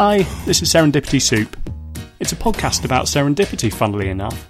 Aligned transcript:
Hi, 0.00 0.18
this 0.44 0.62
is 0.62 0.72
Serendipity 0.72 1.20
Soup. 1.20 1.56
It's 2.20 2.30
a 2.30 2.36
podcast 2.36 2.84
about 2.84 3.06
serendipity, 3.06 3.74
funnily 3.74 4.10
enough. 4.10 4.46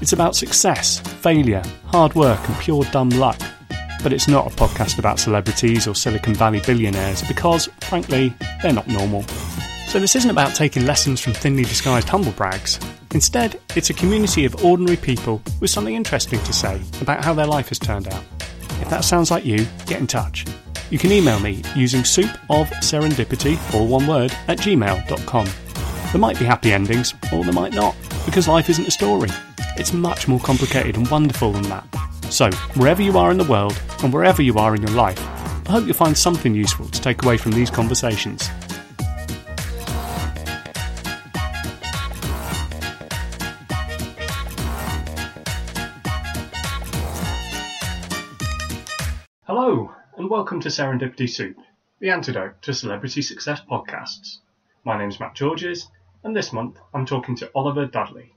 It's 0.00 0.14
about 0.14 0.34
success, 0.34 1.00
failure, 1.00 1.62
hard 1.84 2.14
work, 2.14 2.40
and 2.48 2.58
pure 2.60 2.82
dumb 2.84 3.10
luck. 3.10 3.38
But 4.02 4.14
it's 4.14 4.26
not 4.26 4.50
a 4.50 4.56
podcast 4.56 4.98
about 4.98 5.18
celebrities 5.18 5.86
or 5.86 5.94
Silicon 5.94 6.32
Valley 6.34 6.62
billionaires 6.64 7.22
because, 7.28 7.68
frankly, 7.82 8.32
they're 8.62 8.72
not 8.72 8.88
normal. 8.88 9.22
So 9.86 10.00
this 10.00 10.16
isn't 10.16 10.30
about 10.30 10.54
taking 10.54 10.86
lessons 10.86 11.20
from 11.20 11.34
thinly 11.34 11.64
disguised 11.64 12.08
humblebrags. 12.08 12.82
Instead, 13.12 13.60
it's 13.76 13.90
a 13.90 13.94
community 13.94 14.46
of 14.46 14.64
ordinary 14.64 14.96
people 14.96 15.42
with 15.60 15.68
something 15.68 15.94
interesting 15.94 16.42
to 16.44 16.54
say 16.54 16.80
about 17.02 17.22
how 17.22 17.34
their 17.34 17.44
life 17.44 17.68
has 17.68 17.78
turned 17.78 18.08
out. 18.08 18.24
If 18.80 18.88
that 18.88 19.04
sounds 19.04 19.30
like 19.30 19.44
you, 19.44 19.66
get 19.84 20.00
in 20.00 20.06
touch. 20.06 20.46
You 20.88 20.98
can 20.98 21.10
email 21.10 21.40
me 21.40 21.62
using 21.74 22.04
soup 22.04 22.30
of 22.48 22.68
serendipity, 22.80 23.58
all 23.74 23.88
one 23.88 24.06
word, 24.06 24.32
at 24.46 24.58
gmail.com. 24.58 25.48
There 26.12 26.20
might 26.20 26.38
be 26.38 26.44
happy 26.44 26.72
endings, 26.72 27.12
or 27.32 27.42
there 27.42 27.52
might 27.52 27.74
not, 27.74 27.96
because 28.24 28.46
life 28.46 28.70
isn't 28.70 28.86
a 28.86 28.90
story. 28.92 29.28
It's 29.76 29.92
much 29.92 30.28
more 30.28 30.38
complicated 30.38 30.96
and 30.96 31.08
wonderful 31.10 31.50
than 31.50 31.64
that. 31.64 31.84
So, 32.30 32.50
wherever 32.74 33.02
you 33.02 33.18
are 33.18 33.32
in 33.32 33.38
the 33.38 33.44
world, 33.44 33.80
and 34.02 34.12
wherever 34.12 34.42
you 34.42 34.58
are 34.58 34.76
in 34.76 34.82
your 34.82 34.92
life, 34.92 35.18
I 35.68 35.72
hope 35.72 35.86
you'll 35.86 35.94
find 35.94 36.16
something 36.16 36.54
useful 36.54 36.86
to 36.86 37.00
take 37.00 37.24
away 37.24 37.36
from 37.36 37.52
these 37.52 37.70
conversations. 37.70 38.48
And 50.26 50.32
welcome 50.32 50.58
to 50.58 50.68
Serendipity 50.68 51.30
Soup, 51.30 51.56
the 52.00 52.10
antidote 52.10 52.60
to 52.60 52.74
celebrity 52.74 53.22
success 53.22 53.60
podcasts. 53.60 54.38
My 54.82 54.98
name's 54.98 55.20
Matt 55.20 55.36
Georges, 55.36 55.88
and 56.24 56.34
this 56.34 56.52
month 56.52 56.78
I'm 56.92 57.06
talking 57.06 57.36
to 57.36 57.50
Oliver 57.54 57.86
Dudley. 57.86 58.34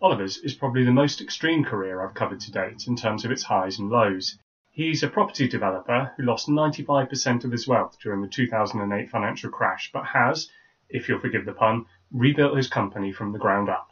Oliver's 0.00 0.36
is 0.36 0.54
probably 0.54 0.84
the 0.84 0.92
most 0.92 1.20
extreme 1.20 1.64
career 1.64 2.00
I've 2.00 2.14
covered 2.14 2.38
to 2.42 2.52
date 2.52 2.86
in 2.86 2.94
terms 2.94 3.24
of 3.24 3.32
its 3.32 3.42
highs 3.42 3.80
and 3.80 3.90
lows. 3.90 4.38
He's 4.70 5.02
a 5.02 5.08
property 5.08 5.48
developer 5.48 6.12
who 6.16 6.22
lost 6.22 6.46
95% 6.46 7.44
of 7.44 7.50
his 7.50 7.66
wealth 7.66 7.96
during 8.00 8.22
the 8.22 8.28
2008 8.28 9.10
financial 9.10 9.50
crash, 9.50 9.90
but 9.92 10.06
has, 10.06 10.48
if 10.88 11.08
you'll 11.08 11.18
forgive 11.18 11.46
the 11.46 11.52
pun, 11.52 11.86
rebuilt 12.12 12.56
his 12.56 12.68
company 12.68 13.10
from 13.10 13.32
the 13.32 13.40
ground 13.40 13.68
up. 13.68 13.88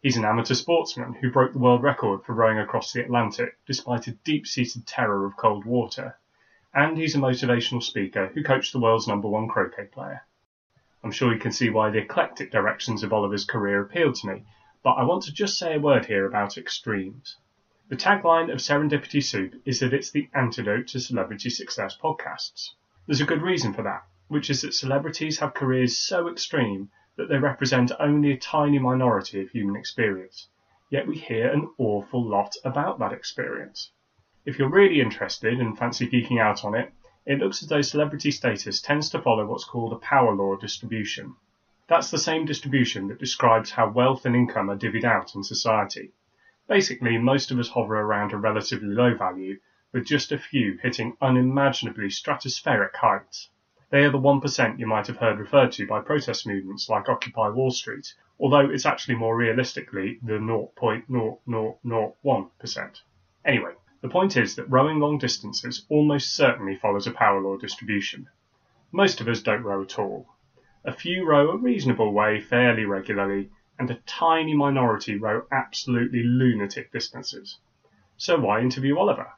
He's 0.00 0.16
an 0.16 0.24
amateur 0.24 0.54
sportsman 0.54 1.12
who 1.12 1.30
broke 1.30 1.52
the 1.52 1.58
world 1.58 1.82
record 1.82 2.24
for 2.24 2.32
rowing 2.32 2.58
across 2.58 2.94
the 2.94 3.02
Atlantic 3.02 3.58
despite 3.66 4.06
a 4.06 4.12
deep-seated 4.24 4.86
terror 4.86 5.26
of 5.26 5.36
cold 5.36 5.66
water. 5.66 6.16
And 6.74 6.98
he's 6.98 7.14
a 7.14 7.18
motivational 7.18 7.82
speaker 7.82 8.28
who 8.28 8.42
coached 8.42 8.72
the 8.72 8.78
world's 8.78 9.08
number 9.08 9.28
one 9.28 9.48
croquet 9.48 9.86
player. 9.86 10.22
I'm 11.02 11.10
sure 11.10 11.32
you 11.32 11.38
can 11.38 11.52
see 11.52 11.70
why 11.70 11.90
the 11.90 11.98
eclectic 11.98 12.50
directions 12.50 13.02
of 13.02 13.12
Oliver's 13.12 13.44
career 13.44 13.80
appealed 13.80 14.16
to 14.16 14.26
me, 14.26 14.44
but 14.82 14.92
I 14.92 15.04
want 15.04 15.22
to 15.24 15.32
just 15.32 15.58
say 15.58 15.74
a 15.74 15.80
word 15.80 16.06
here 16.06 16.26
about 16.26 16.58
extremes. 16.58 17.36
The 17.88 17.96
tagline 17.96 18.52
of 18.52 18.58
Serendipity 18.58 19.22
Soup 19.22 19.54
is 19.64 19.80
that 19.80 19.94
it's 19.94 20.10
the 20.10 20.28
antidote 20.34 20.88
to 20.88 21.00
celebrity 21.00 21.48
success 21.48 21.96
podcasts. 21.96 22.70
There's 23.06 23.22
a 23.22 23.26
good 23.26 23.40
reason 23.40 23.72
for 23.72 23.82
that, 23.82 24.02
which 24.26 24.50
is 24.50 24.60
that 24.60 24.74
celebrities 24.74 25.38
have 25.38 25.54
careers 25.54 25.96
so 25.96 26.28
extreme 26.28 26.90
that 27.16 27.28
they 27.28 27.38
represent 27.38 27.92
only 27.98 28.32
a 28.32 28.36
tiny 28.36 28.78
minority 28.78 29.40
of 29.40 29.50
human 29.50 29.74
experience. 29.74 30.48
Yet 30.90 31.06
we 31.06 31.16
hear 31.16 31.48
an 31.48 31.70
awful 31.78 32.22
lot 32.22 32.54
about 32.64 32.98
that 32.98 33.12
experience. 33.12 33.90
If 34.44 34.58
you're 34.58 34.68
really 34.68 35.00
interested 35.00 35.60
and 35.60 35.76
fancy 35.76 36.06
geeking 36.06 36.40
out 36.40 36.64
on 36.64 36.74
it, 36.74 36.92
it 37.26 37.38
looks 37.38 37.62
as 37.62 37.68
though 37.68 37.82
celebrity 37.82 38.30
status 38.30 38.80
tends 38.80 39.10
to 39.10 39.20
follow 39.20 39.44
what's 39.44 39.64
called 39.64 39.92
a 39.92 39.96
power 39.96 40.34
law 40.34 40.56
distribution. 40.56 41.34
That's 41.88 42.10
the 42.10 42.18
same 42.18 42.46
distribution 42.46 43.08
that 43.08 43.18
describes 43.18 43.70
how 43.70 43.90
wealth 43.90 44.24
and 44.24 44.36
income 44.36 44.70
are 44.70 44.76
divvied 44.76 45.04
out 45.04 45.34
in 45.34 45.42
society. 45.42 46.12
Basically, 46.68 47.18
most 47.18 47.50
of 47.50 47.58
us 47.58 47.68
hover 47.68 47.98
around 47.98 48.32
a 48.32 48.36
relatively 48.36 48.88
low 48.88 49.14
value, 49.14 49.58
with 49.92 50.04
just 50.04 50.32
a 50.32 50.38
few 50.38 50.78
hitting 50.82 51.16
unimaginably 51.20 52.08
stratospheric 52.08 52.94
heights. 52.94 53.48
They 53.90 54.04
are 54.04 54.10
the 54.10 54.18
1% 54.18 54.78
you 54.78 54.86
might 54.86 55.06
have 55.06 55.16
heard 55.16 55.38
referred 55.38 55.72
to 55.72 55.86
by 55.86 56.02
protest 56.02 56.46
movements 56.46 56.90
like 56.90 57.08
Occupy 57.08 57.48
Wall 57.48 57.70
Street, 57.70 58.12
although 58.38 58.68
it's 58.68 58.84
actually 58.84 59.14
more 59.14 59.34
realistically 59.34 60.18
the 60.22 60.34
0.0001%. 60.34 63.00
Anyway, 63.44 63.72
the 64.00 64.08
point 64.08 64.36
is 64.36 64.54
that 64.54 64.70
rowing 64.70 65.00
long 65.00 65.18
distances 65.18 65.84
almost 65.88 66.34
certainly 66.34 66.76
follows 66.76 67.06
a 67.06 67.10
power 67.10 67.40
law 67.40 67.56
distribution. 67.56 68.28
Most 68.92 69.20
of 69.20 69.28
us 69.28 69.42
don't 69.42 69.64
row 69.64 69.82
at 69.82 69.98
all. 69.98 70.28
A 70.84 70.92
few 70.92 71.26
row 71.26 71.50
a 71.50 71.56
reasonable 71.56 72.12
way 72.12 72.40
fairly 72.40 72.84
regularly, 72.84 73.50
and 73.78 73.90
a 73.90 74.00
tiny 74.06 74.54
minority 74.54 75.16
row 75.16 75.46
absolutely 75.50 76.22
lunatic 76.22 76.92
distances. 76.92 77.58
So 78.16 78.38
why 78.38 78.60
interview 78.60 78.96
Oliver? 78.96 79.32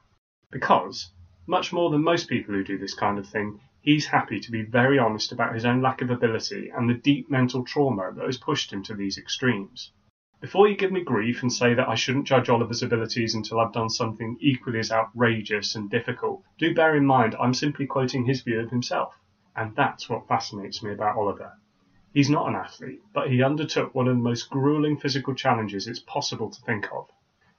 Because, 0.50 1.10
much 1.46 1.72
more 1.72 1.90
than 1.90 2.04
most 2.04 2.28
people 2.28 2.54
who 2.54 2.62
do 2.62 2.76
this 2.76 2.94
kind 2.94 3.18
of 3.18 3.26
thing, 3.26 3.60
he's 3.80 4.06
happy 4.06 4.40
to 4.40 4.50
be 4.50 4.62
very 4.62 4.98
honest 4.98 5.32
about 5.32 5.54
his 5.54 5.64
own 5.64 5.80
lack 5.80 6.02
of 6.02 6.10
ability 6.10 6.70
and 6.70 6.88
the 6.88 6.94
deep 6.94 7.30
mental 7.30 7.64
trauma 7.64 8.12
that 8.14 8.26
has 8.26 8.36
pushed 8.36 8.72
him 8.72 8.82
to 8.82 8.94
these 8.94 9.16
extremes. 9.16 9.92
Before 10.40 10.66
you 10.66 10.74
give 10.74 10.90
me 10.90 11.04
grief 11.04 11.42
and 11.42 11.52
say 11.52 11.74
that 11.74 11.90
I 11.90 11.94
shouldn't 11.94 12.26
judge 12.26 12.48
Oliver's 12.48 12.82
abilities 12.82 13.34
until 13.34 13.60
I've 13.60 13.74
done 13.74 13.90
something 13.90 14.38
equally 14.40 14.78
as 14.78 14.90
outrageous 14.90 15.74
and 15.74 15.90
difficult, 15.90 16.42
do 16.56 16.74
bear 16.74 16.96
in 16.96 17.04
mind 17.04 17.36
I'm 17.38 17.52
simply 17.52 17.86
quoting 17.86 18.24
his 18.24 18.40
view 18.40 18.58
of 18.60 18.70
himself. 18.70 19.14
And 19.54 19.76
that's 19.76 20.08
what 20.08 20.26
fascinates 20.28 20.82
me 20.82 20.92
about 20.92 21.18
Oliver. 21.18 21.52
He's 22.14 22.30
not 22.30 22.48
an 22.48 22.54
athlete, 22.54 23.02
but 23.12 23.30
he 23.30 23.42
undertook 23.42 23.94
one 23.94 24.08
of 24.08 24.16
the 24.16 24.22
most 24.22 24.48
grueling 24.48 24.96
physical 24.96 25.34
challenges 25.34 25.86
it's 25.86 26.00
possible 26.00 26.48
to 26.48 26.62
think 26.62 26.90
of. 26.90 27.10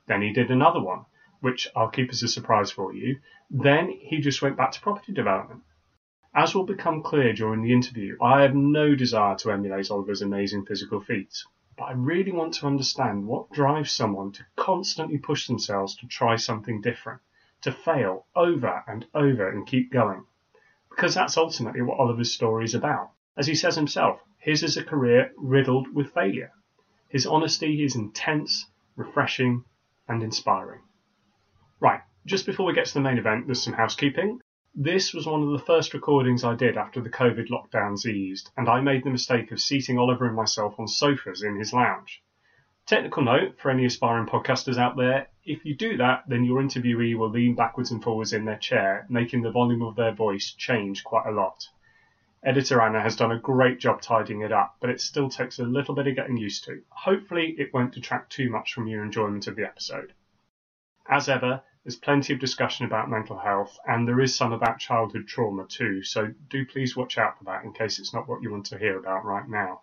Then 0.07 0.23
he 0.23 0.33
did 0.33 0.49
another 0.49 0.81
one, 0.81 1.05
which 1.39 1.67
I'll 1.75 1.89
keep 1.89 2.09
as 2.09 2.23
a 2.23 2.27
surprise 2.27 2.71
for 2.71 2.95
you. 2.95 3.19
Then 3.51 3.89
he 3.89 4.21
just 4.21 4.41
went 4.41 4.57
back 4.57 4.71
to 4.71 4.81
property 4.81 5.13
development. 5.13 5.61
As 6.33 6.55
will 6.55 6.65
become 6.65 7.03
clear 7.03 7.31
during 7.31 7.61
the 7.61 7.73
interview, 7.73 8.17
I 8.19 8.41
have 8.41 8.55
no 8.55 8.95
desire 8.95 9.35
to 9.35 9.51
emulate 9.51 9.91
Oliver's 9.91 10.23
amazing 10.23 10.65
physical 10.65 10.99
feats, 10.99 11.45
but 11.81 11.87
I 11.87 11.93
really 11.93 12.31
want 12.31 12.53
to 12.53 12.67
understand 12.67 13.25
what 13.25 13.51
drives 13.51 13.91
someone 13.91 14.33
to 14.33 14.45
constantly 14.55 15.17
push 15.17 15.47
themselves 15.47 15.95
to 15.95 16.05
try 16.05 16.35
something 16.35 16.79
different, 16.79 17.21
to 17.61 17.71
fail 17.71 18.27
over 18.35 18.83
and 18.87 19.03
over 19.15 19.49
and 19.49 19.65
keep 19.65 19.91
going. 19.91 20.23
Because 20.91 21.15
that's 21.15 21.37
ultimately 21.37 21.81
what 21.81 21.99
Oliver's 21.99 22.31
story 22.31 22.65
is 22.65 22.75
about. 22.75 23.09
As 23.35 23.47
he 23.47 23.55
says 23.55 23.75
himself, 23.75 24.19
his 24.37 24.61
is 24.61 24.77
a 24.77 24.83
career 24.83 25.31
riddled 25.35 25.91
with 25.91 26.13
failure. 26.13 26.51
His 27.09 27.25
honesty 27.25 27.83
is 27.83 27.95
intense, 27.95 28.67
refreshing, 28.95 29.65
and 30.07 30.21
inspiring. 30.21 30.81
Right, 31.79 32.01
just 32.27 32.45
before 32.45 32.67
we 32.67 32.73
get 32.73 32.85
to 32.85 32.93
the 32.93 33.01
main 33.01 33.17
event, 33.17 33.47
there's 33.47 33.63
some 33.63 33.73
housekeeping. 33.73 34.39
This 34.73 35.13
was 35.13 35.27
one 35.27 35.43
of 35.43 35.51
the 35.51 35.65
first 35.65 35.93
recordings 35.93 36.43
I 36.43 36.55
did 36.55 36.77
after 36.77 37.01
the 37.01 37.09
COVID 37.09 37.49
lockdowns 37.49 38.05
eased, 38.05 38.51
and 38.55 38.69
I 38.69 38.79
made 38.79 39.03
the 39.03 39.09
mistake 39.09 39.51
of 39.51 39.59
seating 39.59 39.97
Oliver 39.97 40.25
and 40.25 40.35
myself 40.35 40.79
on 40.79 40.87
sofas 40.87 41.43
in 41.43 41.57
his 41.57 41.73
lounge. 41.73 42.23
Technical 42.85 43.23
note 43.23 43.59
for 43.59 43.69
any 43.69 43.85
aspiring 43.85 44.27
podcasters 44.27 44.77
out 44.77 44.95
there 44.95 45.27
if 45.43 45.65
you 45.65 45.75
do 45.75 45.97
that, 45.97 46.23
then 46.27 46.43
your 46.43 46.61
interviewee 46.61 47.17
will 47.17 47.29
lean 47.29 47.55
backwards 47.55 47.91
and 47.91 48.01
forwards 48.03 48.31
in 48.31 48.45
their 48.45 48.57
chair, 48.57 49.07
making 49.09 49.41
the 49.41 49.51
volume 49.51 49.81
of 49.81 49.95
their 49.95 50.13
voice 50.13 50.53
change 50.53 51.03
quite 51.03 51.25
a 51.25 51.31
lot. 51.31 51.67
Editor 52.43 52.81
Anna 52.81 53.01
has 53.01 53.15
done 53.15 53.31
a 53.31 53.39
great 53.39 53.79
job 53.79 54.01
tidying 54.01 54.41
it 54.41 54.51
up, 54.51 54.75
but 54.79 54.89
it 54.89 55.01
still 55.01 55.29
takes 55.29 55.59
a 55.59 55.63
little 55.63 55.95
bit 55.95 56.07
of 56.07 56.15
getting 56.15 56.37
used 56.37 56.63
to. 56.65 56.81
Hopefully, 56.89 57.55
it 57.57 57.73
won't 57.73 57.93
detract 57.93 58.31
too 58.31 58.49
much 58.49 58.73
from 58.73 58.87
your 58.87 59.03
enjoyment 59.03 59.47
of 59.47 59.55
the 59.55 59.65
episode. 59.65 60.13
As 61.07 61.27
ever, 61.27 61.61
there's 61.83 61.95
plenty 61.95 62.31
of 62.33 62.39
discussion 62.39 62.85
about 62.85 63.09
mental 63.09 63.39
health, 63.39 63.77
and 63.87 64.07
there 64.07 64.21
is 64.21 64.35
some 64.35 64.53
about 64.53 64.77
childhood 64.77 65.27
trauma 65.27 65.65
too, 65.67 66.03
so 66.03 66.31
do 66.49 66.63
please 66.65 66.95
watch 66.95 67.17
out 67.17 67.39
for 67.39 67.45
that 67.45 67.63
in 67.63 67.73
case 67.73 67.97
it's 67.97 68.13
not 68.13 68.29
what 68.29 68.43
you 68.43 68.51
want 68.51 68.67
to 68.67 68.77
hear 68.77 68.99
about 68.99 69.25
right 69.25 69.49
now. 69.49 69.81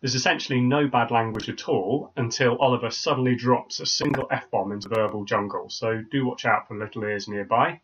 There's 0.00 0.16
essentially 0.16 0.60
no 0.60 0.88
bad 0.88 1.12
language 1.12 1.48
at 1.48 1.68
all 1.68 2.12
until 2.16 2.58
Oliver 2.58 2.90
suddenly 2.90 3.36
drops 3.36 3.78
a 3.78 3.86
single 3.86 4.26
F 4.30 4.50
bomb 4.50 4.72
into 4.72 4.88
verbal 4.88 5.24
jungle, 5.24 5.70
so 5.70 6.02
do 6.10 6.26
watch 6.26 6.44
out 6.44 6.66
for 6.66 6.76
little 6.76 7.04
ears 7.04 7.28
nearby. 7.28 7.80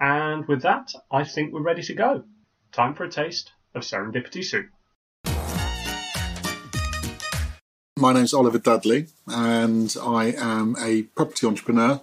And 0.00 0.46
with 0.48 0.62
that, 0.62 0.92
I 1.10 1.22
think 1.22 1.52
we're 1.52 1.62
ready 1.62 1.82
to 1.84 1.94
go. 1.94 2.24
Time 2.72 2.94
for 2.94 3.04
a 3.04 3.10
taste 3.10 3.52
of 3.76 3.82
serendipity 3.82 4.44
soup. 4.44 4.66
My 7.96 8.12
name's 8.12 8.34
Oliver 8.34 8.58
Dudley, 8.58 9.06
and 9.28 9.94
I 10.02 10.32
am 10.36 10.74
a 10.80 11.02
property 11.02 11.46
entrepreneur. 11.46 12.00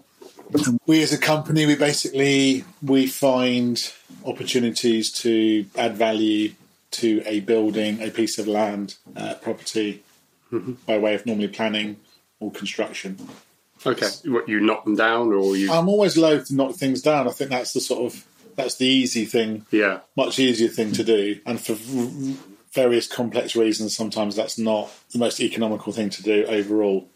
We, 0.86 1.04
as 1.04 1.13
a 1.13 1.18
company, 1.18 1.66
we 1.66 1.75
basically 1.75 2.63
we 2.81 3.07
find 3.07 3.92
opportunities 4.25 5.12
to 5.12 5.66
add 5.78 5.96
value 5.96 6.54
to 6.92 7.22
a 7.25 7.40
building, 7.42 8.01
a 8.01 8.10
piece 8.10 8.40
of 8.40 8.48
land, 8.48 8.96
uh, 9.16 9.36
property, 9.36 10.04
by 10.88 10.98
way 10.98 11.13
of 11.13 11.25
normally 11.25 11.48
planning 11.48 11.98
or 12.40 12.51
construction. 12.51 13.18
Okay, 13.86 14.07
what 14.25 14.50
you 14.50 14.60
knock 14.60 14.84
them 14.84 14.96
down, 14.96 15.31
or 15.31 15.56
you? 15.56 15.72
I'm 15.72 15.88
always 15.88 16.18
loath 16.18 16.48
to 16.48 16.56
knock 16.56 16.75
things 16.75 17.02
down. 17.02 17.28
I 17.28 17.31
think 17.31 17.52
that's 17.52 17.74
the 17.74 17.80
sort 17.80 18.12
of 18.12 18.25
that's 18.56 18.75
the 18.75 18.88
easy 18.88 19.25
thing, 19.25 19.66
yeah, 19.72 20.00
much 20.18 20.40
easier 20.40 20.68
thing 20.68 20.92
to 20.94 21.04
do, 21.04 21.40
and 21.45 21.62
for 21.62 21.75
various 22.74 23.07
complex 23.07 23.56
reasons, 23.56 23.95
sometimes 23.95 24.36
that's 24.36 24.57
not 24.57 24.92
the 25.12 25.19
most 25.19 25.40
economical 25.40 25.94
thing 25.94 26.10
to 26.10 26.24
do 26.24 26.45
overall. 26.45 27.07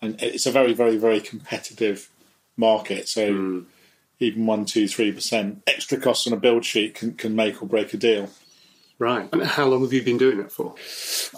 And 0.00 0.20
it's 0.22 0.46
a 0.46 0.52
very, 0.52 0.74
very, 0.74 0.96
very 0.96 1.20
competitive 1.20 2.08
market. 2.58 3.08
So 3.08 3.32
hmm. 3.32 3.60
even 4.18 4.46
one, 4.46 4.64
two, 4.64 4.88
three 4.88 5.12
percent 5.12 5.62
extra 5.66 5.98
costs 5.98 6.26
on 6.26 6.32
a 6.32 6.36
build 6.36 6.64
sheet 6.64 6.94
can, 6.94 7.14
can 7.14 7.34
make 7.34 7.62
or 7.62 7.66
break 7.66 7.94
a 7.94 7.96
deal. 7.96 8.28
right. 8.98 9.28
And 9.32 9.42
how 9.44 9.66
long 9.66 9.82
have 9.82 9.92
you 9.92 10.02
been 10.02 10.18
doing 10.18 10.40
it 10.40 10.52
for? 10.52 10.74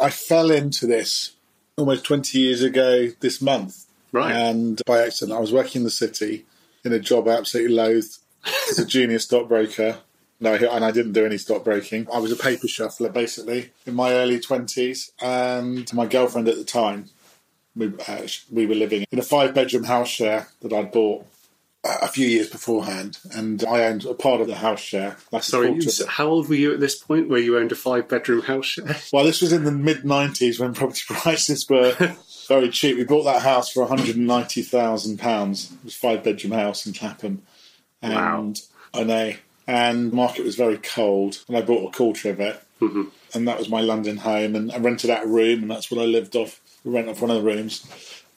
I 0.00 0.10
fell 0.10 0.50
into 0.50 0.86
this 0.86 1.36
almost 1.76 2.04
20 2.04 2.38
years 2.38 2.62
ago 2.62 3.08
this 3.20 3.40
month. 3.40 3.86
Right. 4.12 4.32
And 4.34 4.80
by 4.86 5.02
accident, 5.02 5.36
I 5.36 5.40
was 5.40 5.52
working 5.52 5.80
in 5.80 5.84
the 5.84 5.90
city 5.90 6.46
in 6.84 6.92
a 6.92 6.98
job 6.98 7.28
I 7.28 7.32
absolutely 7.32 7.74
loathed 7.74 8.18
as 8.70 8.78
a 8.78 8.86
junior 8.86 9.18
stockbroker. 9.18 9.98
No, 10.42 10.54
and 10.54 10.84
I 10.84 10.90
didn't 10.90 11.12
do 11.12 11.26
any 11.26 11.36
stockbroking. 11.36 12.06
I 12.12 12.18
was 12.18 12.32
a 12.32 12.36
paper 12.36 12.66
shuffler, 12.66 13.10
basically, 13.10 13.72
in 13.84 13.94
my 13.94 14.14
early 14.14 14.40
20s. 14.40 15.10
And 15.20 15.92
my 15.92 16.06
girlfriend 16.06 16.48
at 16.48 16.56
the 16.56 16.64
time, 16.64 17.10
we, 17.76 17.92
uh, 18.08 18.26
we 18.50 18.66
were 18.66 18.74
living 18.74 19.06
in 19.10 19.18
a 19.18 19.22
five 19.22 19.54
bedroom 19.54 19.84
house 19.84 20.08
share 20.08 20.48
that 20.62 20.72
I'd 20.72 20.92
bought 20.92 21.26
a 21.84 22.08
few 22.08 22.26
years 22.26 22.50
beforehand. 22.50 23.18
And 23.34 23.64
I 23.64 23.84
owned 23.84 24.04
a 24.04 24.14
part 24.14 24.40
of 24.40 24.46
the 24.46 24.56
house 24.56 24.80
share. 24.80 25.16
Sorry, 25.40 25.68
quarter 25.68 25.82
you, 25.82 25.88
of 25.88 26.00
it. 26.00 26.08
how 26.08 26.26
old 26.26 26.48
were 26.48 26.54
you 26.54 26.74
at 26.74 26.80
this 26.80 26.96
point 26.96 27.28
where 27.28 27.38
you 27.40 27.56
owned 27.56 27.72
a 27.72 27.76
five 27.76 28.08
bedroom 28.08 28.42
house 28.42 28.66
share? 28.66 28.96
Well, 29.12 29.24
this 29.24 29.40
was 29.40 29.52
in 29.52 29.64
the 29.64 29.72
mid 29.72 30.02
90s 30.02 30.60
when 30.60 30.74
property 30.74 31.02
prices 31.08 31.66
were 31.68 31.96
very 32.48 32.68
cheap. 32.70 32.96
We 32.96 33.04
bought 33.04 33.24
that 33.24 33.42
house 33.42 33.70
for 33.70 33.86
£190,000. 33.86 35.72
It 35.72 35.84
was 35.84 35.94
a 35.94 35.98
five 35.98 36.22
bedroom 36.24 36.52
house 36.52 36.86
in 36.86 36.92
Clapham. 36.92 37.42
And 38.02 38.14
Wow. 38.14 39.00
I 39.00 39.04
know. 39.04 39.32
And 39.66 40.10
the 40.10 40.16
market 40.16 40.44
was 40.44 40.56
very 40.56 40.78
cold. 40.78 41.44
And 41.48 41.56
I 41.56 41.62
bought 41.62 41.88
a 41.88 41.96
quarter 41.96 42.30
of 42.30 42.40
it. 42.40 42.60
Mm-hmm. 42.80 43.04
And 43.34 43.46
that 43.48 43.58
was 43.58 43.68
my 43.68 43.80
London 43.80 44.18
home. 44.18 44.56
And 44.56 44.72
I 44.72 44.78
rented 44.78 45.10
out 45.10 45.24
a 45.24 45.28
room, 45.28 45.62
and 45.62 45.70
that's 45.70 45.90
what 45.90 46.00
I 46.00 46.04
lived 46.06 46.34
off. 46.34 46.60
We 46.84 46.92
rent 46.92 47.08
off 47.08 47.20
one 47.20 47.30
of 47.30 47.36
the 47.36 47.48
rooms. 47.48 47.86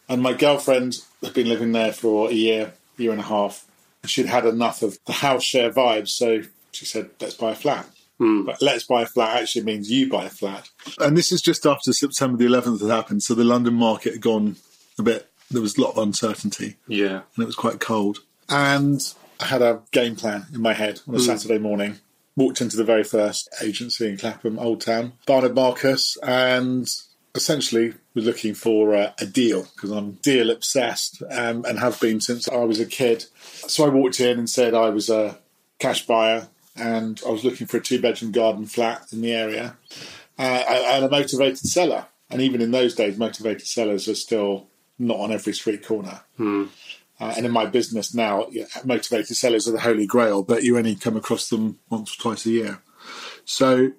And 0.10 0.22
my 0.22 0.34
girlfriend 0.34 0.98
had 1.22 1.34
been 1.34 1.48
living 1.48 1.72
there 1.72 1.94
for 1.94 2.30
a 2.30 2.34
year, 2.34 2.74
year 2.98 3.12
and 3.12 3.22
a 3.22 3.26
half. 3.26 3.66
And 4.02 4.12
she'd 4.12 4.26
had 4.26 4.46
enough 4.46 4.82
of 4.82 4.98
the 5.06 5.14
house 5.14 5.44
share 5.44 5.72
vibes. 5.72 6.10
So 6.10 6.42
she 6.72 6.86
said, 6.86 7.10
let's 7.22 7.36
buy 7.36 7.52
a 7.52 7.56
flat. 7.56 7.88
Hmm. 8.20 8.44
But 8.44 8.62
let's 8.62 8.84
buy 8.84 9.04
a 9.04 9.06
flat 9.06 9.42
actually 9.42 9.66
means 9.66 9.90
you 9.90 10.10
buy 10.10 10.26
a 10.26 10.30
flat. 10.30 10.70
And 11.00 11.18
this 11.18 11.32
is 11.32 11.42
just 11.42 11.66
after 11.66 11.94
September 11.94 12.38
the 12.38 12.46
11th 12.46 12.82
had 12.82 12.92
happened. 12.92 13.24
So 13.24 13.34
the 13.34 13.44
London 13.44 13.74
market 13.74 14.14
had 14.14 14.22
gone 14.22 14.58
a 15.00 15.04
bit, 15.04 15.30
there 15.50 15.62
was 15.62 15.78
a 15.78 15.82
lot 15.82 15.92
of 15.92 15.98
uncertainty 15.98 16.78
Yeah. 16.88 17.22
and 17.36 17.44
it 17.44 17.46
was 17.46 17.56
quite 17.56 17.80
cold. 17.80 18.20
And 18.50 19.02
I 19.40 19.46
had 19.46 19.62
a 19.62 19.82
game 19.92 20.16
plan 20.16 20.46
in 20.54 20.62
my 20.62 20.74
head 20.74 21.02
on 21.08 21.16
a 21.16 21.18
hmm. 21.18 21.24
Saturday 21.24 21.58
morning. 21.58 22.00
Walked 22.36 22.62
into 22.62 22.78
the 22.78 22.84
very 22.84 23.04
first 23.04 23.48
agency 23.62 24.10
in 24.10 24.18
Clapham, 24.18 24.58
Old 24.58 24.82
Town, 24.82 25.14
Barnard 25.28 25.54
Marcus, 25.54 26.18
and 26.24 26.90
essentially 27.36 27.94
was 28.14 28.26
looking 28.26 28.54
for 28.54 28.94
a, 28.94 29.14
a 29.20 29.26
deal 29.26 29.68
because 29.76 29.92
I'm 29.92 30.14
deal 30.14 30.50
obsessed 30.50 31.24
um, 31.32 31.66
and 31.66 31.80
have 31.80 32.00
been 32.00 32.22
since 32.22 32.48
I 32.48 32.64
was 32.64 32.80
a 32.80 32.86
kid. 32.86 33.26
So 33.68 33.86
I 33.86 33.90
walked 33.90 34.20
in 34.20 34.38
and 34.38 34.50
said 34.50 34.74
I 34.74 34.90
was 34.90 35.10
a 35.10 35.40
cash 35.80 36.06
buyer 36.06 36.48
and 36.76 37.22
I 37.26 37.32
was 37.32 37.44
looking 37.44 37.68
for 37.68 37.78
a 37.78 37.82
two 37.82 38.02
bedroom 38.02 38.32
garden 38.32 38.66
flat 38.66 39.08
in 39.12 39.22
the 39.22 39.34
area 39.34 39.78
uh, 40.38 40.64
and 40.68 41.06
a 41.06 41.10
motivated 41.10 41.60
seller. 41.60 42.08
And 42.30 42.42
even 42.42 42.62
in 42.62 42.72
those 42.72 42.96
days, 42.96 43.18
motivated 43.18 43.68
sellers 43.68 44.08
are 44.08 44.16
still 44.16 44.68
not 44.98 45.20
on 45.20 45.32
every 45.32 45.54
street 45.54 45.86
corner. 45.86 46.22
Uh, 47.20 47.34
and 47.38 47.46
in 47.46 47.52
my 47.52 47.66
business 47.66 48.14
now, 48.14 48.48
yeah, 48.52 48.66
motivated 48.84 49.38
sellers 49.38 49.68
are 49.68 49.72
the 49.72 49.80
holy 49.80 50.06
grail, 50.06 50.42
but 50.44 50.64
you 50.64 50.78
only 50.78 50.96
come 50.96 51.16
across 51.16 51.50
them 51.50 51.80
once 51.90 52.16
or 52.16 52.22
twice 52.22 52.46
a 52.46 52.50
year. 52.50 52.82
So 53.46 53.92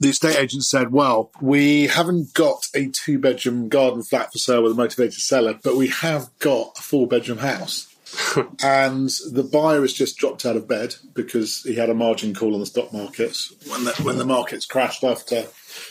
the 0.00 0.08
estate 0.08 0.38
agent 0.38 0.64
said, 0.64 0.92
Well, 0.92 1.30
we 1.40 1.86
haven't 1.86 2.34
got 2.34 2.66
a 2.74 2.88
two 2.88 3.18
bedroom 3.18 3.68
garden 3.68 4.02
flat 4.02 4.32
for 4.32 4.38
sale 4.38 4.62
with 4.62 4.72
a 4.72 4.76
motivated 4.76 5.14
seller, 5.14 5.58
but 5.62 5.76
we 5.76 5.88
have 5.88 6.30
got 6.38 6.78
a 6.78 6.82
four 6.82 7.06
bedroom 7.06 7.38
house. 7.38 7.88
and 8.62 9.08
the 9.30 9.48
buyer 9.50 9.80
has 9.80 9.92
just 9.92 10.18
dropped 10.18 10.44
out 10.44 10.56
of 10.56 10.68
bed 10.68 10.94
because 11.14 11.62
he 11.62 11.74
had 11.74 11.88
a 11.88 11.94
margin 11.94 12.34
call 12.34 12.52
on 12.52 12.60
the 12.60 12.66
stock 12.66 12.92
markets 12.92 13.54
when 13.66 13.84
the, 13.84 13.92
when 14.02 14.18
the 14.18 14.24
markets 14.26 14.66
crashed 14.66 15.02
after 15.02 15.46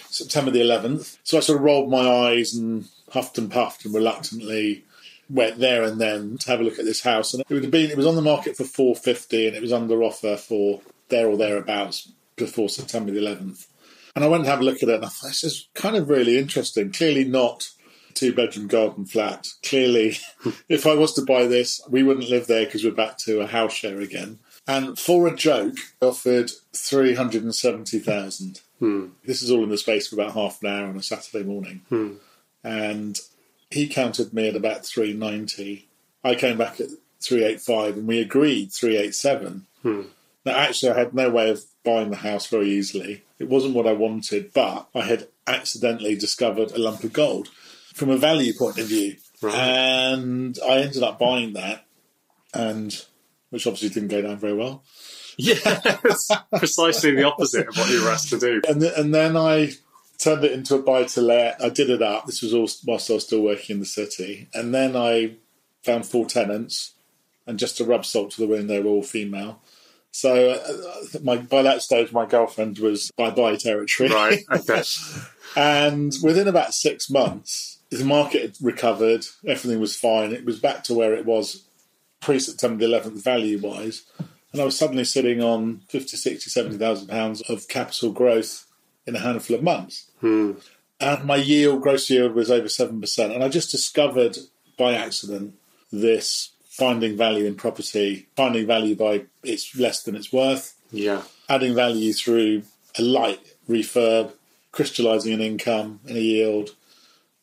September 0.09 0.51
the 0.51 0.61
11th. 0.61 1.17
So 1.23 1.37
I 1.37 1.41
sort 1.41 1.57
of 1.57 1.63
rolled 1.63 1.89
my 1.89 2.07
eyes 2.07 2.53
and 2.53 2.87
huffed 3.09 3.39
and 3.39 3.51
puffed 3.51 3.85
and 3.85 3.93
reluctantly 3.95 4.85
went 5.29 5.57
there 5.57 5.83
and 5.83 5.99
then 5.99 6.37
to 6.37 6.51
have 6.51 6.59
a 6.59 6.63
look 6.63 6.77
at 6.77 6.85
this 6.85 7.01
house. 7.01 7.33
And 7.33 7.41
it 7.41 7.53
would 7.53 7.63
have 7.63 7.71
been 7.71 7.89
it 7.89 7.97
was 7.97 8.05
on 8.05 8.15
the 8.15 8.21
market 8.21 8.55
for 8.55 8.65
450 8.65 9.47
and 9.47 9.55
it 9.55 9.61
was 9.61 9.73
under 9.73 10.03
offer 10.03 10.37
for 10.37 10.81
there 11.09 11.27
or 11.27 11.37
thereabouts 11.37 12.11
before 12.35 12.69
September 12.69 13.11
the 13.11 13.19
11th. 13.19 13.67
And 14.15 14.25
I 14.25 14.27
went 14.27 14.41
and 14.41 14.49
have 14.49 14.61
a 14.61 14.63
look 14.63 14.83
at 14.83 14.89
it 14.89 14.95
and 14.95 15.05
I 15.05 15.07
thought 15.07 15.27
this 15.27 15.43
is 15.43 15.69
kind 15.73 15.95
of 15.95 16.09
really 16.09 16.37
interesting. 16.37 16.91
Clearly 16.91 17.23
not 17.23 17.69
a 18.09 18.13
two 18.13 18.33
bedroom 18.33 18.67
garden 18.67 19.05
flat. 19.05 19.47
Clearly, 19.63 20.17
if 20.69 20.85
I 20.85 20.95
was 20.95 21.13
to 21.13 21.21
buy 21.21 21.45
this, 21.45 21.81
we 21.89 22.03
wouldn't 22.03 22.29
live 22.29 22.47
there 22.47 22.65
because 22.65 22.83
we're 22.83 22.91
back 22.91 23.17
to 23.19 23.41
a 23.41 23.47
house 23.47 23.73
share 23.73 23.99
again. 24.01 24.39
And 24.67 24.97
for 24.97 25.27
a 25.27 25.35
joke, 25.35 25.75
offered 26.01 26.51
370,000. 26.73 28.61
Hmm. 28.79 29.07
This 29.25 29.41
is 29.41 29.51
all 29.51 29.63
in 29.63 29.69
the 29.69 29.77
space 29.77 30.11
of 30.11 30.17
about 30.17 30.33
half 30.33 30.61
an 30.63 30.69
hour 30.69 30.87
on 30.87 30.97
a 30.97 31.03
Saturday 31.03 31.43
morning. 31.43 31.81
Hmm. 31.89 32.13
And 32.63 33.19
he 33.69 33.87
counted 33.87 34.33
me 34.33 34.49
at 34.49 34.55
about 34.55 34.85
390. 34.85 35.87
I 36.23 36.35
came 36.35 36.57
back 36.57 36.79
at 36.79 36.89
385 37.21 37.97
and 37.97 38.07
we 38.07 38.19
agreed 38.19 38.71
387. 38.71 39.65
Hmm. 39.81 40.01
Now, 40.45 40.53
actually, 40.53 40.91
I 40.91 40.99
had 40.99 41.13
no 41.13 41.29
way 41.29 41.49
of 41.49 41.63
buying 41.83 42.09
the 42.09 42.17
house 42.17 42.47
very 42.47 42.69
easily. 42.69 43.23
It 43.39 43.47
wasn't 43.47 43.75
what 43.75 43.87
I 43.87 43.93
wanted, 43.93 44.53
but 44.53 44.87
I 44.95 45.01
had 45.01 45.27
accidentally 45.47 46.15
discovered 46.15 46.71
a 46.71 46.79
lump 46.79 47.03
of 47.03 47.13
gold 47.13 47.49
from 47.93 48.09
a 48.09 48.17
value 48.17 48.53
point 48.57 48.77
of 48.77 48.87
view. 48.87 49.15
And 49.55 50.57
I 50.67 50.79
ended 50.79 51.03
up 51.03 51.19
buying 51.19 51.53
that, 51.53 51.85
and 52.53 53.05
which 53.49 53.67
obviously 53.67 53.89
didn't 53.89 54.09
go 54.09 54.21
down 54.21 54.37
very 54.37 54.53
well. 54.53 54.83
Yes, 55.37 56.29
precisely 56.57 57.11
the 57.15 57.23
opposite 57.23 57.67
of 57.67 57.77
what 57.77 57.89
you 57.89 58.03
were 58.03 58.11
asked 58.11 58.29
to 58.29 58.39
do. 58.39 58.61
And, 58.67 58.81
th- 58.81 58.93
and 58.95 59.13
then 59.13 59.35
I 59.37 59.71
turned 60.17 60.43
it 60.43 60.51
into 60.51 60.75
a 60.75 60.81
buy 60.81 61.05
to 61.05 61.21
let. 61.21 61.61
I 61.63 61.69
did 61.69 61.89
it 61.89 62.01
up. 62.01 62.25
This 62.25 62.41
was 62.41 62.53
all 62.53 62.67
whilst 62.85 63.09
I 63.09 63.13
was 63.13 63.25
still 63.25 63.41
working 63.41 63.75
in 63.75 63.79
the 63.79 63.85
city. 63.85 64.47
And 64.53 64.73
then 64.73 64.95
I 64.95 65.35
found 65.83 66.05
four 66.05 66.25
tenants, 66.25 66.93
and 67.47 67.57
just 67.57 67.77
to 67.77 67.85
rub 67.85 68.05
salt 68.05 68.31
to 68.31 68.41
the 68.41 68.47
wound, 68.47 68.69
they 68.69 68.79
were 68.79 68.89
all 68.89 69.03
female. 69.03 69.61
So 70.11 70.51
uh, 70.51 71.19
my 71.23 71.37
by 71.37 71.61
that 71.61 71.81
stage, 71.81 72.11
my 72.11 72.25
girlfriend 72.25 72.79
was 72.79 73.11
bye 73.17 73.31
bye 73.31 73.55
territory. 73.55 74.09
Right. 74.09 74.39
Okay. 74.51 74.83
And 75.55 76.13
within 76.23 76.47
about 76.47 76.73
six 76.73 77.09
months, 77.09 77.79
the 77.89 78.05
market 78.05 78.41
had 78.41 78.55
recovered. 78.61 79.25
Everything 79.45 79.79
was 79.81 79.97
fine. 79.97 80.31
It 80.31 80.45
was 80.45 80.59
back 80.59 80.83
to 80.85 80.93
where 80.93 81.13
it 81.13 81.25
was 81.25 81.65
pre 82.21 82.39
September 82.39 82.87
the 82.87 82.93
11th, 82.93 83.23
value 83.23 83.59
wise. 83.59 84.03
And 84.53 84.61
I 84.61 84.65
was 84.65 84.77
suddenly 84.77 85.03
sitting 85.03 85.41
on 85.41 85.81
50, 85.89 86.17
60, 86.17 86.49
70,000 86.49 87.07
pounds 87.07 87.41
of 87.49 87.67
capital 87.67 88.11
growth 88.11 88.65
in 89.05 89.15
a 89.15 89.19
handful 89.19 89.55
of 89.55 89.63
months. 89.63 90.09
And 90.99 91.25
my 91.25 91.37
yield, 91.37 91.81
gross 91.81 92.09
yield, 92.09 92.33
was 92.33 92.51
over 92.51 92.67
7%. 92.67 93.33
And 93.33 93.43
I 93.43 93.49
just 93.49 93.71
discovered 93.71 94.37
by 94.77 94.93
accident 94.93 95.55
this 95.91 96.51
finding 96.71 97.17
value 97.17 97.45
in 97.45 97.53
property, 97.55 98.27
finding 98.35 98.65
value 98.65 98.95
by 98.95 99.25
it's 99.43 99.75
less 99.75 100.03
than 100.03 100.15
it's 100.15 100.31
worth, 100.31 100.73
Yeah. 100.91 101.23
adding 101.49 101.75
value 101.75 102.13
through 102.13 102.63
a 102.97 103.01
light 103.01 103.41
refurb, 103.69 104.31
crystallizing 104.71 105.33
an 105.33 105.41
income 105.41 105.99
and 106.07 106.15
a 106.17 106.21
yield. 106.21 106.75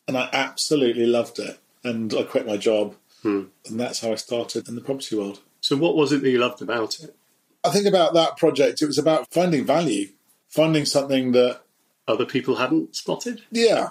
And 0.07 0.17
I 0.17 0.29
absolutely 0.33 1.05
loved 1.05 1.37
it. 1.39 1.59
And 1.83 2.11
I 2.13 2.23
quit 2.23 2.47
my 2.47 2.57
job. 2.57 2.95
Hmm. 3.21 3.43
And 3.67 3.79
that's 3.79 3.99
how 3.99 4.11
I 4.11 4.15
started 4.15 4.67
in 4.67 4.75
the 4.75 4.81
property 4.81 5.15
world. 5.15 5.39
So, 5.61 5.75
what 5.77 5.95
was 5.95 6.11
it 6.11 6.21
that 6.21 6.29
you 6.29 6.39
loved 6.39 6.61
about 6.61 6.99
it? 6.99 7.15
I 7.63 7.69
think 7.69 7.85
about 7.85 8.13
that 8.15 8.37
project, 8.37 8.81
it 8.81 8.87
was 8.87 8.97
about 8.97 9.31
finding 9.31 9.65
value, 9.65 10.07
finding 10.47 10.85
something 10.85 11.33
that, 11.33 11.59
Other 12.07 12.25
people 12.25 12.55
hadn't 12.55 12.95
spotted? 12.95 13.43
yeah, 13.51 13.89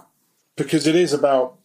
because 0.56 0.86
it 0.88 0.96
is 0.96 1.12
about, 1.12 1.57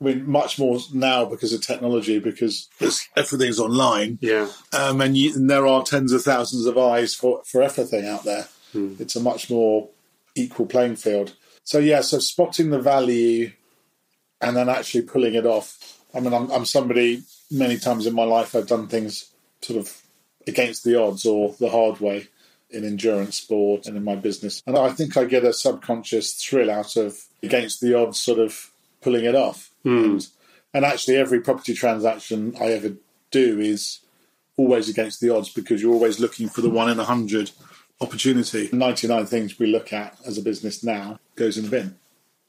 I 0.00 0.04
mean, 0.04 0.30
much 0.30 0.58
more 0.58 0.78
now 0.92 1.24
because 1.24 1.52
of 1.52 1.66
technology, 1.66 2.18
because 2.18 2.68
it's, 2.80 3.08
everything's 3.16 3.58
online. 3.58 4.18
Yeah. 4.20 4.48
um, 4.72 5.00
and, 5.00 5.16
you, 5.16 5.34
and 5.34 5.48
there 5.48 5.66
are 5.66 5.82
tens 5.82 6.12
of 6.12 6.22
thousands 6.22 6.66
of 6.66 6.76
eyes 6.76 7.14
for, 7.14 7.42
for 7.44 7.62
everything 7.62 8.06
out 8.06 8.24
there. 8.24 8.48
It's 8.74 9.16
a 9.16 9.20
much 9.20 9.48
more 9.48 9.88
equal 10.34 10.66
playing 10.66 10.96
field. 10.96 11.34
So 11.64 11.78
yeah, 11.78 12.02
so 12.02 12.18
spotting 12.18 12.70
the 12.70 12.78
value 12.78 13.52
and 14.40 14.54
then 14.54 14.68
actually 14.68 15.02
pulling 15.02 15.34
it 15.34 15.46
off. 15.46 15.98
I 16.14 16.20
mean, 16.20 16.34
I'm, 16.34 16.50
I'm 16.50 16.66
somebody 16.66 17.22
many 17.50 17.78
times 17.78 18.06
in 18.06 18.14
my 18.14 18.24
life 18.24 18.54
I've 18.54 18.66
done 18.66 18.88
things 18.88 19.30
sort 19.62 19.78
of 19.78 20.02
against 20.46 20.84
the 20.84 21.00
odds 21.00 21.24
or 21.24 21.54
the 21.58 21.70
hard 21.70 22.00
way 22.00 22.28
in 22.70 22.84
endurance 22.84 23.36
sport 23.36 23.86
and 23.86 23.96
in 23.96 24.04
my 24.04 24.16
business, 24.16 24.62
and 24.66 24.76
I 24.76 24.90
think 24.90 25.16
I 25.16 25.24
get 25.24 25.44
a 25.44 25.52
subconscious 25.52 26.34
thrill 26.34 26.70
out 26.70 26.96
of 26.96 27.24
against 27.42 27.80
the 27.80 27.94
odds, 27.94 28.18
sort 28.18 28.40
of 28.40 28.70
pulling 29.06 29.24
it 29.24 29.36
off. 29.36 29.70
And 30.14 30.26
And 30.74 30.84
actually, 30.84 31.16
every 31.16 31.40
property 31.40 31.74
transaction 31.74 32.56
I 32.60 32.72
ever 32.72 32.94
do 33.30 33.60
is 33.60 34.00
always 34.56 34.88
against 34.88 35.20
the 35.20 35.30
odds 35.30 35.48
because 35.48 35.80
you're 35.80 35.94
always 35.94 36.18
looking 36.18 36.48
for 36.48 36.60
the 36.60 36.68
one 36.68 36.90
in 36.90 36.98
a 36.98 37.04
hundred 37.04 37.52
opportunity. 38.00 38.68
99 38.72 39.26
things 39.26 39.60
we 39.60 39.68
look 39.68 39.92
at 39.92 40.18
as 40.26 40.38
a 40.38 40.42
business 40.42 40.82
now 40.82 41.20
goes 41.36 41.56
in 41.56 41.64
the 41.66 41.70
bin. 41.70 41.96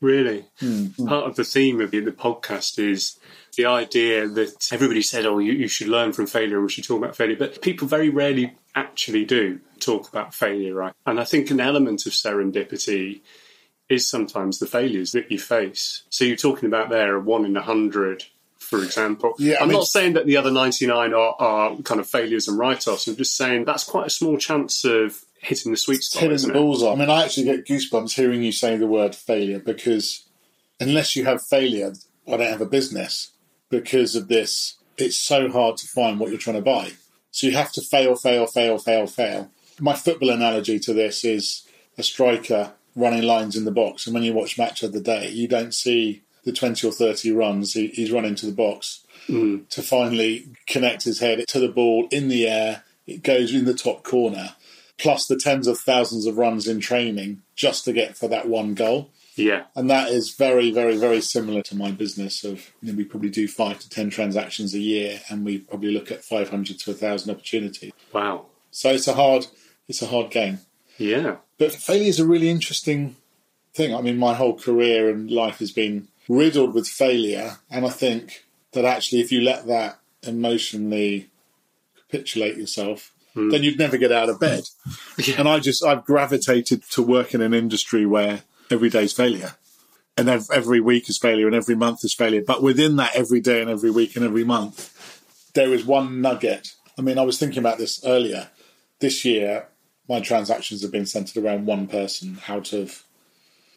Really? 0.02 0.46
Hmm. 0.60 0.88
Part 1.06 1.28
of 1.30 1.36
the 1.36 1.44
theme 1.44 1.80
of 1.80 1.92
the 1.92 2.02
podcast 2.02 2.80
is 2.80 3.20
the 3.56 3.68
idea 3.68 4.28
that 4.28 4.70
everybody 4.72 5.04
said, 5.04 5.28
oh, 5.28 5.38
you, 5.38 5.54
you 5.54 5.68
should 5.68 5.88
learn 5.88 6.12
from 6.12 6.26
failure 6.26 6.56
and 6.56 6.66
we 6.66 6.72
should 6.72 6.86
talk 6.86 6.98
about 6.98 7.16
failure. 7.16 7.38
But 7.38 7.62
people 7.62 7.88
very 7.88 8.10
rarely 8.10 8.56
actually 8.74 9.26
do 9.26 9.60
talk 9.80 10.10
about 10.10 10.34
failure, 10.34 10.74
right? 10.74 10.94
And 11.06 11.20
I 11.20 11.24
think 11.24 11.52
an 11.52 11.60
element 11.60 12.08
of 12.08 12.14
serendipity 12.14 13.22
is 13.90 14.08
sometimes 14.10 14.60
the 14.60 14.68
failures 14.68 15.12
that 15.14 15.32
you 15.32 15.40
face. 15.40 16.04
So 16.10 16.26
you're 16.26 16.36
talking 16.36 16.68
about 16.68 16.90
there 16.90 17.16
a 17.16 17.20
one 17.20 17.46
in 17.46 17.56
a 17.56 17.62
hundred, 17.62 18.26
for 18.58 18.84
example. 18.84 19.36
Yeah, 19.40 19.56
I 19.60 19.64
I'm 19.64 19.70
mean- 19.70 19.78
not 19.78 19.88
saying 19.88 20.14
that 20.14 20.26
the 20.26 20.38
other 20.38 20.52
99 20.52 21.14
are, 21.14 21.36
are 21.40 21.76
kind 21.84 22.00
of 22.02 22.10
failures 22.10 22.48
and 22.48 22.58
write-offs. 22.58 23.08
I'm 23.08 23.16
just 23.16 23.38
saying 23.38 23.66
that's 23.66 23.84
quite 23.84 24.08
a 24.08 24.12
small 24.12 24.38
chance 24.38 24.84
of 24.84 25.24
hitting 25.40 25.72
the 25.72 25.78
sweet 25.78 26.04
spot, 26.04 26.24
hitting 26.24 26.48
the 26.48 26.54
bullseye. 26.54 26.92
I 26.92 26.96
mean, 26.96 27.10
I 27.10 27.24
actually 27.24 27.46
get 27.46 27.66
goosebumps 27.66 28.14
hearing 28.14 28.44
you 28.44 28.52
say 28.52 28.76
the 28.76 28.88
word 28.88 29.16
failure 29.16 29.60
because 29.60 30.26
unless 30.80 31.16
you 31.16 31.26
have 31.26 31.42
failure, 31.42 31.94
I 32.28 32.32
don't 32.32 32.42
have 32.52 32.62
a 32.62 32.66
business 32.66 33.32
because 33.70 34.16
of 34.16 34.28
this. 34.28 34.76
It's 34.98 35.16
so 35.16 35.50
hard 35.50 35.78
to 35.78 35.88
find 35.88 36.20
what 36.20 36.30
you're 36.30 36.40
trying 36.40 36.56
to 36.58 36.62
buy. 36.62 36.92
So 37.32 37.48
you 37.48 37.54
have 37.54 37.72
to 37.74 37.82
fail, 37.82 38.16
fail, 38.16 38.48
fail, 38.48 38.80
fail, 38.80 39.06
fail. 39.08 39.52
My 39.80 39.94
football 39.94 40.32
analogy 40.32 40.80
to 40.80 40.94
this 40.94 41.24
is 41.24 41.68
a 42.00 42.04
striker 42.04 42.74
running 42.98 43.24
lines 43.24 43.56
in 43.56 43.64
the 43.64 43.72
box. 43.72 44.06
And 44.06 44.14
when 44.14 44.24
you 44.24 44.34
watch 44.34 44.58
Match 44.58 44.84
of 44.84 44.92
the 44.92 45.00
Day, 45.00 45.30
you 45.30 45.48
don't 45.48 45.74
see 45.74 46.24
the 46.44 46.52
20 46.52 46.88
or 46.88 46.92
30 46.92 47.32
runs 47.32 47.74
he, 47.74 47.88
he's 47.88 48.12
running 48.12 48.36
to 48.36 48.46
the 48.46 48.52
box 48.52 49.06
hmm. 49.28 49.60
to 49.70 49.82
finally 49.82 50.48
connect 50.66 51.04
his 51.04 51.20
head 51.20 51.44
to 51.48 51.60
the 51.60 51.68
ball 51.68 52.08
in 52.12 52.28
the 52.28 52.48
air. 52.48 52.84
It 53.06 53.24
goes 53.24 53.54
in 53.54 53.66
the 53.66 53.74
top 53.74 54.04
corner 54.04 54.56
plus 54.98 55.28
the 55.28 55.38
tens 55.38 55.68
of 55.68 55.78
thousands 55.78 56.26
of 56.26 56.38
runs 56.38 56.68
in 56.68 56.80
training 56.80 57.42
just 57.56 57.86
to 57.86 57.94
get 57.94 58.18
for 58.18 58.28
that 58.28 58.48
one 58.48 58.74
goal. 58.74 59.12
Yeah. 59.36 59.66
And 59.76 59.90
that 59.90 60.10
is 60.10 60.34
very, 60.34 60.72
very, 60.72 60.98
very 60.98 61.22
similar 61.22 61.62
to 61.64 61.76
my 61.76 61.92
business. 61.92 62.44
Of 62.44 62.74
you 62.82 62.92
know, 62.92 62.98
we 62.98 63.04
probably 63.04 63.30
do 63.30 63.48
five 63.48 63.80
to 63.80 63.90
ten 63.90 64.10
transactions 64.10 64.74
a 64.74 64.80
year, 64.80 65.22
and 65.30 65.46
we 65.46 65.60
probably 65.60 65.92
look 65.92 66.12
at 66.12 66.24
five 66.24 66.50
hundred 66.50 66.80
to 66.80 66.94
thousand 66.94 67.32
opportunities. 67.32 67.92
Wow. 68.12 68.48
So 68.72 68.90
it's 68.90 69.08
a 69.08 69.14
hard, 69.14 69.46
it's 69.88 70.02
a 70.02 70.08
hard 70.08 70.32
game. 70.32 70.60
Yeah. 70.98 71.38
But 71.58 71.74
failure 71.74 72.10
is 72.10 72.20
a 72.20 72.28
really 72.28 72.50
interesting 72.50 73.16
thing. 73.74 73.96
I 73.96 74.02
mean, 74.02 74.18
my 74.18 74.34
whole 74.34 74.58
career 74.58 75.10
and 75.10 75.32
life 75.32 75.60
has 75.60 75.72
been 75.72 76.08
riddled 76.28 76.74
with 76.74 76.88
failure, 76.88 77.58
and 77.70 77.86
I 77.86 77.90
think 77.90 78.46
that 78.74 78.86
actually, 78.86 79.22
if 79.22 79.32
you 79.32 79.42
let 79.42 79.68
that 79.68 80.00
emotionally 80.24 81.30
capitulate 82.10 82.58
yourself, 82.58 83.14
hmm. 83.34 83.50
then 83.50 83.64
you'd 83.64 83.80
never 83.80 83.98
get 83.98 84.12
out 84.12 84.30
of 84.30 84.40
bed. 84.40 84.64
And 85.38 85.48
I 85.48 85.60
just, 85.60 85.84
I've 85.84 86.06
gravitated 86.06 86.84
to 86.92 87.02
work 87.02 87.34
in 87.34 87.42
an 87.42 87.54
industry 87.54 88.06
where 88.06 88.42
every 88.70 88.90
day's 88.90 89.14
failure. 89.14 89.54
And 90.16 90.30
every 90.30 90.80
week 90.80 91.10
is 91.10 91.20
failure, 91.20 91.46
and 91.46 91.56
every 91.56 91.76
month 91.76 92.04
is 92.04 92.14
failure. 92.14 92.42
But 92.46 92.64
within 92.64 92.96
that, 92.96 93.16
every 93.16 93.40
day 93.40 93.62
and 93.62 93.70
every 93.70 93.92
week 93.92 94.16
and 94.16 94.26
every 94.26 94.44
month, 94.44 94.92
there 95.54 95.74
is 95.74 95.86
one 95.86 96.22
nugget. 96.22 96.70
I 96.98 97.04
mean, 97.04 97.20
I 97.20 97.22
was 97.22 97.38
thinking 97.38 97.60
about 97.60 97.78
this 97.78 98.04
earlier. 98.04 98.50
This 99.00 99.24
year, 99.24 99.68
my 100.10 100.20
transactions 100.20 100.82
have 100.82 100.92
been 100.92 101.06
centered 101.06 101.44
around 101.44 101.66
one 101.66 101.88
person 101.88 102.40
out 102.48 102.74
of 102.74 103.04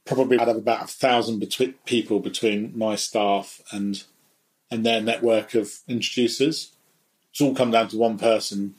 probably 0.06 0.38
out 0.38 0.48
of 0.48 0.56
about 0.56 0.84
a 0.84 0.86
thousand 0.86 1.40
people 1.84 2.20
between 2.20 2.76
my 2.76 2.96
staff 2.96 3.60
and 3.72 4.04
and 4.70 4.84
their 4.86 5.00
network 5.00 5.54
of 5.54 5.72
introducers. 5.88 6.72
It's 7.32 7.40
all 7.40 7.54
come 7.54 7.70
down 7.70 7.88
to 7.88 7.96
one 7.96 8.18
person, 8.18 8.74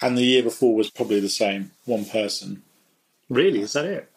and 0.00 0.16
the 0.16 0.22
year 0.22 0.42
before 0.42 0.74
was 0.74 0.90
probably 0.90 1.20
the 1.20 1.28
same, 1.28 1.72
one 1.84 2.04
person. 2.04 2.62
Really? 3.28 3.60
Is 3.60 3.72
that 3.74 3.84
it? 3.86 4.10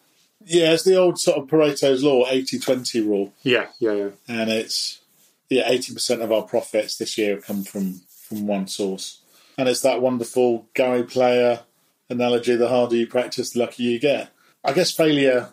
Yeah, 0.44 0.72
it's 0.72 0.84
the 0.84 0.96
old 0.96 1.18
sort 1.18 1.38
of 1.38 1.48
Pareto's 1.48 2.04
law, 2.04 2.24
80-20 2.26 3.06
rule, 3.06 3.32
Yeah. 3.42 3.66
Yeah. 3.80 3.92
Yeah. 3.92 4.08
and 4.28 4.50
it's 4.50 5.00
yeah, 5.48 5.62
eighty 5.70 5.92
percent 5.94 6.22
of 6.22 6.32
our 6.32 6.42
profits 6.42 6.96
this 6.96 7.16
year 7.16 7.36
have 7.36 7.46
come 7.46 7.62
from 7.64 8.00
from 8.28 8.46
one 8.46 8.66
source, 8.66 9.20
and 9.56 9.68
it's 9.68 9.80
that 9.82 10.02
wonderful 10.02 10.66
Gary 10.74 11.04
Player 11.04 11.60
analogy: 12.08 12.56
the 12.56 12.68
harder 12.68 12.96
you 12.96 13.06
practice, 13.06 13.50
the 13.50 13.60
luckier 13.60 13.90
you 13.90 13.98
get. 13.98 14.30
I 14.64 14.72
guess 14.72 14.90
failure, 14.92 15.50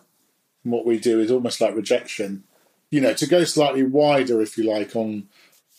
in 0.64 0.70
what 0.70 0.86
we 0.86 0.98
do, 0.98 1.20
is 1.20 1.30
almost 1.30 1.60
like 1.60 1.74
rejection. 1.74 2.44
You 2.90 3.00
know, 3.00 3.14
to 3.14 3.26
go 3.26 3.44
slightly 3.44 3.82
wider, 3.82 4.40
if 4.40 4.56
you 4.56 4.64
like, 4.64 4.94
on 4.96 5.28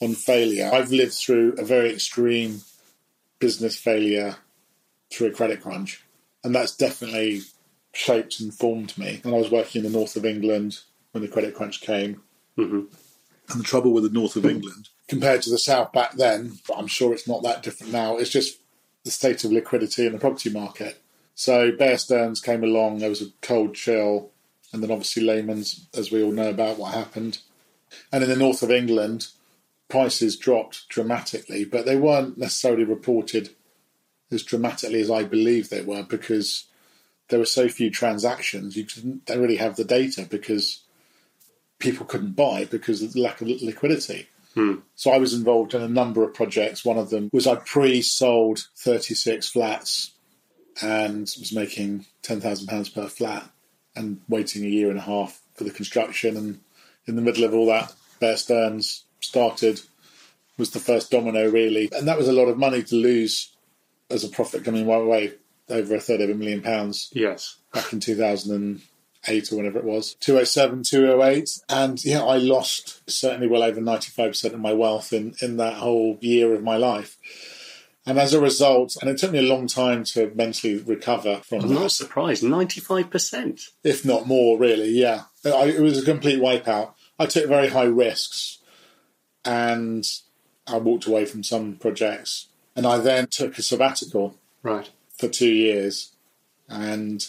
on 0.02 0.14
failure. 0.14 0.70
I've 0.72 0.92
lived 0.92 1.14
through 1.14 1.54
a 1.58 1.64
very 1.64 1.92
extreme 1.92 2.62
business 3.40 3.78
failure 3.78 4.38
through 5.12 5.28
a 5.28 5.32
credit 5.32 5.62
crunch, 5.62 6.04
and 6.44 6.54
that's 6.54 6.76
definitely 6.76 7.42
shaped 7.94 8.40
and 8.40 8.54
formed 8.54 8.98
me. 8.98 9.22
And 9.24 9.34
I 9.34 9.38
was 9.38 9.52
working 9.52 9.84
in 9.84 9.92
the 9.92 9.98
north 9.98 10.16
of 10.16 10.26
England 10.26 10.80
when 11.12 11.24
the 11.24 11.30
credit 11.30 11.56
crunch 11.56 11.82
came, 11.82 12.22
mm-hmm. 12.58 12.82
and 13.50 13.60
the 13.60 13.64
trouble 13.64 13.94
with 13.94 14.04
the 14.04 14.10
north 14.10 14.36
of 14.36 14.46
England 14.46 14.90
compared 15.08 15.42
to 15.44 15.50
the 15.50 15.60
south 15.60 15.92
back 15.92 16.14
then, 16.14 16.60
but 16.68 16.78
I'm 16.78 16.88
sure 16.88 17.14
it's 17.14 17.28
not 17.28 17.44
that 17.44 17.64
different 17.64 17.94
now. 17.94 18.18
It's 18.18 18.30
just 18.30 18.60
the 19.06 19.12
state 19.12 19.46
of 19.46 19.54
liquidity 19.54 20.06
in 20.06 20.12
the 20.12 20.20
property 20.20 20.50
market. 20.50 21.02
So 21.36 21.72
Bear 21.72 21.98
Stearns 21.98 22.42
came 22.42 22.64
along, 22.64 22.98
there 22.98 23.10
was 23.10 23.22
a 23.22 23.32
cold 23.42 23.76
chill, 23.76 24.32
and 24.74 24.84
then 24.84 24.92
obviously 24.92 25.24
Lehman's, 25.24 25.88
as 25.96 26.12
we 26.12 26.22
all 26.22 26.32
know 26.32 26.50
about 26.50 26.78
what 26.78 26.94
happened. 26.94 27.38
And 28.12 28.24
in 28.24 28.30
the 28.30 28.36
north 28.36 28.64
of 28.64 28.72
England, 28.72 29.28
prices 29.88 30.36
dropped 30.36 30.90
dramatically, 30.90 31.64
but 31.64 31.86
they 31.86 31.96
weren't 31.96 32.38
necessarily 32.38 32.84
reported 32.84 33.52
as 34.32 34.44
dramatically 34.44 35.00
as 35.00 35.12
I 35.12 35.24
believe 35.24 35.70
they 35.70 35.82
were 35.82 36.04
because 36.04 36.66
there 37.30 37.40
were 37.40 37.46
so 37.46 37.70
few 37.70 37.90
transactions. 37.90 38.76
You 38.76 38.86
don't 39.26 39.42
really 39.42 39.58
have 39.58 39.76
the 39.76 39.84
data 39.84 40.28
because 40.30 40.82
people 41.80 42.06
couldn't 42.06 42.36
buy 42.36 42.66
because 42.66 43.02
of 43.02 43.14
the 43.14 43.22
lack 43.22 43.42
of 43.42 43.48
liquidity. 43.48 44.28
Hmm. 44.56 44.76
So 44.96 45.12
I 45.12 45.18
was 45.18 45.34
involved 45.34 45.74
in 45.74 45.82
a 45.82 45.88
number 45.88 46.24
of 46.24 46.34
projects. 46.34 46.84
One 46.86 46.98
of 46.98 47.10
them 47.10 47.30
was 47.34 47.46
I 47.46 47.56
pre-sold 47.56 48.68
36 48.78 49.50
flats 49.50 50.12
and 50.82 51.22
was 51.22 51.54
making 51.54 52.06
£10,000 52.24 52.94
per 52.94 53.08
flat 53.08 53.50
and 53.96 54.22
waiting 54.28 54.64
a 54.66 54.70
year 54.70 54.90
and 54.90 55.00
a 55.00 55.04
half 55.04 55.42
for 55.56 55.66
the 55.66 55.72
construction. 55.72 56.38
And 56.38 56.60
in 57.06 57.16
the 57.16 57.22
middle 57.22 57.44
of 57.44 57.54
all 57.54 57.68
that, 57.68 57.94
Bear 58.20 58.38
Stearns 58.38 59.04
started, 59.20 59.82
was 60.58 60.72
the 60.72 60.80
first 60.80 61.12
domino 61.12 61.50
really. 61.50 61.90
And 61.92 62.08
that 62.08 62.18
was 62.18 62.28
a 62.28 62.34
lot 62.34 62.48
of 62.48 62.58
money 62.58 62.82
to 62.84 62.96
lose 62.96 63.52
as 64.10 64.24
a 64.24 64.30
profit 64.30 64.64
coming 64.64 64.86
my 64.88 64.98
way, 65.00 65.34
over 65.70 65.96
a 65.96 66.00
third 66.00 66.22
of 66.22 66.30
a 66.30 66.36
million 66.36 66.62
pounds 66.62 67.10
Yes. 67.14 67.58
back 67.74 67.92
in 67.92 68.00
2008 69.26 69.52
or 69.52 69.56
whatever 69.58 69.80
it 69.80 69.86
was 69.86 70.16
207 70.16 70.84
208 70.84 71.50
and 71.70 72.04
yeah 72.06 72.24
i 72.24 72.38
lost 72.38 73.02
certainly 73.10 73.48
well 73.48 73.64
over 73.64 73.82
95% 73.82 74.54
of 74.54 74.60
my 74.60 74.74
wealth 74.74 75.12
in 75.14 75.34
in 75.42 75.58
that 75.58 75.76
whole 75.76 76.18
year 76.22 76.54
of 76.54 76.64
my 76.64 76.78
life 76.78 77.18
and 78.06 78.20
as 78.20 78.34
a 78.34 78.40
result 78.42 78.96
and 79.02 79.10
it 79.10 79.18
took 79.18 79.32
me 79.32 79.40
a 79.40 79.42
long 79.54 79.66
time 79.68 80.04
to 80.04 80.32
mentally 80.36 80.78
recover 80.78 81.38
from 81.38 81.62
I'm 81.62 81.70
that 81.70 81.74
not 81.80 81.92
surprised. 81.92 82.44
Ninety-five 82.44 83.10
percent. 83.10 83.62
if 83.84 84.06
not 84.06 84.28
more, 84.28 84.60
really. 84.60 84.90
Yeah, 84.90 85.24
I, 85.44 85.66
it 85.66 85.82
was 85.82 85.98
a 85.98 86.06
complete 86.06 86.40
wipeout. 86.40 86.94
I 87.18 87.26
took 87.26 87.48
very 87.48 87.70
high 87.70 87.86
risks, 87.86 88.60
and 89.44 90.06
I 90.68 90.78
walked 90.78 91.08
away 91.08 91.26
from 91.26 91.44
some 91.44 91.78
projects, 91.78 92.48
and 92.76 92.86
I 92.86 92.98
then 93.00 93.26
took 93.26 93.58
a 93.58 93.64
sabbatical 93.64 94.36
Right. 94.62 94.92
for 95.18 95.28
two 95.28 95.50
years, 95.52 96.12
and 96.70 97.26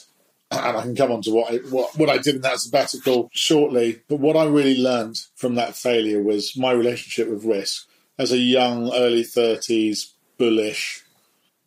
and 0.50 0.60
I 0.76 0.82
can 0.82 0.96
come 0.96 1.12
on 1.12 1.22
to 1.22 1.30
what 1.30 1.52
I, 1.52 1.56
what 1.70 1.96
what 1.96 2.10
I 2.10 2.18
did 2.18 2.36
in 2.36 2.40
that 2.42 2.60
sabbatical 2.60 3.30
shortly. 3.32 4.02
But 4.08 4.20
what 4.20 4.36
I 4.36 4.44
really 4.44 4.78
learned 4.78 5.18
from 5.34 5.54
that 5.56 5.74
failure 5.74 6.22
was 6.22 6.56
my 6.56 6.72
relationship 6.72 7.28
with 7.28 7.44
risk. 7.44 7.86
As 8.18 8.32
a 8.32 8.38
young, 8.38 8.92
early 8.94 9.24
thirties, 9.24 10.14
bullish, 10.38 11.02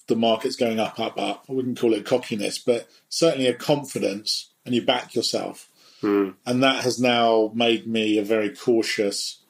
the 0.08 0.16
market's 0.16 0.56
going 0.56 0.80
up, 0.80 1.00
up, 1.00 1.20
up. 1.20 1.46
I 1.50 1.54
wouldn't 1.54 1.80
call 1.80 1.94
it 1.94 2.06
cockiness, 2.06 2.58
but 2.58 2.88
certainly 3.08 3.48
a 3.48 3.54
confidence, 3.54 4.52
and 4.66 4.74
you 4.74 4.84
back 4.84 5.16
yourself. 5.16 5.70
Hmm. 6.02 6.30
And 6.46 6.64
that 6.64 6.84
has 6.84 7.00
now 7.00 7.52
made 7.54 7.86
me 7.86 8.18
a 8.18 8.24
very 8.24 8.50
cautious 8.56 9.44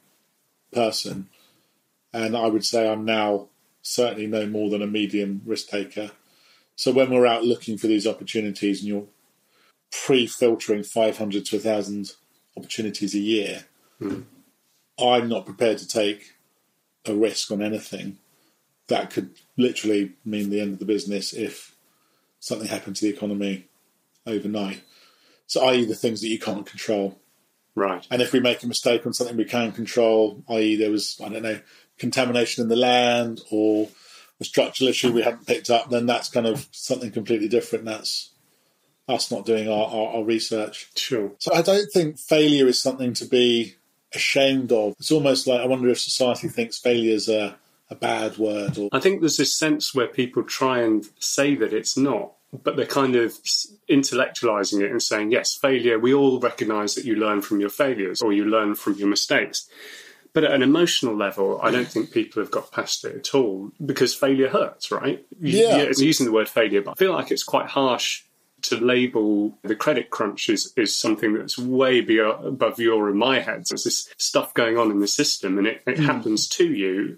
person. 0.71 1.29
And 2.11 2.35
I 2.35 2.47
would 2.47 2.65
say 2.65 2.89
I'm 2.89 3.05
now 3.05 3.49
certainly 3.81 4.27
no 4.27 4.45
more 4.47 4.69
than 4.69 4.81
a 4.81 4.87
medium 4.87 5.41
risk 5.45 5.69
taker. 5.69 6.11
So 6.75 6.91
when 6.91 7.11
we're 7.11 7.25
out 7.25 7.43
looking 7.43 7.77
for 7.77 7.87
these 7.87 8.07
opportunities 8.07 8.79
and 8.79 8.87
you're 8.87 9.07
pre-filtering 9.91 10.83
500 10.83 11.45
to 11.45 11.55
1,000 11.57 12.13
opportunities 12.57 13.15
a 13.15 13.19
year, 13.19 13.65
hmm. 13.99 14.21
I'm 14.99 15.29
not 15.29 15.45
prepared 15.45 15.77
to 15.79 15.87
take 15.87 16.33
a 17.05 17.15
risk 17.15 17.51
on 17.51 17.61
anything 17.61 18.17
that 18.87 19.11
could 19.11 19.31
literally 19.55 20.13
mean 20.25 20.49
the 20.49 20.59
end 20.59 20.73
of 20.73 20.79
the 20.79 20.85
business 20.85 21.31
if 21.33 21.75
something 22.39 22.67
happened 22.67 22.97
to 22.97 23.05
the 23.05 23.13
economy 23.13 23.67
overnight. 24.25 24.81
So, 25.47 25.65
i.e., 25.67 25.85
the 25.85 25.95
things 25.95 26.21
that 26.21 26.27
you 26.27 26.39
can't 26.39 26.65
control. 26.65 27.19
Right. 27.75 28.05
And 28.11 28.21
if 28.21 28.33
we 28.33 28.39
make 28.39 28.61
a 28.61 28.67
mistake 28.67 29.05
on 29.05 29.13
something 29.13 29.37
we 29.37 29.45
can 29.45 29.71
control, 29.71 30.43
i.e., 30.49 30.75
there 30.75 30.91
was, 30.91 31.19
I 31.23 31.29
don't 31.29 31.43
know, 31.43 31.59
contamination 31.97 32.63
in 32.63 32.69
the 32.69 32.75
land 32.75 33.41
or 33.49 33.89
a 34.39 34.45
structural 34.45 34.89
issue 34.89 35.11
we 35.11 35.21
hadn't 35.21 35.47
picked 35.47 35.69
up, 35.69 35.89
then 35.89 36.05
that's 36.05 36.29
kind 36.29 36.47
of 36.47 36.67
something 36.71 37.11
completely 37.11 37.47
different. 37.47 37.85
That's 37.85 38.28
us 39.09 39.31
not 39.31 39.45
doing 39.45 39.67
our, 39.67 39.85
our, 39.87 40.07
our 40.17 40.23
research. 40.23 40.89
Sure. 40.95 41.31
So 41.39 41.53
I 41.53 41.61
don't 41.61 41.91
think 41.91 42.17
failure 42.19 42.67
is 42.67 42.81
something 42.81 43.13
to 43.15 43.25
be 43.25 43.75
ashamed 44.13 44.71
of. 44.71 44.93
It's 44.99 45.11
almost 45.11 45.47
like 45.47 45.59
I 45.61 45.65
wonder 45.67 45.89
if 45.89 45.99
society 45.99 46.47
thinks 46.47 46.77
failure 46.77 47.13
is 47.13 47.27
a, 47.29 47.55
a 47.89 47.95
bad 47.95 48.37
word 48.37 48.77
or 48.77 48.89
I 48.91 48.99
think 48.99 49.19
there's 49.19 49.37
this 49.37 49.53
sense 49.53 49.93
where 49.93 50.07
people 50.07 50.43
try 50.43 50.79
and 50.81 51.05
say 51.19 51.55
that 51.55 51.73
it's 51.73 51.97
not, 51.97 52.33
but 52.63 52.75
they're 52.75 52.85
kind 52.85 53.15
of 53.15 53.33
intellectualizing 53.89 54.81
it 54.81 54.91
and 54.91 55.01
saying, 55.01 55.31
yes, 55.31 55.55
failure, 55.55 55.99
we 55.99 56.13
all 56.13 56.39
recognize 56.39 56.95
that 56.95 57.05
you 57.05 57.15
learn 57.15 57.41
from 57.41 57.59
your 57.59 57.69
failures 57.69 58.21
or 58.21 58.33
you 58.33 58.45
learn 58.45 58.75
from 58.75 58.93
your 58.93 59.07
mistakes. 59.07 59.67
But 60.33 60.43
at 60.43 60.51
an 60.51 60.61
emotional 60.61 61.15
level, 61.15 61.59
I 61.61 61.71
don't 61.71 61.87
think 61.87 62.11
people 62.11 62.41
have 62.43 62.51
got 62.51 62.71
past 62.71 63.03
it 63.03 63.15
at 63.15 63.35
all 63.35 63.71
because 63.83 64.13
failure 64.13 64.49
hurts, 64.49 64.91
right? 64.91 65.25
You- 65.41 65.59
Yeah. 65.59 65.77
it's 65.77 65.99
using 66.01 66.25
the 66.27 66.31
word 66.31 66.47
failure, 66.47 66.81
but 66.83 66.91
I 66.91 66.93
feel 66.95 67.13
like 67.13 67.31
it's 67.31 67.43
quite 67.43 67.65
harsh 67.67 68.23
to 68.63 68.77
label 68.77 69.57
the 69.63 69.75
credit 69.75 70.09
crunch 70.09 70.49
is, 70.49 70.73
is 70.75 70.95
something 70.95 71.33
that's 71.33 71.57
way 71.57 72.01
be- 72.01 72.19
above 72.19 72.79
your 72.79 73.09
and 73.09 73.17
my 73.17 73.39
heads. 73.39 73.69
There's 73.69 73.83
this 73.83 74.09
stuff 74.17 74.53
going 74.53 74.77
on 74.77 74.91
in 74.91 74.99
the 74.99 75.07
system 75.07 75.57
and 75.57 75.67
it, 75.67 75.81
it 75.85 75.97
hmm. 75.97 76.05
happens 76.05 76.47
to 76.49 76.71
you. 76.71 77.17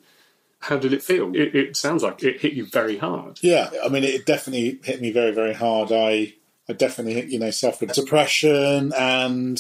How 0.60 0.78
did 0.78 0.94
it 0.94 1.02
feel? 1.02 1.36
It, 1.36 1.56
it 1.56 1.78
sounds 1.78 2.04
like 2.04 2.24
it 2.24 2.42
hit 2.42 2.54
you 2.54 2.68
very 2.68 2.98
hard. 2.98 3.40
Yeah, 3.42 3.72
I 3.84 3.90
mean, 3.90 4.04
it 4.04 4.28
definitely 4.28 4.80
hit 4.84 5.02
me 5.02 5.12
very, 5.12 5.32
very 5.32 5.54
hard. 5.54 5.92
I, 5.92 6.36
I 6.70 6.74
definitely, 6.74 7.26
you 7.26 7.40
know, 7.40 7.50
suffered 7.50 7.90
depression, 7.94 8.94
and 8.96 9.60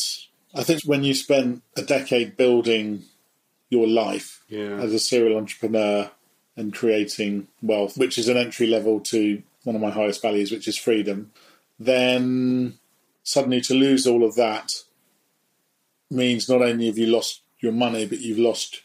I 0.53 0.63
think 0.63 0.83
when 0.83 1.03
you 1.03 1.15
spend 1.15 1.63
a 1.75 1.81
decade 1.81 2.37
building 2.37 3.03
your 3.71 3.87
life 3.87 4.43
Yeah. 4.47 4.77
as 4.77 4.93
a 4.93 4.99
serial 4.99 5.37
entrepreneur 5.37 6.11
and 6.55 6.73
creating 6.73 7.47
wealth, 7.63 7.97
which 7.97 8.19
is 8.19 8.27
an 8.27 8.37
entry 8.37 8.67
level 8.67 8.99
to 8.99 9.41
one 9.63 9.75
of 9.75 9.81
my 9.81 9.89
highest 9.89 10.21
values, 10.21 10.51
which 10.51 10.67
is 10.67 10.77
freedom, 10.77 11.31
then 11.85 12.77
suddenly 13.23 13.61
to 13.61 13.73
lose 13.73 14.07
all 14.07 14.23
of 14.23 14.35
that 14.35 14.71
means 16.09 16.49
not 16.49 16.61
only 16.61 16.87
have 16.87 16.97
you 16.97 17.07
lost 17.07 17.41
your 17.59 17.71
money, 17.71 18.05
but 18.05 18.19
you've 18.19 18.39
lost 18.39 18.81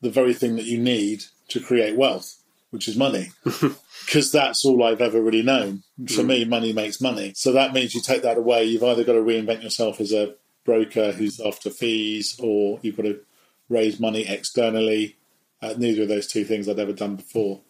the 0.00 0.10
very 0.10 0.34
thing 0.34 0.56
that 0.56 0.64
you 0.64 0.78
need 0.78 1.24
to 1.48 1.60
create 1.60 1.96
wealth, 1.96 2.42
which 2.70 2.88
is 2.88 2.96
money. 2.96 3.30
Because 4.08 4.32
that's 4.32 4.64
all 4.64 4.82
I've 4.84 5.02
ever 5.02 5.20
really 5.20 5.42
known. 5.42 5.82
For 6.14 6.22
me, 6.22 6.46
money 6.46 6.72
makes 6.72 6.98
money. 6.98 7.34
So 7.36 7.52
that 7.52 7.74
means 7.74 7.94
you 7.94 8.00
take 8.00 8.22
that 8.22 8.38
away. 8.38 8.64
You've 8.64 8.82
either 8.82 9.04
got 9.04 9.12
to 9.12 9.18
reinvent 9.18 9.62
yourself 9.62 10.00
as 10.00 10.12
a 10.12 10.34
broker 10.64 11.12
who's 11.12 11.38
after 11.40 11.68
fees, 11.68 12.34
or 12.42 12.78
you've 12.80 12.96
got 12.96 13.02
to 13.02 13.20
raise 13.68 14.00
money 14.00 14.26
externally. 14.26 15.18
Uh, 15.60 15.74
neither 15.76 16.04
of 16.04 16.08
those 16.08 16.26
two 16.26 16.44
things 16.44 16.70
I'd 16.70 16.78
ever 16.78 16.94
done 16.94 17.16
before. 17.16 17.60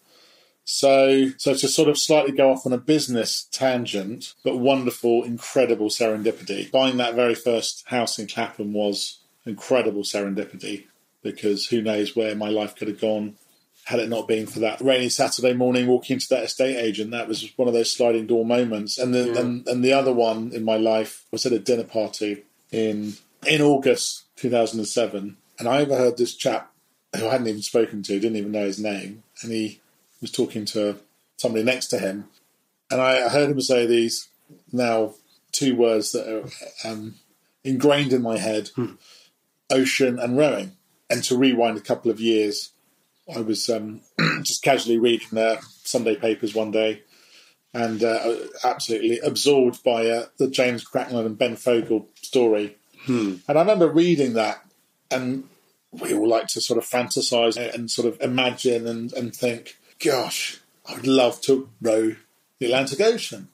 So, 0.65 1.29
so 1.37 1.55
to 1.55 1.67
sort 1.67 1.89
of 1.89 1.97
slightly 1.97 2.31
go 2.31 2.51
off 2.51 2.65
on 2.65 2.73
a 2.73 2.77
business 2.77 3.47
tangent, 3.51 4.35
but 4.43 4.57
wonderful, 4.57 5.23
incredible 5.23 5.89
serendipity. 5.89 6.69
Buying 6.71 6.97
that 6.97 7.15
very 7.15 7.33
first 7.33 7.83
house 7.87 8.19
in 8.19 8.27
Clapham 8.27 8.73
was 8.73 9.19
incredible 9.45 10.03
serendipity 10.03 10.85
because 11.23 11.65
who 11.67 11.81
knows 11.81 12.15
where 12.15 12.35
my 12.35 12.49
life 12.49 12.75
could 12.75 12.87
have 12.87 13.01
gone 13.01 13.35
had 13.85 13.99
it 13.99 14.09
not 14.09 14.27
been 14.27 14.45
for 14.45 14.59
that 14.59 14.79
rainy 14.81 15.09
Saturday 15.09 15.53
morning 15.53 15.87
walking 15.87 16.15
into 16.15 16.29
that 16.29 16.43
estate 16.43 16.77
agent. 16.77 17.09
That 17.09 17.27
was 17.27 17.51
one 17.55 17.67
of 17.67 17.73
those 17.73 17.91
sliding 17.91 18.27
door 18.27 18.45
moments. 18.45 18.99
And 18.99 19.13
the 19.13 19.39
and, 19.39 19.67
and 19.67 19.83
the 19.83 19.93
other 19.93 20.13
one 20.13 20.51
in 20.53 20.63
my 20.63 20.77
life 20.77 21.25
was 21.31 21.45
at 21.47 21.53
a 21.53 21.59
dinner 21.59 21.83
party 21.83 22.43
in 22.71 23.13
in 23.47 23.61
August 23.61 24.25
2007, 24.35 25.37
and 25.57 25.67
I 25.67 25.81
overheard 25.81 26.17
this 26.17 26.35
chap 26.35 26.71
who 27.15 27.27
I 27.27 27.31
hadn't 27.31 27.47
even 27.47 27.61
spoken 27.61 28.03
to, 28.03 28.19
didn't 28.19 28.37
even 28.37 28.51
know 28.51 28.65
his 28.65 28.79
name, 28.79 29.23
and 29.41 29.51
he 29.51 29.81
was 30.21 30.31
talking 30.31 30.65
to 30.65 30.97
somebody 31.37 31.63
next 31.63 31.87
to 31.87 31.99
him, 31.99 32.25
and 32.91 33.01
I 33.01 33.29
heard 33.29 33.49
him 33.49 33.61
say 33.61 33.85
these 33.85 34.27
now 34.71 35.13
two 35.51 35.75
words 35.75 36.11
that 36.11 36.27
are 36.27 36.89
um, 36.89 37.15
ingrained 37.63 38.13
in 38.13 38.21
my 38.21 38.37
head: 38.37 38.69
ocean 39.69 40.19
and 40.19 40.37
rowing. 40.37 40.73
And 41.11 41.23
to 41.23 41.37
rewind 41.37 41.75
a 41.75 41.81
couple 41.81 42.11
of 42.11 42.19
years, 42.19 42.71
I 43.35 43.41
was 43.41 43.67
um, 43.69 44.01
just 44.43 44.61
casually 44.63 44.99
reading 44.99 45.29
the 45.31 45.59
Sunday 45.83 46.15
papers 46.15 46.53
one 46.53 46.71
day, 46.71 47.01
and 47.73 48.03
uh, 48.03 48.35
absolutely 48.63 49.19
absorbed 49.19 49.83
by 49.83 50.07
uh, 50.07 50.25
the 50.37 50.47
James 50.47 50.83
Cracknell 50.83 51.25
and 51.25 51.37
Ben 51.37 51.55
Fogle 51.55 52.07
story. 52.21 52.77
And 53.47 53.57
I 53.57 53.61
remember 53.61 53.87
reading 53.87 54.33
that, 54.33 54.63
and 55.09 55.45
we 55.91 56.13
all 56.13 56.27
like 56.27 56.47
to 56.47 56.61
sort 56.61 56.77
of 56.77 56.87
fantasize 56.87 57.57
and 57.57 57.89
sort 57.89 58.07
of 58.07 58.21
imagine 58.21 58.87
and, 58.87 59.11
and 59.13 59.35
think, 59.35 59.77
gosh, 60.03 60.59
I 60.87 60.95
would 60.95 61.07
love 61.07 61.41
to 61.41 61.69
row 61.81 62.15
the 62.59 62.65
Atlantic 62.65 63.01
Ocean. 63.01 63.49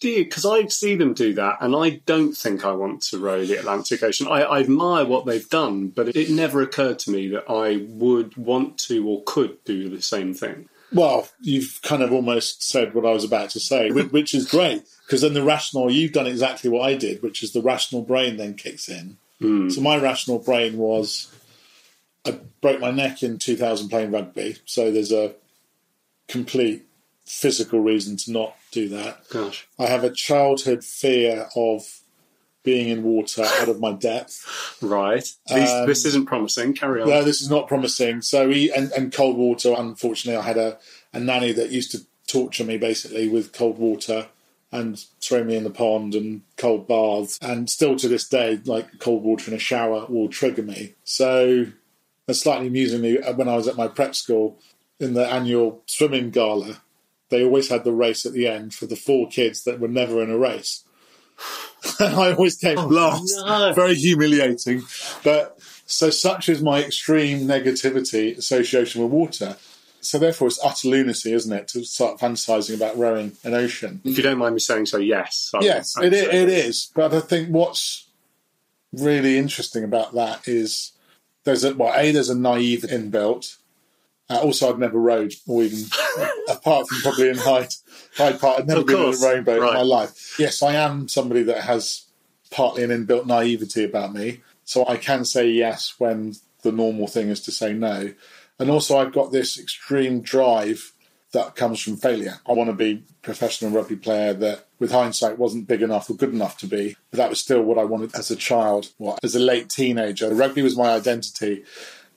Do 0.00 0.10
you? 0.10 0.24
Because 0.24 0.44
I 0.44 0.66
see 0.66 0.94
them 0.94 1.14
do 1.14 1.32
that, 1.34 1.58
and 1.60 1.74
I 1.74 2.02
don't 2.04 2.34
think 2.34 2.64
I 2.64 2.72
want 2.72 3.02
to 3.04 3.18
row 3.18 3.46
the 3.46 3.58
Atlantic 3.58 4.02
Ocean. 4.02 4.28
I, 4.28 4.42
I 4.42 4.60
admire 4.60 5.06
what 5.06 5.24
they've 5.24 5.48
done, 5.48 5.88
but 5.88 6.14
it 6.14 6.28
never 6.28 6.60
occurred 6.60 6.98
to 7.00 7.10
me 7.10 7.28
that 7.28 7.50
I 7.50 7.86
would 7.88 8.36
want 8.36 8.76
to 8.80 9.08
or 9.08 9.22
could 9.24 9.64
do 9.64 9.88
the 9.88 10.02
same 10.02 10.34
thing. 10.34 10.68
Well, 10.92 11.28
you've 11.40 11.80
kind 11.82 12.02
of 12.02 12.12
almost 12.12 12.62
said 12.62 12.94
what 12.94 13.06
I 13.06 13.12
was 13.12 13.24
about 13.24 13.50
to 13.50 13.60
say, 13.60 13.90
whi- 13.90 14.02
which 14.02 14.34
is 14.34 14.48
great 14.48 14.86
because 15.06 15.22
then 15.22 15.34
the 15.34 15.42
rational, 15.42 15.90
you've 15.90 16.12
done 16.12 16.26
exactly 16.26 16.68
what 16.68 16.82
I 16.82 16.94
did, 16.94 17.22
which 17.22 17.42
is 17.42 17.52
the 17.52 17.62
rational 17.62 18.02
brain 18.02 18.36
then 18.36 18.54
kicks 18.54 18.88
in. 18.88 19.16
Hmm. 19.40 19.68
So 19.68 19.80
my 19.80 19.96
rational 19.96 20.38
brain 20.38 20.76
was 20.76 21.30
I 22.26 22.38
broke 22.60 22.80
my 22.80 22.90
neck 22.90 23.22
in 23.22 23.38
2000 23.38 23.88
playing 23.88 24.10
rugby, 24.10 24.56
so 24.64 24.90
there's 24.90 25.12
a 25.12 25.34
complete 26.28 26.86
physical 27.24 27.80
reason 27.80 28.16
to 28.16 28.32
not 28.32 28.56
do 28.70 28.88
that. 28.88 29.28
Gosh. 29.28 29.66
I 29.78 29.86
have 29.86 30.04
a 30.04 30.10
childhood 30.10 30.84
fear 30.84 31.48
of 31.56 32.00
being 32.62 32.88
in 32.88 33.04
water 33.04 33.44
out 33.44 33.68
of 33.68 33.80
my 33.80 33.92
depth. 33.92 34.76
Right. 34.82 35.24
These, 35.46 35.70
Um, 35.70 35.86
this 35.86 36.04
isn't 36.04 36.26
promising. 36.26 36.74
Carry 36.74 37.00
on. 37.00 37.08
No, 37.08 37.22
this 37.22 37.40
is 37.40 37.48
not 37.48 37.68
promising. 37.68 38.22
So 38.22 38.50
he 38.50 38.70
and, 38.70 38.90
and 38.92 39.12
cold 39.12 39.36
water. 39.36 39.72
Unfortunately, 39.76 40.36
I 40.36 40.42
had 40.42 40.58
a, 40.58 40.78
a 41.12 41.20
nanny 41.20 41.52
that 41.52 41.70
used 41.70 41.92
to 41.92 42.00
torture 42.26 42.64
me 42.64 42.76
basically 42.76 43.28
with 43.28 43.52
cold 43.52 43.78
water 43.78 44.26
and 44.72 44.98
throw 45.20 45.44
me 45.44 45.54
in 45.54 45.62
the 45.62 45.70
pond 45.70 46.16
and 46.16 46.42
cold 46.56 46.88
baths. 46.88 47.38
And 47.40 47.70
still 47.70 47.94
to 47.96 48.08
this 48.08 48.28
day, 48.28 48.60
like 48.64 48.98
cold 48.98 49.22
water 49.22 49.48
in 49.50 49.56
a 49.56 49.60
shower 49.60 50.04
will 50.08 50.28
trigger 50.28 50.62
me. 50.62 50.94
So, 51.04 51.66
and 52.26 52.36
slightly 52.36 52.66
amusingly, 52.68 53.20
uh, 53.22 53.32
when 53.34 53.48
I 53.48 53.56
was 53.56 53.68
at 53.68 53.76
my 53.76 53.88
prep 53.88 54.14
school 54.14 54.58
in 54.98 55.14
the 55.14 55.26
annual 55.26 55.82
swimming 55.86 56.30
gala, 56.30 56.80
they 57.28 57.44
always 57.44 57.68
had 57.68 57.84
the 57.84 57.92
race 57.92 58.24
at 58.26 58.32
the 58.32 58.46
end 58.46 58.74
for 58.74 58.86
the 58.86 58.96
four 58.96 59.28
kids 59.28 59.64
that 59.64 59.80
were 59.80 59.88
never 59.88 60.22
in 60.22 60.30
a 60.30 60.38
race. 60.38 60.84
and 62.00 62.14
I 62.16 62.32
always 62.32 62.56
came 62.56 62.76
last. 62.78 63.32
no. 63.44 63.72
Very 63.74 63.94
humiliating. 63.94 64.82
But 65.24 65.58
so 65.86 66.10
such 66.10 66.48
is 66.48 66.62
my 66.62 66.82
extreme 66.82 67.40
negativity 67.40 68.36
association 68.36 69.02
with 69.02 69.10
water. 69.12 69.56
So 70.00 70.18
therefore, 70.20 70.46
it's 70.48 70.64
utter 70.64 70.86
lunacy, 70.88 71.32
isn't 71.32 71.52
it, 71.52 71.66
to 71.68 71.84
start 71.84 72.20
fantasizing 72.20 72.76
about 72.76 72.96
rowing 72.96 73.32
an 73.42 73.54
ocean? 73.54 74.00
If 74.04 74.16
you 74.16 74.22
don't 74.22 74.38
mind 74.38 74.54
me 74.54 74.60
saying 74.60 74.86
so, 74.86 74.98
yes. 74.98 75.50
I- 75.54 75.60
Yes, 75.64 75.96
I'd 75.98 76.12
it, 76.12 76.28
i- 76.28 76.30
say 76.30 76.42
it 76.42 76.48
yes. 76.48 76.64
is. 76.66 76.92
But 76.94 77.12
I 77.12 77.20
think 77.20 77.48
what's 77.48 78.06
really 78.92 79.36
interesting 79.36 79.82
about 79.84 80.14
that 80.14 80.46
is 80.46 80.92
there's 81.46 81.64
a 81.64 81.74
well, 81.74 81.94
a 81.96 82.12
there's 82.12 82.28
a 82.28 82.38
naive 82.38 82.82
inbuilt. 82.82 83.56
Uh, 84.28 84.40
also, 84.40 84.68
I've 84.68 84.78
never 84.80 84.98
rowed, 84.98 85.32
or 85.46 85.62
even 85.62 85.78
apart 86.48 86.88
from 86.88 87.00
probably 87.00 87.28
in 87.28 87.36
Hyde, 87.36 87.72
Hyde 88.16 88.40
Park, 88.40 88.58
I've 88.58 88.66
never 88.66 88.80
Of 88.80 88.86
been 88.86 88.96
course, 88.96 89.22
on 89.22 89.28
a 89.28 89.32
rowing 89.32 89.44
boat 89.44 89.60
right. 89.60 89.68
in 89.68 89.74
my 89.74 89.82
life. 89.82 90.36
Yes, 90.38 90.62
I 90.62 90.74
am 90.74 91.06
somebody 91.06 91.44
that 91.44 91.62
has 91.62 92.06
partly 92.50 92.82
an 92.82 92.90
inbuilt 92.90 93.26
naivety 93.26 93.84
about 93.84 94.12
me, 94.12 94.42
so 94.64 94.84
I 94.88 94.96
can 94.96 95.24
say 95.24 95.48
yes 95.48 95.94
when 95.98 96.34
the 96.62 96.72
normal 96.72 97.06
thing 97.06 97.28
is 97.28 97.40
to 97.42 97.52
say 97.52 97.72
no. 97.72 98.12
And 98.58 98.68
also, 98.68 98.98
I've 98.98 99.12
got 99.12 99.30
this 99.30 99.58
extreme 99.58 100.22
drive 100.22 100.92
that 101.36 101.54
comes 101.54 101.82
from 101.82 101.98
failure. 101.98 102.40
I 102.48 102.52
want 102.52 102.70
to 102.70 102.74
be 102.74 102.92
a 102.92 103.22
professional 103.22 103.70
rugby 103.70 103.96
player 103.96 104.32
that, 104.32 104.66
with 104.78 104.90
hindsight, 104.90 105.38
wasn't 105.38 105.68
big 105.68 105.82
enough 105.82 106.08
or 106.08 106.14
good 106.14 106.32
enough 106.32 106.56
to 106.58 106.66
be, 106.66 106.96
but 107.10 107.18
that 107.18 107.28
was 107.28 107.40
still 107.40 107.62
what 107.62 107.76
I 107.76 107.84
wanted 107.84 108.14
as 108.14 108.30
a 108.30 108.36
child. 108.36 108.92
What 108.96 109.20
as 109.22 109.34
a 109.34 109.38
late 109.38 109.68
teenager, 109.68 110.34
rugby 110.34 110.62
was 110.62 110.78
my 110.78 110.94
identity, 110.94 111.62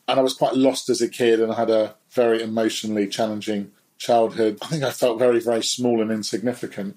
and 0.08 0.20
I 0.20 0.24
was 0.24 0.34
quite 0.34 0.56
lost 0.56 0.90
as 0.90 1.02
a 1.02 1.10
kid, 1.10 1.42
and 1.42 1.52
I 1.52 1.56
had 1.56 1.70
a 1.70 1.96
very 2.12 2.42
emotionally 2.42 3.08
challenging 3.08 3.72
childhood. 3.98 4.58
I 4.62 4.68
think 4.68 4.84
I 4.84 4.92
felt 4.92 5.20
very, 5.20 5.42
very 5.42 5.64
small 5.64 6.02
and 6.02 6.12
insignificant 6.12 6.96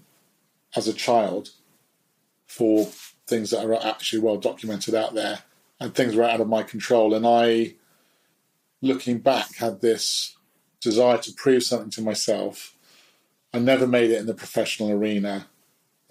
as 0.77 0.87
a 0.87 0.95
child 0.95 1.51
for 2.47 2.85
things 3.27 3.51
that 3.51 3.65
are 3.65 3.75
actually 3.85 4.21
well 4.21 4.37
documented 4.37 4.95
out 4.95 5.15
there, 5.15 5.41
and 5.81 5.93
things 5.93 6.15
were 6.15 6.23
out 6.23 6.41
of 6.41 6.47
my 6.47 6.63
control. 6.63 7.15
And 7.15 7.27
I, 7.27 7.75
looking 8.81 9.19
back, 9.19 9.57
had 9.57 9.81
this 9.81 10.37
desire 10.83 11.19
to 11.19 11.33
prove 11.33 11.63
something 11.63 11.91
to 11.91 12.03
myself. 12.03 12.75
I 13.55 13.59
never 13.59 13.87
made 13.87 14.11
it 14.11 14.19
in 14.19 14.27
the 14.27 14.35
professional 14.35 14.91
arena. 14.91 15.47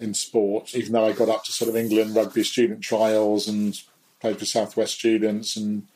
in 0.00 0.14
sport, 0.14 0.74
even 0.74 0.92
though 0.92 1.06
I 1.06 1.12
got 1.12 1.28
up 1.28 1.44
to 1.44 1.52
sort 1.52 1.68
of 1.68 1.76
England 1.76 2.16
rugby 2.16 2.42
student 2.42 2.80
trials 2.82 3.46
and 3.46 3.80
played 4.20 4.36
for 4.38 4.44
Southwest 4.46 4.94
students 4.98 5.54
and 5.56 5.86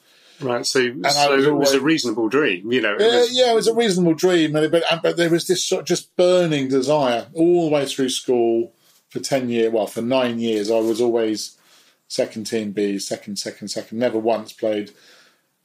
Right, 0.41 0.65
so, 0.67 0.81
I 1.05 1.09
so 1.09 1.35
was 1.37 1.47
it 1.47 1.51
was 1.55 1.73
a 1.75 1.81
reasonable 1.81 2.29
dream, 2.29 2.71
you 2.71 2.81
know. 2.83 2.95
it 2.95 3.01
yeah, 3.01 3.21
was- 3.21 3.37
yeah, 3.37 3.51
it 3.53 3.55
was 3.57 3.67
a 3.69 3.75
reasonable 3.75 4.15
dream, 4.15 4.53
but 4.53 4.71
but 5.03 5.17
there 5.17 5.31
was 5.31 5.47
this 5.49 5.65
sort 5.65 5.81
of 5.81 5.87
just 5.87 6.15
burning 6.15 6.69
desire 6.69 7.27
all 7.33 7.65
the 7.69 7.75
way 7.75 7.85
through 7.87 8.11
school 8.11 8.73
for 9.09 9.19
ten 9.19 9.49
years. 9.49 9.73
Well, 9.73 9.87
for 9.89 10.03
nine 10.03 10.39
years, 10.39 10.71
I 10.71 10.79
was 10.79 11.01
always 11.01 11.57
second 12.07 12.45
team 12.45 12.71
B, 12.73 12.99
second, 13.01 13.37
second, 13.41 13.69
second. 13.69 13.99
Never 13.99 14.19
once 14.19 14.53
played. 14.53 14.93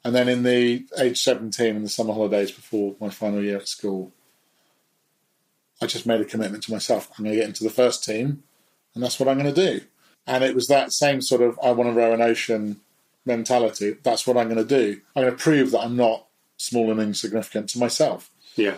And 0.04 0.16
then 0.16 0.28
in 0.28 0.44
the 0.44 0.86
age 0.98 1.22
seventeen, 1.22 1.76
in 1.76 1.84
the 1.84 1.90
summer 1.90 2.14
holidays 2.14 2.52
before 2.52 2.96
my 3.00 3.10
final 3.10 3.44
year 3.44 3.58
at 3.58 3.68
school, 3.68 4.12
I 5.82 5.86
just 5.86 6.06
made 6.06 6.22
a 6.22 6.26
commitment 6.26 6.64
to 6.64 6.72
myself. 6.72 7.12
I'm 7.18 7.26
going 7.26 7.36
to 7.36 7.40
get 7.42 7.48
into 7.48 7.64
the 7.64 7.70
first 7.70 8.04
team, 8.04 8.44
and 8.94 9.04
that's 9.04 9.20
what 9.20 9.30
I'm 9.30 9.40
going 9.40 9.54
to 9.54 9.70
do. 9.70 9.86
And 10.28 10.44
it 10.44 10.56
was 10.56 10.68
that 10.68 10.92
same 10.92 11.22
sort 11.22 11.42
of 11.42 11.60
I 11.64 11.72
want 11.72 11.90
to 11.90 11.94
row 11.94 12.14
an 12.14 12.22
ocean 12.22 12.80
mentality. 13.26 13.98
That's 14.04 14.26
what 14.26 14.38
I'm 14.38 14.48
going 14.48 14.58
to 14.58 14.64
do. 14.64 15.02
I'm 15.16 15.24
going 15.24 15.36
to 15.36 15.44
prove 15.44 15.72
that 15.72 15.82
I'm 15.82 15.96
not 15.96 16.26
small 16.58 16.92
and 16.92 17.00
insignificant 17.00 17.70
to 17.70 17.80
myself. 17.80 18.30
yeah. 18.56 18.78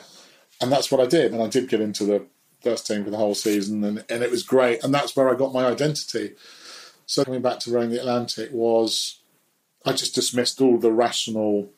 And 0.62 0.72
that's 0.72 0.90
what 0.92 1.02
I 1.02 1.06
did. 1.08 1.34
And 1.34 1.42
I 1.42 1.48
did 1.48 1.68
get 1.68 1.82
into 1.82 2.06
the 2.06 2.26
first 2.62 2.88
team 2.88 3.04
for 3.04 3.10
the 3.10 3.18
whole 3.18 3.36
season, 3.36 3.84
and, 3.84 4.06
and 4.10 4.24
it 4.24 4.32
was 4.32 4.44
great. 4.44 4.82
And 4.84 4.94
that's 4.94 5.16
where 5.16 5.30
I 5.30 5.36
got 5.36 5.54
my 5.54 5.66
identity. 5.66 6.36
So 7.06 7.26
coming 7.26 7.42
back 7.42 7.60
to 7.62 7.72
rowing 7.72 7.90
the 7.90 8.00
Atlantic 8.00 8.50
was, 8.54 9.20
I 9.86 9.94
just 9.94 10.16
dismissed 10.16 10.62
all 10.62 10.78
the 10.78 10.92
rational 10.92 11.70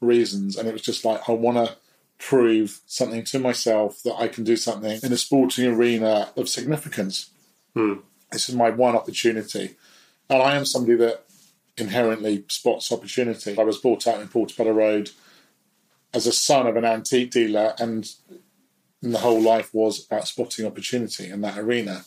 reasons, 0.00 0.56
and 0.56 0.68
it 0.68 0.72
was 0.72 0.82
just 0.82 1.04
like 1.04 1.28
I 1.28 1.32
want 1.32 1.56
to 1.56 1.76
prove 2.18 2.80
something 2.86 3.24
to 3.24 3.38
myself 3.38 4.02
that 4.02 4.16
I 4.16 4.28
can 4.28 4.44
do 4.44 4.56
something 4.56 4.98
in 5.02 5.12
a 5.12 5.16
sporting 5.16 5.66
arena 5.66 6.30
of 6.36 6.48
significance. 6.48 7.30
Hmm. 7.74 7.94
This 8.32 8.48
is 8.48 8.54
my 8.54 8.70
one 8.70 8.96
opportunity, 8.96 9.76
and 10.28 10.42
I 10.42 10.56
am 10.56 10.64
somebody 10.64 10.96
that 10.98 11.24
inherently 11.76 12.44
spots 12.48 12.90
opportunity. 12.92 13.56
I 13.56 13.62
was 13.62 13.78
brought 13.78 14.06
up 14.06 14.20
in 14.20 14.28
Portobello 14.28 14.72
Road 14.72 15.10
as 16.12 16.26
a 16.26 16.32
son 16.32 16.66
of 16.66 16.76
an 16.76 16.84
antique 16.84 17.30
dealer, 17.30 17.74
and 17.78 18.10
the 19.00 19.18
whole 19.18 19.40
life 19.40 19.72
was 19.72 20.04
about 20.04 20.26
spotting 20.26 20.66
opportunity 20.66 21.30
in 21.30 21.40
that 21.42 21.58
arena. 21.58 22.04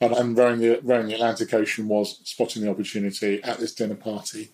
And, 0.00 0.12
and 0.12 0.36
rowing 0.36 0.60
the 0.60 0.80
rowing 0.82 1.06
the 1.06 1.14
Atlantic 1.14 1.54
Ocean 1.54 1.88
was 1.88 2.20
spotting 2.24 2.62
the 2.62 2.70
opportunity 2.70 3.42
at 3.42 3.58
this 3.58 3.74
dinner 3.74 3.94
party. 3.94 4.50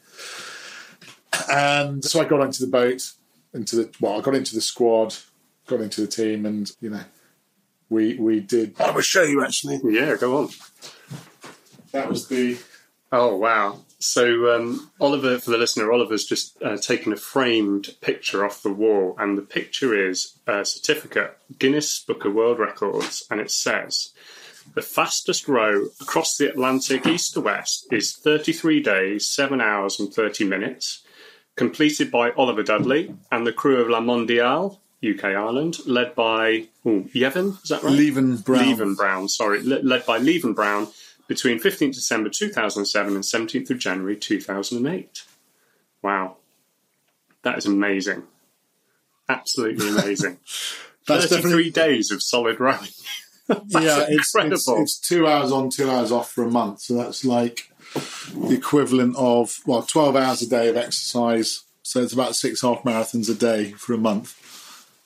And 1.50 2.04
so 2.04 2.20
I 2.20 2.24
got 2.24 2.40
onto 2.40 2.64
the 2.64 2.70
boat, 2.70 3.12
into 3.52 3.76
the 3.76 3.90
well, 4.00 4.18
I 4.18 4.20
got 4.20 4.34
into 4.34 4.54
the 4.54 4.60
squad, 4.60 5.16
got 5.66 5.80
into 5.80 6.00
the 6.00 6.06
team, 6.06 6.46
and 6.46 6.70
you 6.80 6.90
know, 6.90 7.04
we 7.88 8.14
we 8.14 8.40
did. 8.40 8.80
I 8.80 8.90
will 8.90 9.02
show 9.02 9.22
you 9.22 9.42
actually. 9.44 9.80
Yeah, 9.84 10.16
go 10.16 10.38
on. 10.38 10.50
That 11.90 12.08
was 12.08 12.28
the 12.28 12.56
Oh, 13.12 13.36
wow. 13.36 13.80
So, 13.98 14.56
um, 14.56 14.90
Oliver, 14.98 15.38
for 15.38 15.50
the 15.50 15.58
listener, 15.58 15.92
Oliver's 15.92 16.24
just 16.24 16.60
uh, 16.62 16.78
taken 16.78 17.12
a 17.12 17.16
framed 17.16 17.94
picture 18.00 18.42
off 18.42 18.62
the 18.62 18.72
wall, 18.72 19.14
and 19.18 19.36
the 19.36 19.42
picture 19.42 19.94
is 19.94 20.38
a 20.46 20.64
certificate, 20.64 21.36
Guinness 21.58 22.02
Book 22.02 22.24
of 22.24 22.32
World 22.32 22.58
Records, 22.58 23.26
and 23.30 23.38
it 23.38 23.50
says 23.50 24.12
the 24.74 24.82
fastest 24.82 25.48
row 25.48 25.86
across 26.00 26.36
the 26.36 26.48
Atlantic 26.48 27.06
east 27.06 27.34
to 27.34 27.40
west 27.40 27.86
is 27.92 28.14
33 28.16 28.80
days, 28.80 29.28
7 29.28 29.60
hours, 29.60 30.00
and 30.00 30.12
30 30.12 30.44
minutes, 30.44 31.02
completed 31.56 32.10
by 32.10 32.30
Oliver 32.32 32.62
Dudley 32.62 33.14
and 33.30 33.46
the 33.46 33.52
crew 33.52 33.80
of 33.80 33.88
La 33.88 34.00
Mondiale, 34.00 34.78
UK 35.04 35.24
Ireland, 35.24 35.78
led 35.86 36.14
by 36.14 36.68
ooh, 36.86 37.08
Yevon, 37.14 37.62
is 37.62 37.68
that 37.70 37.82
right? 37.82 37.92
Leven 37.92 38.36
Brown. 38.38 38.68
Leven 38.68 38.94
Brown, 38.94 39.28
sorry, 39.28 39.62
le- 39.62 39.82
led 39.82 40.06
by 40.06 40.18
Leven 40.18 40.54
Brown 40.54 40.88
between 41.28 41.58
15th 41.58 41.94
December 41.94 42.28
2007 42.28 43.14
and 43.14 43.24
17th 43.24 43.70
of 43.70 43.78
January 43.78 44.16
2008. 44.16 45.24
Wow. 46.02 46.36
That 47.42 47.58
is 47.58 47.66
amazing. 47.66 48.24
Absolutely 49.28 49.88
amazing. 49.88 50.38
That's 51.06 51.26
33 51.26 51.36
definitely 51.36 51.70
days 51.70 52.10
of 52.10 52.22
solid 52.22 52.60
rowing. 52.60 52.90
yeah. 53.68 54.06
It's, 54.08 54.34
it's 54.34 54.68
it's 54.68 54.98
two 54.98 55.26
hours 55.26 55.52
on, 55.52 55.70
two 55.70 55.90
hours 55.90 56.12
off 56.12 56.30
for 56.30 56.44
a 56.44 56.50
month. 56.50 56.80
So 56.80 56.94
that's 56.94 57.24
like 57.24 57.70
the 58.34 58.54
equivalent 58.54 59.16
of 59.16 59.58
well, 59.66 59.82
twelve 59.82 60.16
hours 60.16 60.42
a 60.42 60.48
day 60.48 60.68
of 60.68 60.76
exercise. 60.76 61.64
So 61.82 62.00
it's 62.02 62.12
about 62.12 62.36
six 62.36 62.62
half 62.62 62.82
marathons 62.82 63.28
a 63.28 63.34
day 63.34 63.72
for 63.72 63.94
a 63.94 63.98
month 63.98 64.38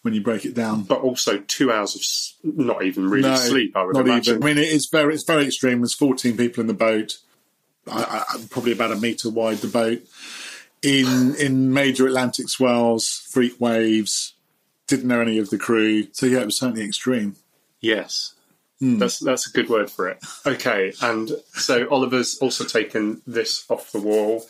when 0.03 0.15
you 0.15 0.21
break 0.21 0.45
it 0.45 0.55
down. 0.55 0.83
But 0.83 1.01
also 1.01 1.39
two 1.39 1.73
hours 1.73 1.97
of 2.45 2.55
not 2.57 2.85
even 2.85 3.09
really 3.11 3.29
No, 3.29 3.35
sleep, 3.37 3.77
I 3.77 3.85
would 3.85 3.97
not 3.97 4.07
imagine. 4.07 4.37
even. 4.37 4.43
I 4.45 4.47
mean, 4.47 4.59
it 4.59 4.69
is 4.69 4.87
very, 4.87 5.15
it's 5.15 5.25
very 5.25 5.47
extreme. 5.47 5.81
There's 5.81 5.95
14 5.95 6.37
people 6.37 6.61
in 6.61 6.69
the 6.69 6.75
boat. 6.75 7.19
I, 7.91 8.25
I, 8.29 8.45
probably 8.51 8.71
about 8.73 8.93
a 8.93 8.97
metre 8.97 9.31
wide. 9.31 9.59
The 9.59 9.69
boat 9.69 10.03
in 10.83 11.35
in 11.37 11.73
major 11.73 12.07
Atlantic 12.07 12.49
swells, 12.49 13.09
freak 13.31 13.61
waves. 13.61 14.35
Didn't 14.87 15.09
know 15.09 15.21
any 15.21 15.39
of 15.39 15.51
the 15.51 15.59
crew, 15.59 16.07
so 16.13 16.27
yeah, 16.27 16.41
it 16.41 16.47
was 16.47 16.59
certainly 16.59 16.85
extreme. 16.85 17.35
Yes. 17.87 18.35
Hmm. 18.81 18.99
That's 18.99 19.19
that's 19.19 19.49
a 19.49 19.53
good 19.53 19.69
word 19.69 19.91
for 19.91 20.09
it. 20.09 20.19
Okay, 20.45 20.93
and 21.01 21.31
so 21.53 21.89
Oliver's 21.89 22.39
also 22.39 22.65
taken 22.65 23.23
this 23.27 23.65
off 23.71 23.93
the 23.93 24.01
wall. 24.01 24.45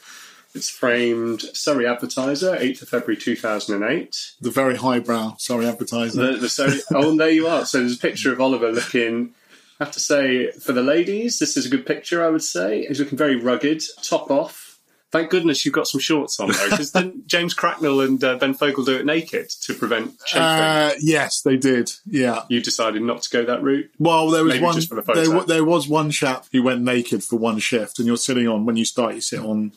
It's 0.55 0.71
framed 0.71 1.43
Surrey 1.53 1.87
Advertiser, 1.87 2.57
8th 2.57 2.83
of 2.83 2.89
February 2.89 3.19
2008. 3.19 4.33
The 4.41 4.51
very 4.51 4.77
highbrow, 4.77 5.37
sorry, 5.37 5.67
advertiser. 5.67 6.33
The, 6.33 6.39
the 6.39 6.49
Surrey, 6.49 6.81
oh, 6.95 7.11
and 7.11 7.21
there 7.21 7.31
you 7.31 7.47
are. 7.47 7.67
So 7.67 7.81
there's 7.81 7.97
a 7.97 8.01
picture 8.01 8.33
of 8.33 8.41
Oliver 8.41 8.73
looking, 8.73 9.35
I 9.79 9.85
have 9.85 9.93
to 9.93 10.01
say, 10.01 10.51
for 10.53 10.73
the 10.73 10.83
ladies, 10.83 11.39
this 11.39 11.59
is 11.59 11.67
a 11.67 11.69
good 11.69 11.85
picture, 11.85 12.25
I 12.25 12.31
would 12.31 12.43
say. 12.43 12.87
He's 12.87 12.99
looking 12.99 13.19
very 13.19 13.37
rugged, 13.37 13.83
top 14.03 14.31
off. 14.31 14.66
Thank 15.13 15.31
goodness 15.31 15.65
you've 15.65 15.73
got 15.75 15.87
some 15.87 16.01
shorts 16.01 16.39
on, 16.41 16.49
though, 16.51 16.71
because 16.71 16.91
then 16.93 17.23
James 17.27 17.55
Cracknell 17.55 18.01
and 18.01 18.23
uh, 18.23 18.37
Ben 18.37 18.55
Fogle 18.55 18.85
do 18.85 18.97
it 18.97 19.07
naked 19.07 19.49
to 19.63 19.73
prevent 19.73 20.19
chafing. 20.27 20.43
Uh, 20.43 20.91
yes, 21.01 21.43
they 21.43 21.57
did. 21.57 21.93
Yeah. 22.07 22.43
you 22.49 22.61
decided 22.61 23.03
not 23.03 23.23
to 23.23 23.31
go 23.31 23.45
that 23.45 23.63
route. 23.63 23.89
Well, 24.01 24.31
there 24.31 24.43
was 24.45 24.55
Maybe 24.55 24.65
one. 24.65 24.75
the. 24.77 25.13
There, 25.15 25.41
there 25.45 25.65
was 25.65 25.87
one 25.89 26.11
chap 26.11 26.47
who 26.51 26.63
went 26.63 26.83
naked 26.83 27.23
for 27.23 27.37
one 27.37 27.61
shift, 27.61 27.99
and 28.01 28.07
you're 28.07 28.17
sitting 28.17 28.49
on 28.49 28.67
when 28.67 28.77
you 28.77 28.85
start. 28.85 29.15
You 29.15 29.21
sit 29.21 29.41
on 29.41 29.73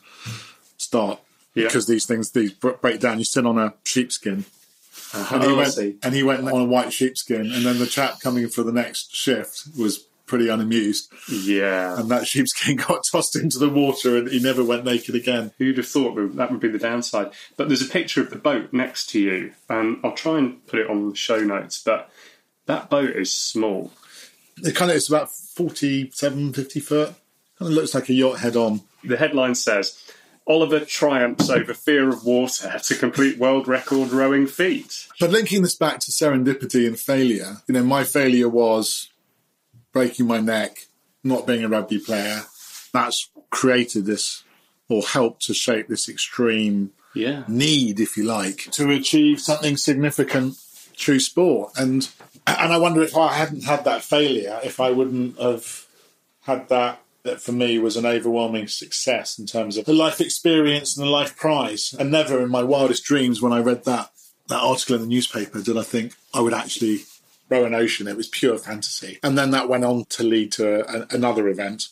start 0.78 1.20
Yeah. 1.54 1.64
because 1.66 1.86
these 1.86 2.06
things 2.06 2.32
these 2.32 2.52
break 2.52 2.98
down. 3.00 3.18
You 3.18 3.24
sit 3.24 3.46
on 3.46 3.56
a 3.56 3.74
sheepskin, 3.84 4.44
and 5.14 5.42
he 5.44 5.48
Oh, 5.50 5.56
went 5.56 5.78
and 6.02 6.12
he 6.14 6.22
went 6.24 6.40
on 6.50 6.60
a 6.60 6.64
white 6.64 6.92
sheepskin, 6.92 7.52
and 7.52 7.64
then 7.64 7.78
the 7.78 7.86
chap 7.86 8.20
coming 8.20 8.48
for 8.48 8.64
the 8.64 8.72
next 8.72 9.14
shift 9.14 9.62
was 9.78 10.06
pretty 10.30 10.48
unamused, 10.48 11.12
Yeah. 11.28 11.98
and 12.00 12.10
that 12.10 12.26
sheepskin 12.26 12.76
got 12.88 13.04
tossed 13.04 13.36
into 13.36 13.58
the 13.58 13.68
water, 13.68 14.16
and 14.16 14.28
he 14.30 14.40
never 14.40 14.64
went 14.64 14.84
naked 14.86 15.14
again. 15.14 15.52
Who'd 15.58 15.76
have 15.76 15.86
thought 15.88 16.14
that 16.36 16.50
would 16.50 16.60
be 16.60 16.68
the 16.68 16.78
downside? 16.78 17.32
But 17.58 17.68
there's 17.68 17.82
a 17.82 17.90
picture 17.90 18.22
of 18.22 18.30
the 18.30 18.36
boat 18.36 18.72
next 18.72 19.10
to 19.10 19.20
you. 19.20 19.52
Um, 19.68 20.00
I'll 20.02 20.14
try 20.14 20.38
and 20.38 20.66
put 20.66 20.78
it 20.80 20.88
on 20.88 21.10
the 21.10 21.14
show 21.16 21.40
notes, 21.40 21.82
but 21.82 22.10
that 22.66 22.88
boat 22.88 23.10
is 23.10 23.34
small. 23.34 23.92
It 24.62 24.74
kind 24.74 24.90
of 24.90 24.96
it's 24.96 25.08
about 25.08 25.30
47, 25.30 26.52
50 26.54 26.80
foot. 26.80 27.08
Kind 27.58 27.70
of 27.70 27.76
looks 27.76 27.94
like 27.94 28.08
a 28.08 28.14
yacht 28.14 28.38
head 28.40 28.56
on. 28.56 28.80
The 29.04 29.16
headline 29.18 29.54
says 29.54 30.02
Oliver 30.46 30.80
triumphs 30.80 31.50
over 31.50 31.74
fear 31.74 32.08
of 32.08 32.24
water 32.24 32.78
to 32.84 32.94
complete 32.94 33.38
world 33.38 33.68
record 33.68 34.10
rowing 34.10 34.46
feat. 34.46 35.06
But 35.20 35.30
linking 35.30 35.62
this 35.62 35.74
back 35.76 36.00
to 36.00 36.10
serendipity 36.10 36.86
and 36.86 36.98
failure, 36.98 37.58
you 37.68 37.74
know, 37.74 37.84
my 37.84 38.02
failure 38.04 38.48
was 38.48 39.09
breaking 39.92 40.26
my 40.26 40.40
neck, 40.40 40.86
not 41.22 41.46
being 41.46 41.64
a 41.64 41.68
rugby 41.68 41.98
player. 41.98 42.42
That's 42.92 43.28
created 43.50 44.06
this 44.06 44.42
or 44.88 45.02
helped 45.02 45.42
to 45.42 45.54
shape 45.54 45.88
this 45.88 46.08
extreme 46.08 46.92
Yeah. 47.14 47.44
need, 47.48 48.00
if 48.00 48.16
you 48.16 48.24
like, 48.24 48.68
to 48.72 48.90
achieve 48.90 49.40
something 49.40 49.76
significant 49.76 50.56
through 50.96 51.20
sport. 51.20 51.72
And 51.76 52.08
and 52.46 52.72
I 52.72 52.78
wonder 52.78 53.02
if 53.02 53.16
I 53.16 53.34
hadn't 53.34 53.64
had 53.64 53.84
that 53.84 54.02
failure, 54.02 54.60
if 54.64 54.80
I 54.80 54.90
wouldn't 54.90 55.38
have 55.40 55.86
had 56.42 56.68
that 56.68 57.02
that 57.22 57.40
for 57.40 57.52
me 57.52 57.78
was 57.78 57.96
an 57.96 58.06
overwhelming 58.06 58.66
success 58.66 59.38
in 59.38 59.44
terms 59.46 59.76
of 59.76 59.84
the 59.84 59.92
life 59.92 60.20
experience 60.22 60.96
and 60.96 61.06
the 61.06 61.10
life 61.10 61.36
prize. 61.36 61.94
And 61.98 62.10
never 62.10 62.40
in 62.42 62.48
my 62.48 62.62
wildest 62.62 63.04
dreams 63.04 63.42
when 63.42 63.52
I 63.52 63.60
read 63.60 63.84
that 63.84 64.10
that 64.48 64.62
article 64.62 64.96
in 64.96 65.02
the 65.02 65.06
newspaper 65.08 65.60
did 65.62 65.76
I 65.76 65.82
think 65.82 66.14
I 66.34 66.40
would 66.40 66.54
actually 66.54 67.00
row 67.50 67.64
an 67.64 67.74
ocean. 67.74 68.08
It 68.08 68.16
was 68.16 68.28
pure 68.28 68.58
fantasy. 68.58 69.18
And 69.22 69.36
then 69.36 69.50
that 69.50 69.68
went 69.68 69.84
on 69.84 70.04
to 70.10 70.22
lead 70.22 70.52
to 70.52 70.88
a, 70.88 71.06
another 71.14 71.48
event, 71.48 71.88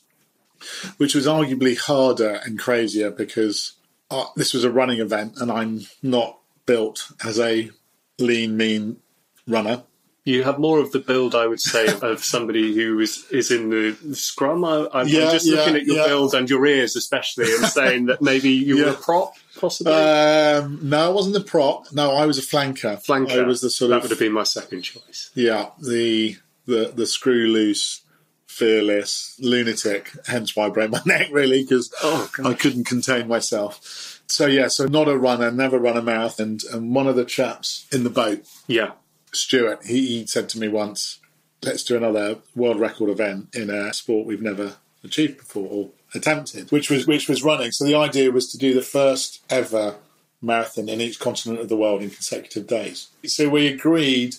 which 0.96 1.14
was 1.14 1.26
arguably 1.26 1.76
harder 1.76 2.40
and 2.44 2.58
crazier 2.58 3.10
because 3.10 3.74
uh, 4.10 4.26
this 4.36 4.54
was 4.54 4.64
a 4.64 4.70
running 4.70 5.00
event 5.00 5.34
and 5.38 5.50
I'm 5.50 5.80
not 6.02 6.38
built 6.66 7.12
as 7.24 7.38
a 7.38 7.70
lean, 8.18 8.56
mean 8.56 8.98
runner. 9.46 9.82
You 10.28 10.42
have 10.44 10.58
more 10.58 10.78
of 10.78 10.92
the 10.92 10.98
build, 10.98 11.34
I 11.34 11.46
would 11.46 11.60
say, 11.60 11.86
of 12.02 12.22
somebody 12.22 12.74
who 12.74 12.98
is, 13.00 13.24
is 13.30 13.50
in 13.50 13.70
the 13.70 13.96
scrum. 14.14 14.64
I, 14.64 14.86
I'm 14.92 15.08
Yeah, 15.08 15.30
just 15.32 15.46
looking 15.46 15.76
at 15.76 15.84
your 15.84 15.96
yeah. 15.96 16.06
build 16.06 16.34
and 16.34 16.48
your 16.50 16.66
ears, 16.66 16.96
especially, 16.96 17.52
and 17.54 17.64
saying 17.66 18.06
that 18.06 18.20
maybe 18.20 18.50
you 18.50 18.84
were 18.84 18.90
a 18.90 18.94
prop, 18.94 19.34
possibly. 19.58 19.92
Um, 19.92 20.80
no, 20.82 21.06
I 21.06 21.08
wasn't 21.08 21.34
the 21.34 21.40
prop. 21.40 21.92
No, 21.92 22.12
I 22.12 22.26
was 22.26 22.38
a 22.38 22.42
flanker. 22.42 23.02
Flanker. 23.04 23.42
I 23.42 23.46
was 23.46 23.60
the 23.62 23.70
sort 23.70 23.90
that 23.90 23.96
of 23.96 24.02
would 24.02 24.10
have 24.10 24.18
been 24.18 24.32
my 24.32 24.42
second 24.44 24.82
choice. 24.82 25.30
yeah, 25.34 25.70
the 25.80 26.36
the 26.66 26.92
the 26.94 27.06
screw 27.06 27.46
loose 27.46 28.02
fearless, 28.46 29.36
lunatic. 29.40 30.10
Hence 30.26 30.54
why 30.56 30.66
I 30.66 30.70
broke 30.70 30.90
my 30.90 31.00
neck, 31.06 31.28
really, 31.32 31.62
because 31.62 31.92
Oh, 32.02 32.28
I 32.44 32.54
couldn't 32.54 32.84
contain 32.84 33.28
myself. 33.28 34.20
So 34.26 34.46
yeah, 34.46 34.68
so 34.68 34.86
not 34.86 35.08
a 35.08 35.16
runner, 35.16 35.50
never 35.50 35.78
run 35.78 35.96
a 35.96 36.02
marathon. 36.02 36.58
And 36.72 36.94
one 36.94 37.06
of 37.06 37.16
the 37.16 37.24
chaps 37.24 37.86
in 37.92 38.04
the 38.04 38.10
boat, 38.10 38.44
Yeah. 38.66 38.92
Stuart, 39.32 39.84
he, 39.84 40.26
said 40.26 40.48
to 40.50 40.58
me 40.58 40.68
once, 40.68 41.18
"Let's 41.62 41.84
do 41.84 41.96
another 41.96 42.38
world 42.54 42.80
record 42.80 43.10
event 43.10 43.54
in 43.54 43.70
a 43.70 43.92
sport 43.92 44.26
we've 44.26 44.42
never 44.42 44.76
achieved 45.04 45.38
before 45.38 45.68
or 45.70 45.88
attempted," 46.14 46.70
which 46.70 46.90
was 46.90 47.06
which 47.06 47.28
was 47.28 47.42
running. 47.42 47.72
So 47.72 47.84
the 47.84 47.94
idea 47.94 48.30
was 48.30 48.50
to 48.52 48.58
do 48.58 48.74
the 48.74 48.82
first 48.82 49.42
ever 49.50 49.96
marathon 50.40 50.88
in 50.88 51.00
each 51.00 51.18
continent 51.18 51.60
of 51.60 51.68
the 51.68 51.76
world 51.76 52.02
in 52.02 52.10
consecutive 52.10 52.66
days. 52.66 53.08
So 53.26 53.48
we 53.48 53.66
agreed 53.66 54.36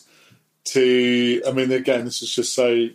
to. 0.66 1.42
I 1.48 1.52
mean, 1.52 1.72
again, 1.72 2.06
this 2.06 2.22
is 2.22 2.34
just 2.34 2.54
so 2.54 2.90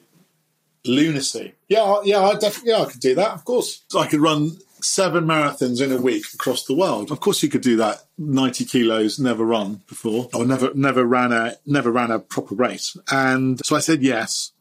lunacy. 0.85 1.55
Yeah, 1.69 2.01
yeah, 2.05 2.21
I 2.21 2.35
definitely, 2.35 2.73
yeah, 2.73 2.83
I 2.83 2.91
could 2.91 3.01
do 3.01 3.15
that. 3.15 3.33
Of 3.33 3.45
course, 3.45 3.83
I 3.97 4.07
could 4.07 4.21
run 4.21 4.59
seven 4.85 5.25
marathons 5.25 5.81
in 5.81 5.91
a 5.91 6.01
week 6.01 6.27
across 6.35 6.65
the 6.65 6.75
world. 6.75 7.11
Of 7.11 7.21
course, 7.21 7.43
you 7.43 7.49
could 7.49 7.63
do 7.63 7.77
that. 7.77 8.05
Ninety 8.19 8.65
kilos, 8.65 9.19
never 9.19 9.45
run 9.45 9.83
before, 9.89 10.29
or 10.35 10.45
never, 10.45 10.73
never 10.75 11.05
ran 11.05 11.33
a, 11.33 11.57
never 11.67 11.91
ran 11.91 12.11
a 12.11 12.19
proper 12.19 12.55
race. 12.55 12.97
And 13.11 13.65
so 13.65 13.77
I 13.77 13.81
said 13.81 14.03
yes. 14.03 14.53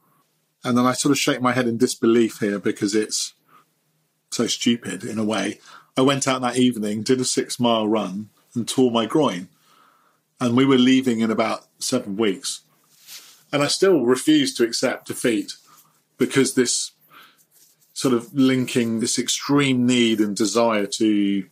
And 0.63 0.77
then 0.77 0.85
I 0.85 0.93
sort 0.93 1.11
of 1.11 1.19
shake 1.19 1.41
my 1.41 1.51
head 1.51 1.67
in 1.67 1.77
disbelief 1.77 2.39
here 2.39 2.57
because 2.57 2.95
it's 2.95 3.33
so 4.31 4.47
stupid 4.47 5.03
in 5.03 5.19
a 5.19 5.23
way. 5.25 5.59
I 5.97 6.01
went 6.01 6.27
out 6.27 6.41
that 6.41 6.57
evening, 6.57 7.03
did 7.03 7.19
a 7.19 7.25
six 7.25 7.59
mile 7.59 7.87
run, 7.87 8.29
and 8.55 8.67
tore 8.67 8.91
my 8.91 9.05
groin. 9.05 9.49
And 10.39 10.55
we 10.55 10.65
were 10.65 10.77
leaving 10.77 11.19
in 11.19 11.31
about 11.31 11.65
seven 11.79 12.15
weeks. 12.15 12.61
And 13.51 13.61
I 13.61 13.67
still 13.67 14.01
refused 14.05 14.57
to 14.57 14.63
accept 14.63 15.07
defeat 15.07 15.53
because 16.17 16.55
this 16.55 16.92
sort 17.93 18.13
of 18.13 18.33
linking 18.33 18.99
this 18.99 19.19
extreme 19.19 19.85
need 19.85 20.19
and 20.19 20.35
desire 20.35 20.87
to 20.87 21.45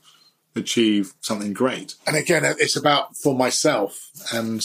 achieve 0.55 1.13
something 1.21 1.53
great. 1.53 1.95
And 2.05 2.15
again, 2.15 2.43
it's 2.43 2.75
about 2.75 3.15
for 3.15 3.35
myself 3.35 4.09
and 4.33 4.61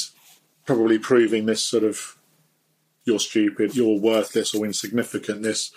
probably 0.64 0.98
proving 0.98 1.46
this 1.46 1.62
sort 1.62 1.84
of 1.84 2.16
you're 3.04 3.20
stupid, 3.20 3.76
you're 3.76 4.00
worthless 4.00 4.54
or 4.54 4.66
insignificant, 4.66 5.42
this, 5.42 5.70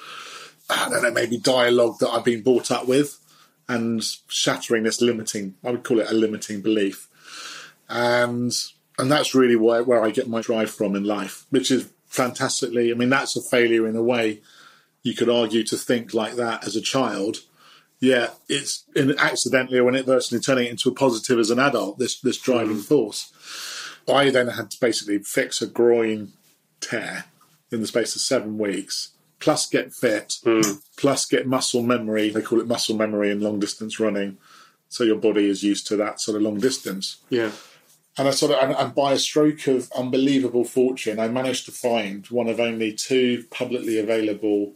I 0.69 0.89
don't 0.89 1.03
know, 1.03 1.11
maybe 1.11 1.37
dialogue 1.37 1.99
that 1.99 2.09
I've 2.09 2.25
been 2.25 2.41
brought 2.41 2.71
up 2.71 2.87
with 2.87 3.19
and 3.67 4.03
shattering 4.27 4.83
this 4.83 4.99
limiting, 4.99 5.53
I 5.63 5.69
would 5.69 5.83
call 5.83 5.99
it 5.99 6.09
a 6.09 6.13
limiting 6.13 6.61
belief. 6.61 7.07
And 7.87 8.51
and 8.97 9.09
that's 9.09 9.33
really 9.33 9.55
where, 9.55 9.83
where 9.83 10.03
I 10.03 10.09
get 10.09 10.27
my 10.27 10.41
drive 10.41 10.69
from 10.69 10.95
in 10.95 11.05
life, 11.05 11.45
which 11.51 11.71
is 11.71 11.89
fantastically, 12.07 12.91
I 12.91 12.95
mean, 12.95 13.09
that's 13.09 13.37
a 13.37 13.41
failure 13.41 13.87
in 13.87 13.95
a 13.95 14.03
way. 14.03 14.41
You 15.03 15.15
could 15.15 15.29
argue 15.29 15.63
to 15.63 15.77
think 15.77 16.13
like 16.13 16.35
that 16.35 16.65
as 16.65 16.75
a 16.75 16.81
child. 16.81 17.37
Yeah, 17.99 18.29
it's 18.47 18.85
in 18.95 19.17
accidentally 19.17 19.79
or 19.79 19.89
inadvertently 19.89 20.39
turning 20.39 20.67
it 20.67 20.71
into 20.71 20.89
a 20.89 20.93
positive 20.93 21.37
as 21.37 21.49
an 21.49 21.59
adult, 21.59 21.99
this, 21.99 22.19
this 22.21 22.37
driving 22.37 22.77
mm. 22.77 22.85
force. 22.85 23.33
I 24.07 24.29
then 24.29 24.47
had 24.47 24.71
to 24.71 24.79
basically 24.79 25.19
fix 25.19 25.61
a 25.61 25.67
groin 25.67 26.33
tear 26.81 27.25
in 27.71 27.81
the 27.81 27.87
space 27.87 28.15
of 28.15 28.21
seven 28.21 28.57
weeks, 28.57 29.11
plus 29.39 29.67
get 29.67 29.93
fit, 29.93 30.37
hmm. 30.43 30.61
plus 30.97 31.25
get 31.25 31.45
muscle 31.45 31.83
memory. 31.83 32.29
They 32.29 32.41
call 32.41 32.59
it 32.59 32.67
muscle 32.67 32.95
memory 32.95 33.29
in 33.29 33.41
long 33.41 33.59
distance 33.59 33.99
running. 33.99 34.37
So 34.89 35.03
your 35.03 35.17
body 35.17 35.47
is 35.47 35.63
used 35.63 35.85
to 35.87 35.95
that 35.97 36.19
sort 36.19 36.35
of 36.35 36.41
long 36.41 36.59
distance. 36.59 37.17
Yeah. 37.29 37.51
And 38.17 38.27
I 38.27 38.31
sort 38.31 38.51
of, 38.51 38.57
and, 38.61 38.75
and 38.75 38.95
by 38.95 39.13
a 39.13 39.19
stroke 39.19 39.67
of 39.67 39.91
unbelievable 39.95 40.63
fortune, 40.63 41.19
I 41.19 41.27
managed 41.27 41.65
to 41.65 41.71
find 41.71 42.25
one 42.27 42.49
of 42.49 42.59
only 42.59 42.93
two 42.93 43.45
publicly 43.51 43.99
available 43.99 44.73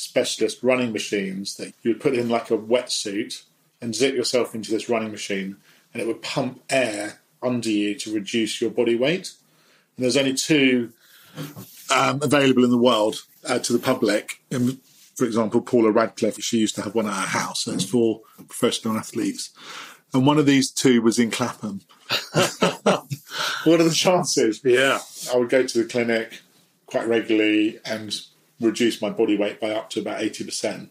specialist 0.00 0.62
running 0.62 0.92
machines 0.92 1.56
that 1.56 1.74
you 1.82 1.92
would 1.92 2.00
put 2.00 2.14
in 2.14 2.28
like 2.28 2.50
a 2.50 2.56
wetsuit 2.56 3.44
and 3.82 3.94
zip 3.94 4.14
yourself 4.14 4.54
into 4.54 4.70
this 4.70 4.88
running 4.88 5.10
machine, 5.10 5.56
and 5.92 6.02
it 6.02 6.06
would 6.06 6.22
pump 6.22 6.62
air 6.70 7.20
under 7.42 7.70
you 7.70 7.94
to 7.94 8.14
reduce 8.14 8.62
your 8.62 8.70
body 8.70 8.96
weight. 8.96 9.32
And 9.96 10.04
there's 10.04 10.16
only 10.16 10.32
two 10.32 10.94
um, 11.90 12.22
available 12.22 12.64
in 12.64 12.70
the 12.70 12.78
world 12.78 13.24
uh, 13.44 13.58
to 13.58 13.72
the 13.74 13.78
public. 13.78 14.40
And 14.50 14.80
for 15.16 15.26
example, 15.26 15.60
Paula 15.60 15.90
Radcliffe, 15.90 16.42
she 16.42 16.58
used 16.58 16.76
to 16.76 16.82
have 16.82 16.94
one 16.94 17.06
at 17.06 17.12
her 17.12 17.38
house. 17.38 17.64
So 17.64 17.72
it's 17.72 17.84
for 17.84 18.22
professional 18.36 18.96
athletes. 18.96 19.50
And 20.14 20.26
one 20.26 20.38
of 20.38 20.46
these 20.46 20.70
two 20.70 21.02
was 21.02 21.18
in 21.18 21.30
Clapham. 21.30 21.82
what 22.32 23.80
are 23.80 23.84
the 23.84 23.94
chances? 23.94 24.62
Yeah. 24.64 24.98
I 25.32 25.36
would 25.36 25.50
go 25.50 25.62
to 25.66 25.78
the 25.82 25.88
clinic 25.88 26.40
quite 26.86 27.06
regularly 27.06 27.78
and 27.84 28.18
reduce 28.60 29.00
my 29.00 29.10
body 29.10 29.36
weight 29.36 29.60
by 29.60 29.70
up 29.70 29.90
to 29.90 30.00
about 30.00 30.20
80%. 30.20 30.88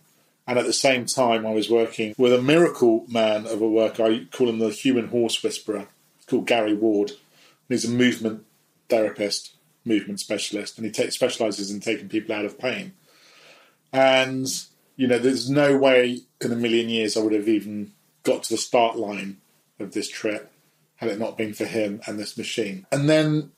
And 0.48 0.58
at 0.58 0.66
the 0.66 0.74
same 0.74 1.06
time, 1.06 1.46
I 1.46 1.52
was 1.52 1.70
working 1.70 2.16
with 2.18 2.34
a 2.34 2.42
miracle 2.42 3.06
man 3.08 3.46
of 3.46 3.62
a 3.62 3.68
work. 3.68 4.00
I 4.00 4.26
call 4.32 4.50
him 4.50 4.60
the 4.60 4.70
human 4.70 5.10
horse 5.10 5.44
whisperer. 5.44 5.88
Called 6.28 6.48
Gary 6.48 6.74
Ward. 6.74 7.12
He's 7.68 7.86
a 7.86 7.90
movement 7.90 8.46
therapist, 8.90 9.56
movement 9.86 10.20
specialist, 10.20 10.78
and 10.78 10.96
he 10.96 11.12
specializes 11.12 11.72
in 11.72 11.80
taking 11.80 12.10
people 12.10 12.36
out 12.36 12.46
of 12.46 12.58
pain. 12.58 12.94
And, 13.94 14.48
you 14.96 15.08
know, 15.08 15.20
there's 15.20 15.50
no 15.50 15.78
way 15.78 16.22
in 16.42 16.52
a 16.52 16.56
million 16.56 16.90
years 16.90 17.16
I 17.16 17.22
would 17.22 17.34
have 17.34 17.48
even 17.48 17.94
got 18.24 18.44
to 18.44 18.54
the 18.54 18.58
start 18.58 18.98
line 18.98 19.38
of 19.80 19.94
this 19.94 20.10
trip 20.10 20.52
had 20.98 21.10
it 21.10 21.20
not 21.20 21.38
been 21.38 21.54
for 21.54 21.66
him 21.66 22.02
and 22.06 22.20
this 22.20 22.38
machine. 22.38 22.86
And 22.92 23.10
then 23.10 23.52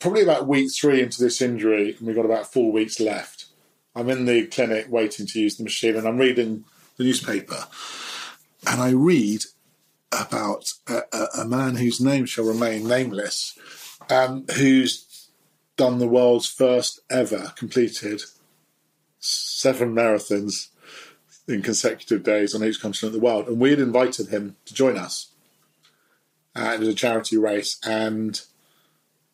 probably 0.00 0.22
about 0.22 0.48
week 0.48 0.68
three 0.78 1.00
into 1.00 1.22
this 1.22 1.40
injury, 1.40 1.94
and 1.96 2.06
we've 2.06 2.16
got 2.16 2.24
about 2.24 2.52
four 2.52 2.72
weeks 2.72 2.98
left. 3.00 3.37
I'm 3.98 4.10
in 4.10 4.26
the 4.26 4.46
clinic 4.46 4.86
waiting 4.88 5.26
to 5.26 5.40
use 5.40 5.56
the 5.56 5.64
machine, 5.64 5.96
and 5.96 6.06
I'm 6.06 6.18
reading 6.18 6.64
the 6.96 7.04
newspaper, 7.04 7.66
and 8.64 8.80
I 8.80 8.90
read 8.90 9.42
about 10.12 10.72
a, 10.86 11.02
a, 11.12 11.26
a 11.40 11.44
man 11.44 11.74
whose 11.74 12.00
name 12.00 12.24
shall 12.24 12.44
remain 12.44 12.86
nameless, 12.86 13.58
um, 14.08 14.46
who's 14.54 15.28
done 15.76 15.98
the 15.98 16.06
world's 16.06 16.48
first 16.48 17.00
ever 17.10 17.52
completed 17.56 18.22
seven 19.18 19.92
marathons 19.94 20.68
in 21.48 21.60
consecutive 21.60 22.22
days 22.22 22.54
on 22.54 22.62
each 22.62 22.80
continent 22.80 23.14
of 23.14 23.20
the 23.20 23.24
world, 23.24 23.48
and 23.48 23.58
we 23.58 23.70
had 23.70 23.80
invited 23.80 24.28
him 24.28 24.54
to 24.64 24.74
join 24.74 24.96
us. 24.96 25.32
Uh, 26.54 26.70
it 26.74 26.78
was 26.78 26.88
a 26.88 26.94
charity 26.94 27.36
race, 27.36 27.80
and 27.84 28.42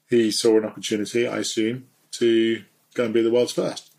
he 0.09 0.31
saw 0.31 0.57
an 0.57 0.65
opportunity, 0.65 1.29
I 1.29 1.39
assume, 1.39 1.89
to 2.13 2.63
go 2.95 3.05
and 3.05 3.13
be 3.13 3.21
the 3.21 3.31
world's 3.31 3.53
first. 3.53 3.94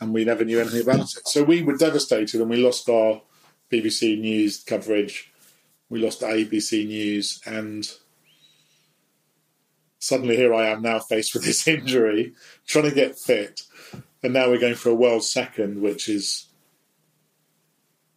And 0.00 0.12
we 0.12 0.24
never 0.24 0.44
knew 0.44 0.60
anything 0.60 0.82
about 0.82 1.00
it. 1.00 1.26
So 1.26 1.42
we 1.42 1.62
were 1.62 1.76
devastated 1.76 2.40
and 2.40 2.50
we 2.50 2.56
lost 2.56 2.88
our 2.88 3.22
BBC 3.72 4.20
News 4.20 4.62
coverage. 4.62 5.32
We 5.88 6.00
lost 6.00 6.20
ABC 6.20 6.86
News. 6.86 7.40
And 7.46 7.88
suddenly 9.98 10.36
here 10.36 10.52
I 10.52 10.68
am 10.68 10.82
now 10.82 10.98
faced 10.98 11.34
with 11.34 11.44
this 11.44 11.66
injury, 11.68 12.34
trying 12.66 12.88
to 12.88 12.94
get 12.94 13.18
fit. 13.18 13.62
And 14.22 14.34
now 14.34 14.50
we're 14.50 14.58
going 14.58 14.74
for 14.74 14.90
a 14.90 14.94
world 14.94 15.24
second, 15.24 15.80
which 15.80 16.08
is 16.08 16.46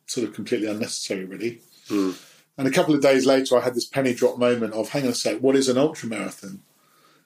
sort 0.08 0.28
of 0.28 0.34
completely 0.34 0.68
unnecessary, 0.68 1.26
really. 1.26 1.62
Hmm. 1.88 2.12
And 2.58 2.68
a 2.68 2.72
couple 2.72 2.94
of 2.94 3.02
days 3.02 3.26
later, 3.26 3.58
I 3.58 3.62
had 3.62 3.76
this 3.76 3.86
penny 3.86 4.14
drop 4.14 4.38
moment 4.38 4.74
of, 4.74 4.90
hang 4.90 5.04
on 5.04 5.10
a 5.10 5.16
sec, 5.16 5.40
what 5.40 5.56
is 5.56 5.70
an 5.70 5.78
ultra 5.78 6.10
marathon? 6.10 6.62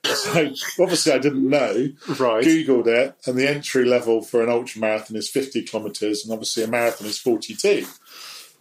So 0.13 0.52
obviously, 0.84 1.12
I 1.13 1.18
didn't 1.18 1.48
know. 1.50 1.89
Right. 2.20 2.44
Googled 2.44 2.88
it, 2.88 3.16
and 3.26 3.38
the 3.38 3.50
entry 3.50 3.86
level 3.86 4.22
for 4.22 4.44
an 4.44 4.50
ultra 4.50 4.82
marathon 4.82 5.16
is 5.18 5.30
50 5.30 5.63
kilometres, 5.63 6.24
and 6.24 6.34
obviously 6.34 6.63
a 6.63 6.68
marathon 6.68 7.08
is 7.08 7.18
42. 7.20 7.86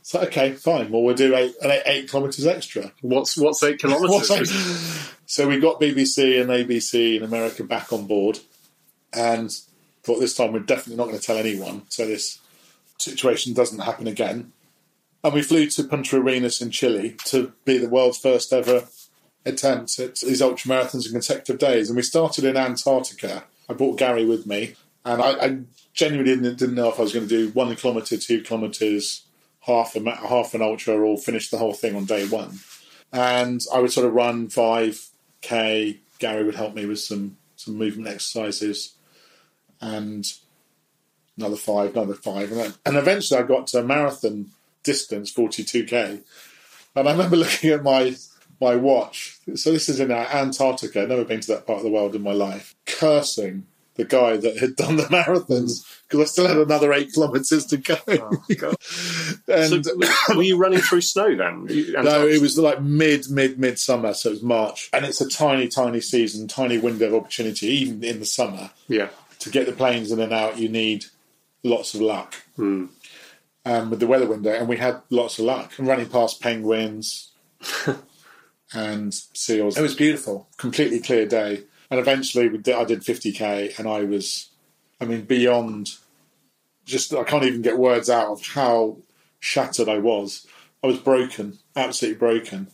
So 0.02 0.20
okay, 0.22 0.52
fine. 0.52 0.90
Well, 0.90 1.02
we'll 1.02 1.14
do 1.14 1.34
eight, 1.34 1.54
eight, 1.62 1.82
eight 1.86 2.10
kilometres 2.10 2.46
extra. 2.46 2.92
What's 3.00 3.36
what's 3.36 3.62
eight? 3.62 3.80
What's 3.84 4.30
eight- 4.30 4.48
So 5.26 5.48
we 5.48 5.58
got 5.60 5.80
BBC 5.80 6.40
and 6.40 6.50
ABC 6.50 7.16
in 7.16 7.22
America 7.22 7.64
back 7.64 7.92
on 7.92 8.06
board, 8.06 8.38
and 9.12 9.50
thought 10.02 10.18
this 10.20 10.34
time 10.34 10.52
we're 10.52 10.58
definitely 10.60 10.96
not 10.96 11.06
going 11.08 11.18
to 11.18 11.24
tell 11.24 11.36
anyone, 11.38 11.82
so 11.88 12.06
this 12.06 12.40
situation 12.98 13.52
doesn't 13.52 13.78
happen 13.80 14.06
again. 14.06 14.52
And 15.24 15.34
we 15.34 15.42
flew 15.42 15.66
to 15.68 15.84
Punta 15.84 16.16
Arenas 16.16 16.60
in 16.60 16.70
Chile 16.70 17.16
to 17.26 17.52
be 17.64 17.78
the 17.78 17.88
world's 17.88 18.18
first 18.18 18.52
ever 18.52 18.86
attempt 19.44 19.98
at 19.98 20.16
these 20.16 20.42
ultra 20.42 20.70
marathons 20.70 21.06
in 21.06 21.12
consecutive 21.12 21.58
days. 21.58 21.88
And 21.88 21.96
we 21.96 22.02
started 22.02 22.44
in 22.44 22.56
Antarctica. 22.56 23.44
I 23.68 23.74
brought 23.74 23.98
Gary 23.98 24.24
with 24.24 24.46
me, 24.46 24.74
and 25.04 25.22
I, 25.22 25.30
I 25.30 25.58
genuinely 25.94 26.34
didn't, 26.34 26.58
didn't 26.58 26.74
know 26.74 26.88
if 26.88 26.98
I 26.98 27.02
was 27.02 27.12
going 27.12 27.28
to 27.28 27.46
do 27.46 27.50
one 27.52 27.74
kilometre, 27.76 28.16
two 28.16 28.42
kilometres, 28.42 29.22
half 29.60 29.94
a 29.96 30.10
half 30.10 30.54
an 30.54 30.62
ultra, 30.62 30.94
or 30.96 31.16
finish 31.18 31.50
the 31.50 31.58
whole 31.58 31.74
thing 31.74 31.96
on 31.96 32.04
day 32.04 32.26
one. 32.26 32.58
And 33.12 33.60
I 33.72 33.80
would 33.80 33.92
sort 33.92 34.06
of 34.06 34.14
run 34.14 34.48
five 34.48 35.08
k. 35.40 35.98
Gary 36.18 36.44
would 36.44 36.54
help 36.54 36.74
me 36.74 36.86
with 36.86 37.00
some 37.00 37.36
some 37.56 37.76
movement 37.76 38.08
exercises, 38.08 38.94
and 39.80 40.30
another 41.36 41.56
five, 41.56 41.92
another 41.96 42.14
five, 42.14 42.50
and 42.50 42.60
then, 42.60 42.74
and 42.84 42.96
eventually 42.96 43.40
I 43.40 43.44
got 43.44 43.68
to 43.68 43.78
a 43.78 43.84
marathon 43.84 44.50
distance, 44.82 45.30
forty 45.30 45.64
two 45.64 45.84
k. 45.84 46.20
And 46.94 47.08
I 47.08 47.12
remember 47.12 47.36
looking 47.38 47.70
at 47.70 47.82
my 47.82 48.16
my 48.62 48.76
watch. 48.76 49.38
So 49.56 49.72
this 49.72 49.88
is 49.88 50.00
in 50.00 50.10
uh, 50.10 50.26
Antarctica. 50.32 51.02
I've 51.02 51.08
never 51.08 51.24
been 51.24 51.40
to 51.40 51.48
that 51.48 51.66
part 51.66 51.78
of 51.78 51.84
the 51.84 51.90
world 51.90 52.14
in 52.14 52.22
my 52.22 52.32
life. 52.32 52.74
Cursing 52.86 53.66
the 53.96 54.04
guy 54.04 54.36
that 54.36 54.56
had 54.56 54.76
done 54.76 54.96
the 54.96 55.02
marathons 55.10 55.84
because 56.08 56.20
I 56.20 56.24
still 56.24 56.48
had 56.48 56.56
another 56.56 56.92
eight 56.92 57.12
kilometres 57.12 57.66
to 57.66 57.76
go. 57.76 57.96
Oh, 58.08 58.42
God. 58.56 58.76
and 59.48 59.84
so, 59.84 59.96
were- 60.34 60.42
you 60.42 60.56
running 60.56 60.78
through 60.78 61.00
snow 61.02 61.34
then? 61.34 61.66
No, 62.02 62.26
it 62.26 62.40
was 62.40 62.58
like 62.58 62.80
mid, 62.80 63.28
mid, 63.30 63.58
mid 63.58 63.78
summer, 63.78 64.14
so 64.14 64.30
it 64.30 64.32
was 64.32 64.42
March, 64.42 64.88
and 64.92 65.04
it's 65.04 65.20
a 65.20 65.28
tiny, 65.28 65.68
tiny 65.68 66.00
season, 66.00 66.48
tiny 66.48 66.78
window 66.78 67.08
of 67.08 67.14
opportunity, 67.14 67.66
even 67.68 68.02
in 68.04 68.20
the 68.20 68.26
summer. 68.26 68.70
Yeah. 68.88 69.08
To 69.40 69.50
get 69.50 69.66
the 69.66 69.72
planes 69.72 70.12
in 70.12 70.20
and 70.20 70.32
out, 70.32 70.58
you 70.58 70.68
need 70.68 71.06
lots 71.64 71.94
of 71.94 72.00
luck. 72.00 72.34
Hmm. 72.56 72.86
Um, 73.64 73.90
with 73.90 74.00
the 74.00 74.08
weather 74.08 74.26
window, 74.26 74.52
and 74.52 74.68
we 74.68 74.76
had 74.76 75.02
lots 75.10 75.38
of 75.38 75.44
luck. 75.44 75.72
Running 75.78 76.08
past 76.08 76.40
penguins 76.40 77.30
and 78.74 79.14
seals, 79.14 79.76
it 79.76 79.82
was 79.82 79.94
beautiful. 79.94 80.48
Completely 80.56 81.00
clear 81.00 81.26
day, 81.26 81.62
and 81.90 82.00
eventually 82.00 82.48
did, 82.48 82.74
I 82.74 82.84
did 82.84 83.00
50k, 83.00 83.78
and 83.78 83.88
I 83.88 84.04
was, 84.04 84.50
I 85.00 85.04
mean, 85.04 85.22
beyond. 85.22 85.96
Just 86.84 87.14
I 87.14 87.22
can't 87.22 87.44
even 87.44 87.62
get 87.62 87.78
words 87.78 88.10
out 88.10 88.26
of 88.26 88.44
how 88.44 88.96
shattered 89.38 89.88
I 89.88 89.98
was. 89.98 90.46
I 90.82 90.88
was 90.88 90.98
broken, 90.98 91.58
absolutely 91.76 92.18
broken. 92.18 92.66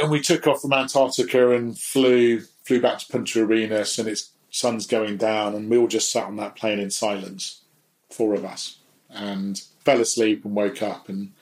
And 0.00 0.10
we 0.10 0.20
took 0.20 0.46
off 0.46 0.60
from 0.60 0.74
Antarctica 0.74 1.52
and 1.52 1.78
flew 1.78 2.40
flew 2.64 2.80
back 2.80 2.98
to 2.98 3.06
Punta 3.06 3.42
Arenas, 3.42 3.98
and 3.98 4.08
it's 4.08 4.30
sun's 4.50 4.86
going 4.86 5.16
down, 5.16 5.54
and 5.54 5.70
we 5.70 5.76
all 5.76 5.86
just 5.86 6.12
sat 6.12 6.24
on 6.24 6.36
that 6.36 6.56
plane 6.56 6.78
in 6.78 6.90
silence, 6.90 7.62
four 8.10 8.34
of 8.34 8.44
us, 8.44 8.78
and 9.10 9.62
fell 9.84 10.00
asleep 10.00 10.44
and 10.44 10.54
woke 10.54 10.82
up. 10.82 11.08
And 11.08 11.32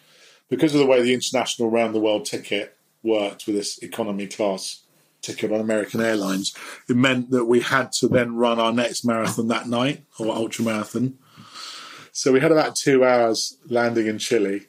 because 0.49 0.75
of 0.75 0.81
the 0.81 0.87
way 0.87 1.03
the 1.03 1.15
international 1.15 1.71
round 1.71 1.95
the 1.95 2.01
world 2.01 2.25
ticket 2.25 2.77
worked 3.03 3.47
with 3.47 3.57
this 3.57 3.79
economy 3.79 4.27
class 4.27 4.83
ticket 5.23 5.53
on 5.53 5.61
American 5.61 6.01
Airlines, 6.01 6.55
it 6.89 6.97
meant 6.97 7.31
that 7.31 7.45
we 7.45 7.61
had 7.61 7.93
to 7.93 8.09
then 8.09 8.37
run 8.37 8.59
our 8.59 8.73
next 8.73 9.05
marathon 9.05 9.49
that 9.49 9.69
night 9.69 10.05
or 10.19 10.35
ultra 10.35 10.65
marathon. 10.65 11.19
So 12.13 12.33
we 12.33 12.41
had 12.41 12.53
about 12.53 12.77
two 12.77 13.05
hours 13.05 13.57
landing 13.69 14.07
in 14.07 14.19
Chile 14.19 14.67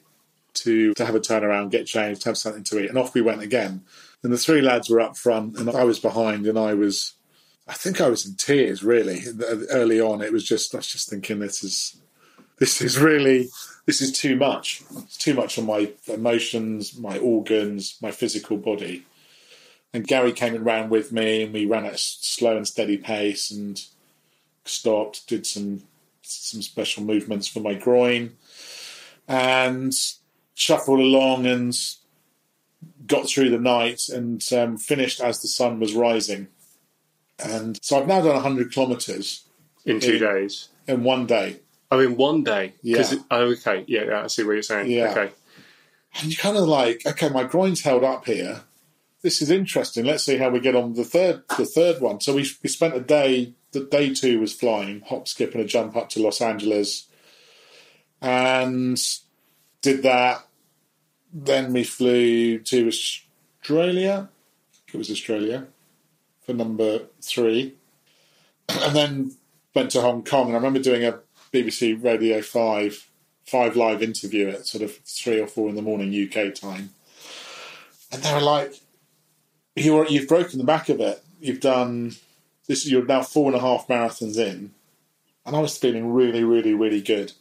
to 0.54 0.94
to 0.94 1.04
have 1.04 1.14
a 1.14 1.20
turnaround, 1.20 1.70
get 1.70 1.86
changed, 1.86 2.24
have 2.24 2.38
something 2.38 2.64
to 2.64 2.80
eat, 2.80 2.88
and 2.88 2.98
off 2.98 3.14
we 3.14 3.20
went 3.20 3.42
again. 3.42 3.82
And 4.22 4.32
the 4.32 4.38
three 4.38 4.62
lads 4.62 4.88
were 4.88 5.00
up 5.00 5.16
front, 5.16 5.58
and 5.58 5.68
I 5.68 5.84
was 5.84 5.98
behind, 5.98 6.46
and 6.46 6.58
I 6.58 6.72
was, 6.72 7.12
I 7.68 7.74
think 7.74 8.00
I 8.00 8.08
was 8.08 8.24
in 8.24 8.36
tears 8.36 8.82
really 8.82 9.24
early 9.70 10.00
on. 10.00 10.22
It 10.22 10.32
was 10.32 10.44
just 10.44 10.74
I 10.74 10.78
was 10.78 10.86
just 10.86 11.10
thinking 11.10 11.40
this 11.40 11.62
is 11.62 12.00
this 12.64 12.80
is 12.80 12.98
really 12.98 13.50
this 13.84 14.00
is 14.00 14.10
too 14.10 14.36
much. 14.36 14.82
It's 15.02 15.18
too 15.18 15.34
much 15.34 15.58
on 15.58 15.66
my 15.66 15.92
emotions, 16.08 16.96
my 16.98 17.18
organs, 17.18 17.98
my 18.00 18.10
physical 18.10 18.56
body. 18.56 19.04
And 19.92 20.06
Gary 20.06 20.32
came 20.32 20.54
and 20.54 20.64
ran 20.64 20.88
with 20.88 21.12
me, 21.12 21.42
and 21.42 21.52
we 21.52 21.66
ran 21.66 21.84
at 21.84 21.94
a 21.94 21.98
slow 21.98 22.56
and 22.56 22.66
steady 22.66 22.96
pace, 22.96 23.50
and 23.50 23.84
stopped, 24.64 25.28
did 25.28 25.46
some 25.46 25.82
some 26.22 26.62
special 26.62 27.04
movements 27.04 27.46
for 27.46 27.60
my 27.60 27.74
groin, 27.74 28.32
and 29.28 29.92
shuffled 30.54 31.00
along 31.00 31.44
and 31.44 31.76
got 33.06 33.28
through 33.28 33.50
the 33.50 33.58
night 33.58 34.08
and 34.08 34.42
um, 34.54 34.78
finished 34.78 35.20
as 35.20 35.42
the 35.42 35.48
sun 35.48 35.78
was 35.80 35.92
rising. 35.92 36.48
And 37.44 37.78
so 37.82 37.98
I've 38.00 38.06
now 38.08 38.22
done 38.22 38.34
100 38.36 38.72
kilometres 38.72 39.44
in 39.84 40.00
two 40.00 40.14
Yeah. 40.14 40.32
days. 40.32 40.68
in 40.86 41.02
one 41.02 41.26
day. 41.26 41.60
Oh, 41.94 42.00
in 42.00 42.16
one 42.16 42.42
day. 42.42 42.74
Yeah. 42.82 43.00
It, 43.00 43.20
oh, 43.30 43.52
okay. 43.52 43.84
Yeah, 43.86 44.04
yeah, 44.04 44.24
I 44.24 44.26
see 44.26 44.42
what 44.42 44.54
you're 44.54 44.62
saying. 44.62 44.90
Yeah. 44.90 45.10
Okay. 45.10 45.32
And 46.16 46.26
you're 46.32 46.42
kind 46.42 46.56
of 46.56 46.64
like, 46.64 47.02
okay, 47.06 47.28
my 47.28 47.44
groin's 47.44 47.82
held 47.82 48.02
up 48.02 48.26
here. 48.26 48.62
This 49.22 49.40
is 49.40 49.50
interesting. 49.50 50.04
Let's 50.04 50.24
see 50.24 50.36
how 50.36 50.50
we 50.50 50.58
get 50.58 50.74
on 50.74 50.94
the 50.94 51.04
third 51.04 51.44
the 51.56 51.64
third 51.64 52.00
one. 52.00 52.20
So 52.20 52.34
we 52.34 52.46
we 52.62 52.68
spent 52.68 52.96
a 52.96 53.00
day. 53.00 53.54
The 53.70 53.84
day 53.84 54.12
two 54.12 54.40
was 54.40 54.52
flying, 54.52 55.00
hop, 55.02 55.26
skip, 55.26 55.52
and 55.52 55.62
a 55.62 55.64
jump 55.64 55.96
up 55.96 56.08
to 56.10 56.22
Los 56.22 56.40
Angeles, 56.40 57.08
and 58.20 59.00
did 59.80 60.02
that. 60.02 60.46
Then 61.32 61.72
we 61.72 61.84
flew 61.84 62.58
to 62.58 62.88
Australia. 62.88 64.28
It 64.92 64.98
was 64.98 65.10
Australia 65.10 65.66
for 66.44 66.52
number 66.52 67.06
three, 67.22 67.74
and 68.68 68.94
then 68.94 69.32
went 69.74 69.90
to 69.92 70.02
Hong 70.02 70.22
Kong. 70.22 70.48
And 70.48 70.54
I 70.54 70.58
remember 70.58 70.80
doing 70.80 71.04
a 71.04 71.20
BBC 71.54 72.02
Radio 72.02 72.42
Five 72.42 73.08
five 73.46 73.76
live 73.76 74.02
interview 74.02 74.48
at 74.48 74.66
sort 74.66 74.82
of 74.82 74.96
three 75.04 75.40
or 75.40 75.46
four 75.46 75.68
in 75.68 75.76
the 75.76 75.82
morning 75.82 76.12
UK 76.12 76.52
time, 76.52 76.90
and 78.10 78.22
they 78.22 78.34
were 78.34 78.40
like, 78.40 78.74
"You 79.76 80.06
you've 80.08 80.28
broken 80.28 80.58
the 80.58 80.64
back 80.64 80.88
of 80.88 81.00
it. 81.00 81.22
You've 81.40 81.60
done 81.60 82.16
this. 82.66 82.86
You're 82.86 83.06
now 83.06 83.22
four 83.22 83.46
and 83.46 83.56
a 83.56 83.60
half 83.60 83.86
marathons 83.86 84.36
in." 84.36 84.72
And 85.46 85.54
I 85.54 85.60
was 85.60 85.78
feeling 85.78 86.12
really, 86.12 86.42
really, 86.42 86.74
really 86.74 87.02
good, 87.02 87.32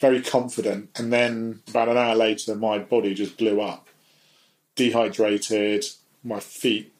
very 0.00 0.22
confident. 0.22 0.90
And 0.94 1.12
then 1.12 1.62
about 1.68 1.88
an 1.88 1.96
hour 1.96 2.14
later, 2.14 2.54
my 2.54 2.78
body 2.78 3.14
just 3.14 3.38
blew 3.38 3.60
up, 3.60 3.88
dehydrated, 4.76 5.86
my 6.22 6.40
feet 6.40 6.92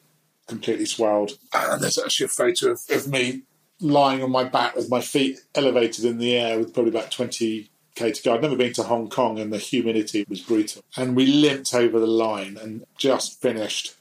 completely 0.46 0.86
swelled. 0.86 1.32
And 1.52 1.82
there's 1.82 1.98
actually 1.98 2.24
a 2.24 2.28
photo 2.28 2.70
of, 2.70 2.80
of 2.90 3.06
me 3.06 3.42
lying 3.80 4.22
on 4.22 4.30
my 4.30 4.44
back 4.44 4.74
with 4.76 4.90
my 4.90 5.00
feet 5.00 5.40
elevated 5.54 6.04
in 6.04 6.18
the 6.18 6.36
air 6.36 6.58
with 6.58 6.74
probably 6.74 6.90
about 6.90 7.10
20 7.10 7.70
k 7.94 8.12
to 8.12 8.22
go. 8.22 8.34
I'd 8.34 8.42
never 8.42 8.56
been 8.56 8.72
to 8.74 8.84
Hong 8.84 9.08
Kong 9.08 9.38
and 9.38 9.52
the 9.52 9.58
humidity 9.58 10.24
was 10.28 10.40
brutal. 10.40 10.82
And 10.96 11.16
we 11.16 11.26
limped 11.26 11.74
over 11.74 11.98
the 11.98 12.06
line 12.06 12.56
and 12.56 12.84
just 12.96 13.40
finished. 13.40 13.94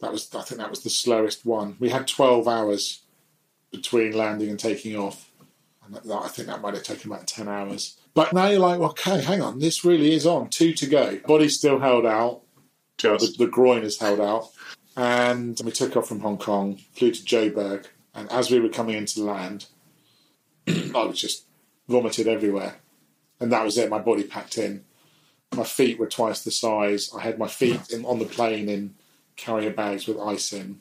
That 0.00 0.12
was, 0.12 0.34
I 0.34 0.42
think 0.42 0.60
that 0.60 0.70
was 0.70 0.82
the 0.82 0.90
slowest 0.90 1.46
one. 1.46 1.76
We 1.78 1.90
had 1.90 2.08
12 2.08 2.48
hours 2.48 3.02
between 3.70 4.12
landing 4.12 4.50
and 4.50 4.58
taking 4.58 4.96
off. 4.96 5.30
And 5.84 5.94
that, 5.94 6.06
I 6.06 6.28
think 6.28 6.48
that 6.48 6.60
might 6.60 6.74
have 6.74 6.82
taken 6.82 7.10
about 7.10 7.26
10 7.26 7.48
hours. 7.48 7.96
But 8.14 8.32
now 8.32 8.48
you're 8.48 8.60
like, 8.60 8.78
well, 8.78 8.90
okay, 8.90 9.22
hang 9.22 9.40
on, 9.40 9.58
this 9.58 9.84
really 9.84 10.12
is 10.12 10.26
on. 10.26 10.48
Two 10.48 10.72
to 10.74 10.86
go. 10.86 11.18
Body's 11.26 11.56
still 11.56 11.78
held 11.78 12.04
out. 12.04 12.42
The, 12.98 13.34
the 13.38 13.46
groin 13.46 13.82
is 13.82 13.98
held 13.98 14.20
out. 14.20 14.50
And 14.96 15.58
we 15.64 15.70
took 15.70 15.96
off 15.96 16.08
from 16.08 16.20
Hong 16.20 16.36
Kong, 16.36 16.78
flew 16.92 17.10
to 17.10 17.22
Joburg, 17.22 17.86
and 18.14 18.30
as 18.30 18.50
we 18.50 18.60
were 18.60 18.68
coming 18.68 18.96
into 18.96 19.22
land, 19.22 19.66
I 20.68 21.04
was 21.04 21.20
just 21.20 21.44
vomited 21.88 22.28
everywhere. 22.28 22.76
And 23.40 23.52
that 23.52 23.64
was 23.64 23.76
it, 23.78 23.90
my 23.90 23.98
body 23.98 24.24
packed 24.24 24.58
in. 24.58 24.84
My 25.54 25.64
feet 25.64 25.98
were 25.98 26.06
twice 26.06 26.42
the 26.42 26.50
size. 26.50 27.10
I 27.16 27.22
had 27.22 27.38
my 27.38 27.48
feet 27.48 27.90
in, 27.90 28.04
on 28.04 28.18
the 28.18 28.24
plane 28.24 28.68
in 28.68 28.94
carrier 29.36 29.70
bags 29.70 30.06
with 30.06 30.18
ice 30.18 30.52
in. 30.52 30.80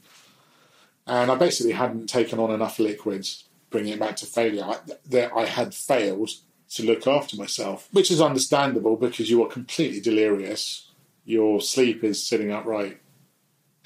And 1.07 1.31
I 1.31 1.35
basically 1.35 1.73
hadn't 1.73 2.07
taken 2.07 2.39
on 2.39 2.51
enough 2.51 2.79
liquids, 2.79 3.45
bringing 3.69 3.93
it 3.93 3.99
back 3.99 4.15
to 4.17 4.25
failure. 4.25 4.63
I, 4.63 5.29
I 5.35 5.45
had 5.45 5.73
failed 5.73 6.29
to 6.71 6.85
look 6.85 7.05
after 7.05 7.35
myself, 7.35 7.89
which 7.91 8.11
is 8.11 8.21
understandable 8.21 8.95
because 8.95 9.29
you 9.29 9.43
are 9.43 9.49
completely 9.49 9.99
delirious. 9.99 10.89
Your 11.25 11.59
sleep 11.59 12.03
is 12.03 12.25
sitting 12.25 12.51
upright 12.51 12.99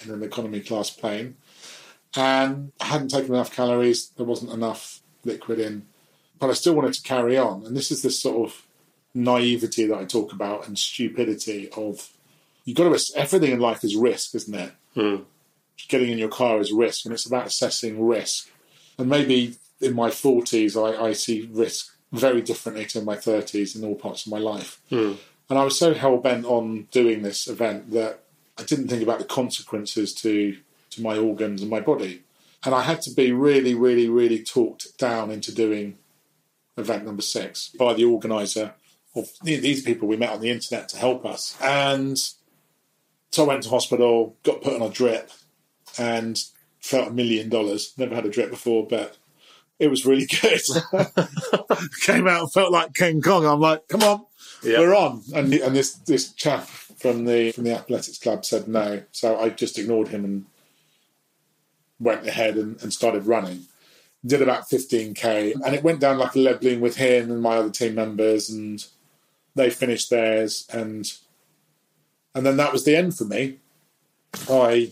in 0.03 0.12
an 0.12 0.21
economy 0.21 0.60
class 0.60 0.89
plane. 0.89 1.38
And 2.15 2.71
I 2.80 2.86
hadn't 2.86 3.10
taken 3.10 3.34
enough 3.34 3.51
calories, 3.51 4.10
there 4.10 4.25
wasn't 4.25 4.51
enough 4.51 5.01
liquid 5.23 5.60
in. 5.60 5.86
But 6.39 6.49
I 6.49 6.54
still 6.54 6.75
wanted 6.75 6.93
to 6.93 7.01
carry 7.01 7.38
on. 7.38 7.65
And 7.65 7.75
this 7.75 7.91
is 7.91 8.01
this 8.01 8.21
sort 8.21 8.49
of 8.49 8.65
naivety 9.13 9.88
that 9.88 9.97
I 9.97 10.06
talk 10.06 10.34
about 10.34 10.67
and 10.67 10.78
stupidity 10.78 11.69
of 11.75 12.10
you've 12.65 12.78
got 12.78 12.97
to, 12.97 13.17
everything 13.17 13.51
in 13.51 13.60
life 13.60 13.84
is 13.84 13.95
risk, 13.95 14.36
isn't 14.36 14.54
it? 14.54 14.71
Hmm. 14.93 15.15
Getting 15.88 16.12
in 16.12 16.17
your 16.17 16.30
car 16.30 16.60
is 16.60 16.71
risk, 16.71 17.06
and 17.06 17.13
it's 17.13 17.25
about 17.25 17.47
assessing 17.47 18.06
risk. 18.06 18.49
And 18.97 19.10
maybe 19.10 19.56
in 19.82 19.93
my 19.93 20.10
40s, 20.10 20.75
I, 20.75 21.08
I 21.08 21.13
see 21.13 21.49
risk 21.51 21.95
very 22.12 22.41
differently 22.41 22.86
to 22.88 23.01
my 23.01 23.15
30s 23.15 23.75
in 23.75 23.84
all 23.84 23.95
parts 23.95 24.25
of 24.25 24.32
my 24.32 24.39
life. 24.39 24.80
Hmm. 24.89 25.13
And 25.49 25.60
I 25.60 25.63
was 25.63 25.78
so 25.78 25.93
hell 25.93 26.17
bent 26.17 26.45
on 26.45 26.88
doing 26.91 27.21
this 27.21 27.48
event 27.48 27.92
that 27.92 28.19
I 28.58 28.63
didn't 28.63 28.87
think 28.87 29.04
about 29.04 29.19
the 29.19 29.25
consequences 29.25 30.13
to 30.15 30.58
to 30.96 31.02
my 31.02 31.17
organs 31.17 31.62
and 31.62 31.69
my 31.69 31.79
body. 31.79 32.23
And 32.65 32.73
I 32.73 32.81
had 32.81 33.02
to 33.04 33.12
be 33.12 33.31
really, 33.31 33.75
really, 33.75 34.10
really 34.10 34.43
talked 34.43 34.98
down 34.98 35.29
into 35.31 35.54
doing 35.54 35.98
event 36.77 37.06
number 37.06 37.21
six 37.21 37.69
by 37.69 37.93
the 37.93 38.06
organizer 38.06 38.73
of 39.15 39.29
these 39.43 39.81
people 39.83 40.08
we 40.08 40.17
met 40.17 40.31
on 40.31 40.41
the 40.41 40.50
internet 40.50 40.89
to 40.89 40.98
help 40.98 41.25
us. 41.25 41.56
And 41.62 42.17
so 43.31 43.43
I 43.43 43.48
went 43.48 43.63
to 43.63 43.69
hospital, 43.69 44.35
got 44.43 44.62
put 44.62 44.73
on 44.73 44.81
a 44.81 44.89
drip, 44.89 45.29
and 45.98 46.41
felt 46.79 47.10
a 47.10 47.12
million 47.13 47.50
dollars. 47.50 47.93
Never 47.98 48.15
had 48.15 48.25
a 48.25 48.29
drip 48.29 48.50
before, 48.50 48.85
but 48.87 49.17
it 49.79 49.89
was 49.89 50.06
really 50.06 50.25
good. 50.41 50.60
Came 52.02 52.27
out 52.27 52.41
and 52.41 52.52
felt 52.52 52.71
like 52.71 52.93
King 52.93 53.21
Kong. 53.21 53.46
I'm 53.46 53.60
like, 53.60 53.87
come 53.87 54.04
on, 54.04 54.25
Yeah. 54.63 54.79
we're 54.79 54.96
on. 54.96 55.21
And 55.33 55.54
and 55.54 55.75
this 55.75 55.93
this 55.93 56.31
chap 56.33 56.65
from 56.67 57.25
the 57.25 57.52
from 57.52 57.63
the 57.65 57.73
athletics 57.73 58.17
club 58.17 58.43
said 58.46 58.67
no, 58.67 59.04
so 59.12 59.39
I 59.39 59.50
just 59.50 59.77
ignored 59.77 60.10
him 60.10 60.25
and 60.25 60.46
went 62.00 62.27
ahead 62.27 62.56
and, 62.56 62.81
and 62.81 62.93
started 62.93 63.25
running. 63.25 63.65
Did 64.25 64.41
about 64.41 64.69
15k, 64.69 65.54
and 65.63 65.75
it 65.75 65.83
went 65.83 66.00
down 66.00 66.17
like 66.17 66.35
a 66.35 66.39
lead 66.39 66.60
balloon 66.60 66.81
with 66.81 66.96
him 66.96 67.29
and 67.29 67.41
my 67.41 67.58
other 67.58 67.69
team 67.69 67.93
members, 67.93 68.50
and 68.50 68.83
they 69.54 69.69
finished 69.69 70.10
theirs, 70.10 70.67
and 70.73 71.13
and 72.33 72.46
then 72.46 72.58
that 72.58 72.73
was 72.73 72.85
the 72.85 72.96
end 72.96 73.15
for 73.15 73.25
me. 73.25 73.60
I 74.50 74.91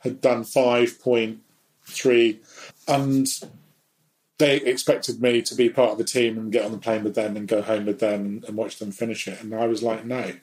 had 0.00 0.20
done 0.20 0.44
5.3, 0.44 2.36
and 2.86 3.26
they 4.38 4.56
expected 4.58 5.20
me 5.20 5.42
to 5.42 5.54
be 5.54 5.68
part 5.68 5.92
of 5.92 5.98
the 5.98 6.04
team 6.04 6.38
and 6.38 6.52
get 6.52 6.64
on 6.64 6.72
the 6.72 6.78
plane 6.78 7.02
with 7.02 7.16
them 7.16 7.36
and 7.36 7.48
go 7.48 7.60
home 7.60 7.86
with 7.86 7.98
them 7.98 8.44
and 8.46 8.56
watch 8.56 8.76
them 8.78 8.92
finish 8.92 9.26
it. 9.26 9.42
And 9.42 9.54
I 9.54 9.66
was 9.66 9.82
like, 9.82 10.04
no, 10.04 10.34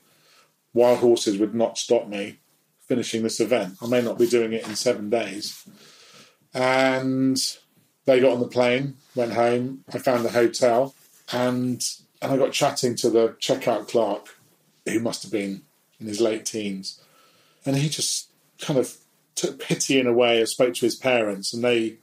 wild 0.74 1.00
horses 1.00 1.38
would 1.38 1.56
not 1.56 1.78
stop 1.78 2.08
me 2.08 2.40
finishing 2.88 3.24
this 3.24 3.40
event. 3.40 3.76
I 3.82 3.88
may 3.88 4.02
not 4.02 4.18
be 4.18 4.28
doing 4.28 4.54
it 4.54 4.68
in 4.68 4.76
seven 4.76 5.10
days. 5.10 5.68
And 6.54 7.38
they 8.06 8.20
got 8.20 8.34
on 8.34 8.40
the 8.40 8.48
plane, 8.48 8.96
went 9.16 9.34
home. 9.34 9.84
I 9.94 9.98
found 9.98 10.24
the 10.24 10.30
hotel, 10.30 10.96
and 11.32 11.84
and 12.22 12.32
I 12.32 12.38
got 12.38 12.54
chatting 12.54 12.96
to 12.98 13.10
the 13.10 13.30
checkout 13.40 13.88
clerk, 13.88 14.40
who 14.86 15.00
must 15.00 15.24
have 15.24 15.32
been 15.32 15.64
in 16.00 16.08
his 16.08 16.22
late 16.22 16.46
teens, 16.46 17.02
and 17.66 17.76
he 17.76 17.90
just 17.90 18.30
kind 18.60 18.80
of 18.80 18.98
took 19.36 19.60
pity 19.60 20.00
in 20.00 20.08
a 20.08 20.14
way 20.14 20.40
and 20.40 20.48
spoke 20.48 20.74
to 20.76 20.86
his 20.86 20.96
parents, 20.96 21.54
and 21.54 21.64
they 21.64 21.98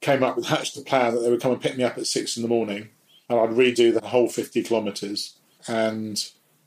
came 0.00 0.22
up 0.22 0.36
with 0.36 0.46
hatched 0.46 0.76
a 0.76 0.82
plan 0.82 1.14
that 1.14 1.20
they 1.20 1.30
would 1.30 1.40
come 1.40 1.52
and 1.52 1.60
pick 1.60 1.76
me 1.76 1.84
up 1.84 1.98
at 1.98 2.06
six 2.06 2.36
in 2.36 2.42
the 2.42 2.48
morning, 2.48 2.90
and 3.28 3.40
I'd 3.40 3.50
redo 3.50 3.92
the 3.92 4.06
whole 4.06 4.28
fifty 4.28 4.62
kilometres, 4.62 5.36
and 5.66 6.24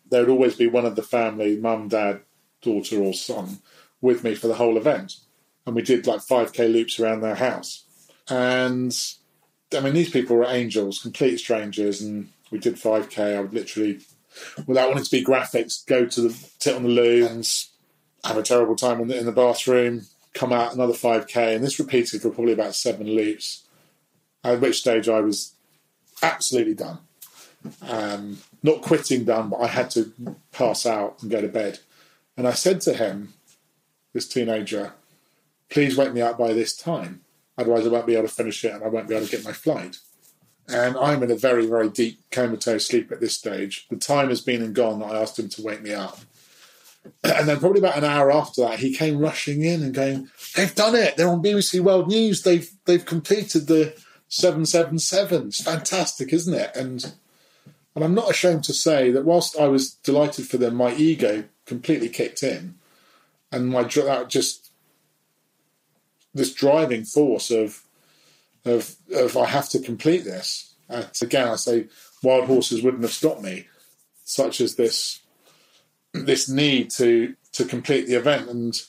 there 0.10 0.22
would 0.22 0.32
always 0.32 0.56
be 0.56 0.68
one 0.68 0.86
of 0.86 0.96
the 0.96 1.04
family, 1.04 1.58
mum, 1.58 1.88
dad, 1.88 2.22
daughter, 2.62 3.02
or 3.02 3.14
son, 3.14 3.60
with 4.02 4.24
me 4.24 4.36
for 4.36 4.48
the 4.48 4.56
whole 4.56 4.78
event, 4.78 5.18
and 5.66 5.76
we 5.76 5.82
did 5.82 6.08
like 6.08 6.22
five 6.22 6.54
k 6.54 6.68
loops 6.68 7.00
around 7.00 7.22
their 7.22 7.36
house, 7.36 7.84
and 8.30 8.96
I 9.76 9.80
mean 9.80 9.94
these 9.94 10.12
people 10.12 10.36
were 10.36 10.46
angels, 10.46 11.00
complete 11.00 11.38
strangers, 11.38 12.02
and 12.02 12.30
we 12.52 12.60
did 12.60 12.80
five 12.80 13.10
k. 13.10 13.36
I 13.36 13.42
would 13.42 13.54
literally, 13.54 14.00
without 14.66 14.90
wanting 14.90 15.06
to 15.06 15.12
be 15.12 15.24
graphics, 15.24 15.86
go 15.86 16.06
to 16.06 16.22
the 16.22 16.30
sit 16.60 16.76
on 16.76 16.84
the 16.84 16.90
loo 16.90 17.26
and 17.26 17.48
have 18.24 18.38
a 18.38 18.44
terrible 18.44 18.76
time 18.76 19.02
in 19.02 19.08
the, 19.08 19.18
in 19.18 19.26
the 19.26 19.32
bathroom, 19.32 20.02
come 20.34 20.54
out 20.54 20.74
another 20.74 20.94
5k, 20.94 21.56
and 21.56 21.64
this 21.64 21.80
repeated 21.80 22.22
for 22.22 22.30
probably 22.30 22.54
about 22.54 22.76
seven 22.76 23.08
loops. 23.08 23.64
At 24.44 24.62
which 24.62 24.80
stage 24.80 25.10
I 25.10 25.20
was 25.20 25.54
absolutely 26.22 26.76
done. 26.76 27.00
Um, 27.82 28.38
not 28.64 28.82
quitting 28.82 29.26
done, 29.26 29.50
but 29.50 29.58
I 29.58 29.68
had 29.68 29.90
to 29.92 30.14
pass 30.52 30.86
out 30.86 31.22
and 31.22 31.32
go 31.32 31.42
to 31.42 31.48
bed. 31.48 31.80
And 32.38 32.48
I 32.48 32.54
said 32.54 32.80
to 32.82 32.94
him, 32.94 33.34
this 34.14 34.28
teenager, 34.28 34.94
please 35.70 35.98
wake 35.98 36.14
me 36.14 36.22
up 36.22 36.38
by 36.38 36.54
this 36.54 36.76
time. 36.76 37.22
Otherwise, 37.58 37.86
I 37.86 37.90
won't 37.90 38.06
be 38.06 38.14
able 38.14 38.28
to 38.28 38.34
finish 38.34 38.64
it 38.64 38.74
and 38.74 38.84
I 38.84 38.88
won't 38.88 39.08
be 39.08 39.16
able 39.16 39.26
to 39.26 39.32
get 39.32 39.44
my 39.44 39.52
flight. 39.52 39.98
And 40.70 40.96
I'm 40.98 41.24
in 41.24 41.32
a 41.32 41.36
very, 41.36 41.66
very 41.66 41.90
deep 41.90 42.20
comatose 42.30 42.86
sleep 42.86 43.12
at 43.12 43.20
this 43.20 43.36
stage. 43.36 43.88
The 43.90 43.96
time 43.96 44.30
has 44.30 44.42
been 44.42 44.62
and 44.62 44.76
gone 44.76 45.02
I 45.02 45.20
asked 45.20 45.40
him 45.40 45.50
to 45.50 45.62
wake 45.62 45.82
me 45.82 45.94
up. 45.94 46.20
And 47.24 47.48
then 47.48 47.60
probably 47.60 47.80
about 47.80 47.98
an 47.98 48.04
hour 48.04 48.32
after 48.32 48.62
that, 48.62 48.80
he 48.80 48.94
came 48.94 49.20
rushing 49.20 49.62
in 49.64 49.82
and 49.82 49.94
going, 49.94 50.30
"They've 50.56 50.76
done 50.76 50.94
it! 50.94 51.16
They're 51.16 51.30
on 51.30 51.42
BBC 51.42 51.80
World 51.80 52.10
News. 52.10 52.44
They've 52.44 52.70
they've 52.84 53.06
completed 53.06 53.68
the 53.68 53.96
seven 54.28 54.66
seven 54.66 55.00
seven. 55.00 55.48
It's 55.48 55.64
fantastic, 55.64 56.34
isn't 56.34 56.54
it?" 56.54 56.76
And 56.76 57.14
and 57.98 58.04
I'm 58.04 58.14
not 58.14 58.30
ashamed 58.30 58.64
to 58.66 58.74
say 58.74 59.10
that 59.10 59.26
whilst 59.26 59.58
I 59.58 59.68
was 59.68 59.90
delighted 59.90 60.48
for 60.48 60.58
them, 60.58 60.76
my 60.76 60.94
ego 60.94 61.46
completely 61.66 62.10
kicked 62.10 62.44
in, 62.44 62.76
and 63.52 63.70
my 63.70 63.82
that 63.82 64.30
just 64.30 64.70
this 66.32 66.54
driving 66.54 67.06
force 67.06 67.50
of 67.50 67.82
of 68.66 68.98
of 69.12 69.36
I 69.36 69.48
have 69.48 69.68
to 69.70 69.80
complete 69.80 70.26
this. 70.26 70.76
And 70.88 71.10
again, 71.24 71.48
I 71.48 71.56
say 71.56 71.88
wild 72.22 72.46
horses 72.46 72.84
wouldn't 72.84 73.02
have 73.02 73.12
stopped 73.12 73.42
me, 73.42 73.66
such 74.24 74.62
as 74.62 74.76
this 74.76 75.22
this 76.14 76.48
need 76.48 76.92
to 76.92 77.34
to 77.54 77.66
complete 77.66 78.06
the 78.06 78.14
event. 78.14 78.48
And 78.48 78.80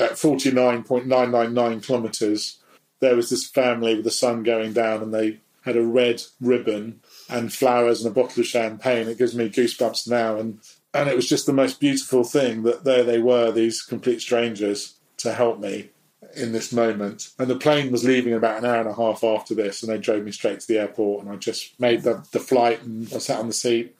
at 0.00 0.18
forty 0.18 0.50
nine 0.50 0.82
point 0.82 1.06
nine 1.06 1.30
nine 1.30 1.54
nine 1.54 1.80
kilometres, 1.80 2.58
there 2.98 3.14
was 3.14 3.30
this 3.30 3.46
family 3.46 3.94
with 3.94 4.04
the 4.04 4.10
sun 4.10 4.42
going 4.42 4.72
down, 4.72 5.04
and 5.04 5.14
they 5.14 5.38
had 5.62 5.76
a 5.76 5.86
red 5.86 6.24
ribbon 6.40 6.98
and 7.28 7.52
flowers 7.52 8.04
and 8.04 8.10
a 8.10 8.14
bottle 8.14 8.40
of 8.40 8.46
champagne. 8.46 9.08
It 9.08 9.18
gives 9.18 9.34
me 9.34 9.50
goosebumps 9.50 10.08
now, 10.08 10.36
and 10.36 10.60
and 10.94 11.08
it 11.08 11.16
was 11.16 11.28
just 11.28 11.46
the 11.46 11.52
most 11.52 11.80
beautiful 11.80 12.24
thing 12.24 12.62
that 12.62 12.84
there 12.84 13.04
they 13.04 13.18
were, 13.18 13.52
these 13.52 13.82
complete 13.82 14.20
strangers, 14.20 14.94
to 15.18 15.34
help 15.34 15.58
me 15.58 15.90
in 16.34 16.52
this 16.52 16.72
moment. 16.72 17.30
And 17.38 17.48
the 17.48 17.56
plane 17.56 17.92
was 17.92 18.04
leaving 18.04 18.32
about 18.32 18.58
an 18.58 18.64
hour 18.64 18.80
and 18.80 18.88
a 18.88 18.94
half 18.94 19.22
after 19.22 19.54
this, 19.54 19.82
and 19.82 19.92
they 19.92 19.98
drove 19.98 20.24
me 20.24 20.32
straight 20.32 20.60
to 20.60 20.66
the 20.66 20.78
airport. 20.78 21.24
And 21.24 21.32
I 21.32 21.36
just 21.36 21.78
made 21.78 22.02
the, 22.02 22.26
the 22.32 22.40
flight, 22.40 22.82
and 22.82 23.06
I 23.12 23.18
sat 23.18 23.38
on 23.38 23.48
the 23.48 23.52
seat, 23.52 23.96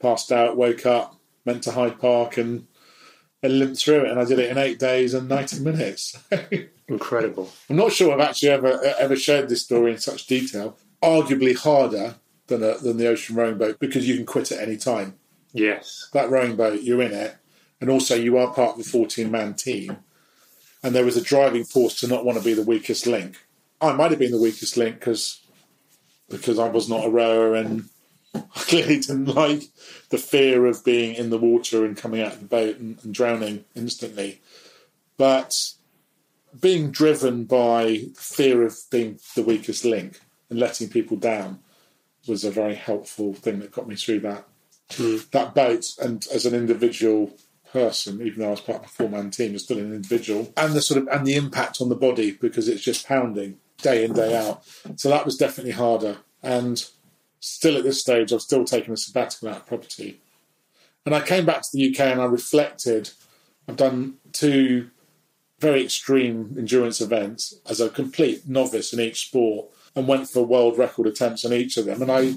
passed 0.00 0.32
out, 0.32 0.56
woke 0.56 0.84
up, 0.84 1.16
went 1.44 1.62
to 1.64 1.72
Hyde 1.72 2.00
Park, 2.00 2.36
and, 2.36 2.66
and 3.42 3.58
limped 3.58 3.80
through 3.80 4.04
it. 4.04 4.10
And 4.10 4.20
I 4.20 4.24
did 4.24 4.38
it 4.38 4.50
in 4.50 4.58
eight 4.58 4.78
days 4.78 5.14
and 5.14 5.28
90 5.28 5.60
minutes. 5.60 6.18
Incredible. 6.88 7.50
I'm 7.70 7.76
not 7.76 7.92
sure 7.92 8.12
I've 8.12 8.20
actually 8.20 8.50
ever 8.50 8.80
ever 8.98 9.16
shared 9.16 9.48
this 9.48 9.62
story 9.62 9.92
in 9.92 9.98
such 9.98 10.26
detail. 10.26 10.76
Arguably 11.02 11.56
harder 11.56 12.16
than 12.46 12.62
a, 12.62 12.78
than 12.78 12.96
the 12.96 13.08
ocean 13.08 13.36
rowing 13.36 13.58
boat 13.58 13.78
because 13.78 14.08
you 14.08 14.16
can 14.16 14.26
quit 14.26 14.52
at 14.52 14.60
any 14.60 14.76
time. 14.76 15.14
Yes. 15.52 16.08
That 16.12 16.30
rowing 16.30 16.56
boat, 16.56 16.82
you're 16.82 17.02
in 17.02 17.12
it, 17.12 17.36
and 17.80 17.90
also 17.90 18.14
you 18.14 18.38
are 18.38 18.52
part 18.52 18.74
of 18.74 18.80
a 18.80 18.84
14 18.84 19.30
man 19.30 19.54
team 19.54 19.98
and 20.82 20.94
there 20.94 21.04
was 21.04 21.16
a 21.16 21.22
driving 21.22 21.64
force 21.64 22.00
to 22.00 22.08
not 22.08 22.24
want 22.24 22.38
to 22.38 22.44
be 22.44 22.54
the 22.54 22.62
weakest 22.62 23.06
link. 23.06 23.46
I 23.80 23.92
might 23.92 24.10
have 24.10 24.18
been 24.18 24.32
the 24.32 24.40
weakest 24.40 24.76
link 24.76 24.98
because 24.98 25.40
because 26.28 26.58
I 26.58 26.68
was 26.68 26.88
not 26.88 27.04
a 27.04 27.10
rower 27.10 27.54
and 27.54 27.88
I 28.34 28.40
clearly 28.54 28.98
didn't 29.00 29.26
like 29.26 29.64
the 30.08 30.18
fear 30.18 30.66
of 30.66 30.84
being 30.84 31.14
in 31.14 31.30
the 31.30 31.38
water 31.38 31.84
and 31.84 31.96
coming 31.96 32.22
out 32.22 32.32
of 32.32 32.40
the 32.40 32.46
boat 32.46 32.78
and, 32.78 32.98
and 33.04 33.14
drowning 33.14 33.64
instantly. 33.74 34.40
But 35.18 35.72
being 36.58 36.90
driven 36.90 37.44
by 37.44 38.06
fear 38.16 38.64
of 38.64 38.78
being 38.90 39.18
the 39.36 39.42
weakest 39.42 39.84
link 39.84 40.20
and 40.48 40.58
letting 40.58 40.88
people 40.88 41.16
down 41.16 41.60
was 42.26 42.44
a 42.44 42.50
very 42.50 42.74
helpful 42.74 43.34
thing 43.34 43.60
that 43.60 43.72
got 43.72 43.88
me 43.88 43.96
through 43.96 44.20
that 44.20 44.46
Mm. 44.96 45.30
that 45.30 45.54
boat. 45.54 45.86
And 46.00 46.26
as 46.32 46.44
an 46.46 46.54
individual 46.54 47.32
person, 47.72 48.20
even 48.20 48.40
though 48.40 48.48
I 48.48 48.50
was 48.50 48.60
part 48.60 48.80
of 48.80 48.86
a 48.86 48.88
four 48.88 49.08
man 49.08 49.30
team, 49.30 49.52
was 49.54 49.64
still 49.64 49.78
an 49.78 49.94
individual, 49.94 50.52
and 50.56 50.74
the 50.74 50.82
sort 50.82 51.00
of 51.00 51.08
and 51.08 51.26
the 51.26 51.34
impact 51.34 51.80
on 51.80 51.88
the 51.88 51.94
body 51.96 52.32
because 52.32 52.68
it's 52.68 52.82
just 52.82 53.06
pounding 53.06 53.58
day 53.78 54.04
in 54.04 54.12
day 54.12 54.36
out. 54.36 54.62
So 54.96 55.08
that 55.08 55.24
was 55.24 55.36
definitely 55.36 55.72
harder. 55.72 56.18
And 56.42 56.84
still 57.40 57.76
at 57.76 57.84
this 57.84 58.00
stage, 58.00 58.32
I've 58.32 58.42
still 58.42 58.64
taken 58.64 58.92
a 58.92 58.96
sabbatical 58.96 59.48
out 59.48 59.56
of 59.58 59.66
property. 59.66 60.20
And 61.04 61.14
I 61.14 61.20
came 61.20 61.44
back 61.46 61.62
to 61.62 61.68
the 61.72 61.90
UK 61.90 62.00
and 62.00 62.20
I 62.20 62.26
reflected. 62.26 63.10
I've 63.68 63.76
done 63.76 64.14
two 64.32 64.90
very 65.58 65.84
extreme 65.84 66.54
endurance 66.58 67.00
events 67.00 67.54
as 67.68 67.80
a 67.80 67.88
complete 67.88 68.48
novice 68.48 68.92
in 68.92 69.00
each 69.00 69.26
sport 69.28 69.68
and 69.94 70.08
went 70.08 70.28
for 70.28 70.42
world 70.44 70.78
record 70.78 71.06
attempts 71.06 71.44
on 71.44 71.52
each 71.52 71.76
of 71.76 71.84
them. 71.84 72.02
And 72.02 72.10
I 72.10 72.34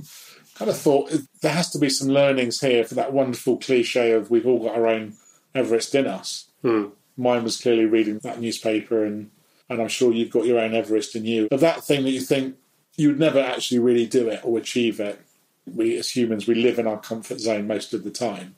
kind 0.55 0.69
of 0.69 0.77
thought 0.77 1.11
there 1.41 1.51
has 1.51 1.69
to 1.71 1.79
be 1.79 1.89
some 1.89 2.09
learnings 2.09 2.61
here 2.61 2.83
for 2.83 2.95
that 2.95 3.13
wonderful 3.13 3.57
cliche 3.57 4.11
of 4.11 4.31
we've 4.31 4.47
all 4.47 4.63
got 4.63 4.75
our 4.75 4.87
own 4.87 5.15
Everest 5.53 5.95
in 5.95 6.07
us. 6.07 6.49
Hmm. 6.61 6.87
Mine 7.17 7.43
was 7.43 7.61
clearly 7.61 7.85
reading 7.85 8.19
that 8.19 8.41
newspaper, 8.41 9.05
and 9.05 9.31
and 9.69 9.81
I'm 9.81 9.87
sure 9.87 10.11
you've 10.11 10.31
got 10.31 10.45
your 10.45 10.59
own 10.59 10.73
Everest 10.73 11.15
in 11.15 11.25
you. 11.25 11.47
Of 11.51 11.61
that 11.61 11.83
thing 11.83 12.03
that 12.03 12.11
you 12.11 12.19
think 12.19 12.55
you 12.97 13.09
would 13.09 13.19
never 13.19 13.39
actually 13.39 13.79
really 13.79 14.05
do 14.05 14.27
it 14.27 14.41
or 14.43 14.57
achieve 14.57 14.99
it. 14.99 15.21
We 15.65 15.97
as 15.97 16.09
humans, 16.09 16.47
we 16.47 16.55
live 16.55 16.77
in 16.77 16.87
our 16.87 16.99
comfort 16.99 17.39
zone 17.39 17.67
most 17.67 17.93
of 17.93 18.03
the 18.03 18.11
time, 18.11 18.55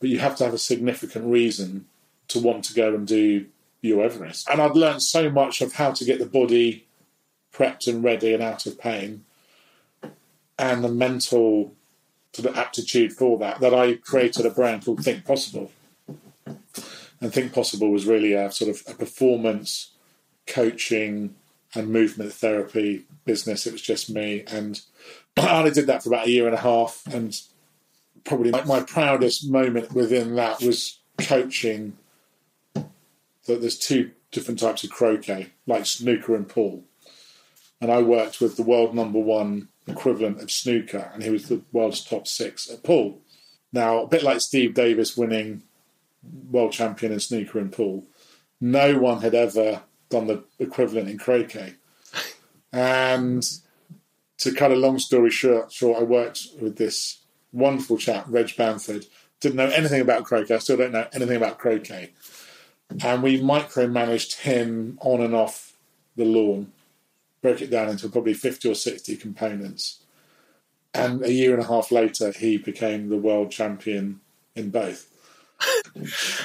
but 0.00 0.08
you 0.08 0.18
have 0.18 0.36
to 0.36 0.44
have 0.44 0.54
a 0.54 0.58
significant 0.58 1.26
reason 1.26 1.86
to 2.28 2.38
want 2.38 2.64
to 2.64 2.74
go 2.74 2.94
and 2.94 3.06
do 3.06 3.46
your 3.80 4.04
Everest. 4.04 4.48
And 4.50 4.60
I'd 4.60 4.76
learned 4.76 5.02
so 5.02 5.30
much 5.30 5.60
of 5.60 5.72
how 5.72 5.92
to 5.92 6.04
get 6.04 6.18
the 6.18 6.26
body 6.26 6.86
prepped 7.52 7.86
and 7.86 8.02
ready 8.02 8.34
and 8.34 8.42
out 8.42 8.66
of 8.66 8.78
pain, 8.78 9.24
and 10.58 10.82
the 10.82 10.88
mental 10.88 11.74
sort 12.32 12.48
of 12.48 12.56
aptitude 12.56 13.12
for 13.12 13.38
that. 13.38 13.60
That 13.60 13.74
I 13.74 13.94
created 13.94 14.46
a 14.46 14.50
brand 14.50 14.84
called 14.84 15.02
Think 15.02 15.24
Possible, 15.24 15.70
and 16.46 17.32
Think 17.32 17.52
Possible 17.52 17.90
was 17.90 18.06
really 18.06 18.32
a 18.32 18.50
sort 18.50 18.70
of 18.70 18.82
a 18.88 18.94
performance 18.94 19.92
coaching 20.46 21.34
and 21.74 21.88
movement 21.88 22.32
therapy 22.32 23.04
business. 23.24 23.66
It 23.66 23.72
was 23.72 23.82
just 23.82 24.10
me, 24.10 24.44
and 24.46 24.80
I 25.36 25.58
only 25.58 25.70
did 25.70 25.86
that 25.86 26.02
for 26.02 26.08
about 26.08 26.26
a 26.26 26.30
year 26.30 26.46
and 26.46 26.54
a 26.54 26.60
half. 26.60 27.02
And 27.12 27.38
probably 28.24 28.50
my, 28.50 28.64
my 28.64 28.82
proudest 28.82 29.48
moment 29.48 29.92
within 29.92 30.36
that 30.36 30.60
was 30.62 30.98
coaching. 31.18 31.96
That 32.74 33.62
there's 33.62 33.78
two 33.78 34.10
different 34.30 34.60
types 34.60 34.84
of 34.84 34.90
croquet, 34.90 35.50
like 35.66 35.86
snooker 35.86 36.36
and 36.36 36.46
pool, 36.46 36.84
and 37.80 37.90
I 37.90 38.02
worked 38.02 38.40
with 38.40 38.56
the 38.56 38.62
world 38.62 38.94
number 38.94 39.18
one 39.18 39.68
equivalent 39.86 40.40
of 40.40 40.50
snooker, 40.50 41.10
and 41.12 41.22
he 41.22 41.30
was 41.30 41.48
the 41.48 41.62
world's 41.72 42.04
top 42.04 42.26
six 42.26 42.70
at 42.70 42.82
pool. 42.82 43.20
Now, 43.72 44.02
a 44.02 44.08
bit 44.08 44.22
like 44.22 44.40
Steve 44.40 44.74
Davis 44.74 45.16
winning 45.16 45.62
world 46.50 46.72
champion 46.72 47.12
in 47.12 47.20
snooker 47.20 47.58
and 47.58 47.72
pool, 47.72 48.04
no 48.60 48.98
one 48.98 49.22
had 49.22 49.34
ever 49.34 49.82
done 50.08 50.26
the 50.26 50.42
equivalent 50.58 51.08
in 51.08 51.18
croquet. 51.18 51.74
And 52.70 53.42
to 54.36 54.52
cut 54.52 54.70
a 54.70 54.76
long 54.76 54.98
story 54.98 55.30
short, 55.30 55.72
short, 55.72 56.00
I 56.00 56.02
worked 56.02 56.48
with 56.60 56.76
this 56.76 57.20
wonderful 57.50 57.96
chap, 57.96 58.26
Reg 58.28 58.54
Bamford. 58.58 59.06
Didn't 59.40 59.56
know 59.56 59.70
anything 59.70 60.02
about 60.02 60.24
croquet. 60.24 60.56
I 60.56 60.58
still 60.58 60.76
don't 60.76 60.92
know 60.92 61.06
anything 61.14 61.36
about 61.36 61.58
croquet. 61.58 62.12
And 63.02 63.22
we 63.22 63.40
micromanaged 63.40 64.40
him 64.40 64.98
on 65.00 65.22
and 65.22 65.34
off 65.34 65.72
the 66.14 66.26
lawn 66.26 66.72
broke 67.42 67.62
it 67.62 67.70
down 67.70 67.88
into 67.88 68.08
probably 68.08 68.34
50 68.34 68.70
or 68.70 68.74
60 68.74 69.16
components. 69.16 70.02
And 70.94 71.22
a 71.22 71.32
year 71.32 71.52
and 71.52 71.62
a 71.62 71.66
half 71.66 71.92
later, 71.92 72.32
he 72.32 72.56
became 72.56 73.08
the 73.08 73.18
world 73.18 73.50
champion 73.50 74.20
in 74.56 74.70
both. 74.70 75.08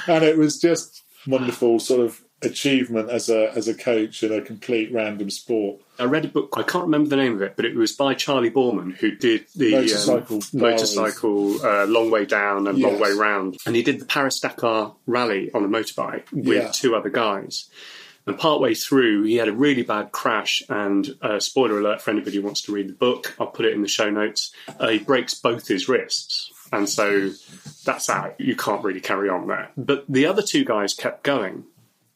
and 0.08 0.24
it 0.24 0.38
was 0.38 0.60
just 0.60 1.04
wonderful 1.26 1.80
sort 1.80 2.02
of 2.02 2.22
achievement 2.44 3.10
as 3.10 3.30
a 3.30 3.52
as 3.56 3.68
a 3.68 3.74
coach 3.74 4.24
in 4.24 4.32
a 4.32 4.42
complete 4.42 4.92
random 4.94 5.30
sport. 5.30 5.82
I 6.00 6.06
read 6.06 6.26
a 6.26 6.28
book. 6.28 6.54
I 6.58 6.64
can't 6.64 6.86
remember 6.86 7.10
the 7.10 7.16
name 7.16 7.34
of 7.34 7.42
it, 7.42 7.56
but 7.56 7.66
it 7.66 7.76
was 7.76 7.94
by 7.94 8.14
Charley 8.14 8.50
Boorman, 8.50 8.96
who 8.96 9.16
did 9.16 9.46
the 9.56 9.72
motorcycle, 9.72 10.38
um, 10.38 10.44
motorcycle 10.54 11.66
uh, 11.66 11.86
long 11.86 12.12
way 12.12 12.26
down 12.26 12.68
and 12.68 12.78
yes. 12.78 12.92
long 12.92 13.00
way 13.00 13.12
round, 13.12 13.58
and 13.66 13.76
he 13.76 13.84
did 13.84 14.00
the 14.00 14.06
Paris 14.06 14.40
Dakar 14.40 14.96
rally 15.06 15.52
on 15.54 15.64
a 15.64 15.68
motorbike 15.68 16.32
with 16.32 16.64
yeah. 16.64 16.72
two 16.72 16.96
other 16.96 17.10
guys. 17.10 17.70
And 18.26 18.38
partway 18.38 18.74
through, 18.74 19.24
he 19.24 19.36
had 19.36 19.50
a 19.50 19.54
really 19.54 19.84
bad 19.84 20.12
crash. 20.12 20.64
And 20.70 21.18
uh, 21.22 21.40
spoiler 21.40 21.80
alert 21.80 22.02
for 22.02 22.12
anybody 22.12 22.38
who 22.38 22.44
wants 22.44 22.62
to 22.64 22.74
read 22.74 22.88
the 22.88 22.94
book, 22.94 23.36
I'll 23.40 23.48
put 23.48 23.66
it 23.66 23.74
in 23.74 23.82
the 23.82 23.88
show 23.88 24.10
notes. 24.10 24.54
Uh, 24.80 24.90
he 24.90 25.00
breaks 25.00 25.34
both 25.34 25.68
his 25.68 25.90
wrists. 25.90 26.52
And 26.72 26.90
so 26.90 27.32
that's 27.86 28.10
out. 28.10 28.40
You 28.40 28.56
can't 28.56 28.84
really 28.84 29.02
carry 29.02 29.30
on 29.30 29.48
there. 29.48 29.70
But 29.78 30.06
the 30.10 30.26
other 30.26 30.42
two 30.42 30.64
guys 30.64 30.94
kept 30.94 31.24
going. 31.24 31.66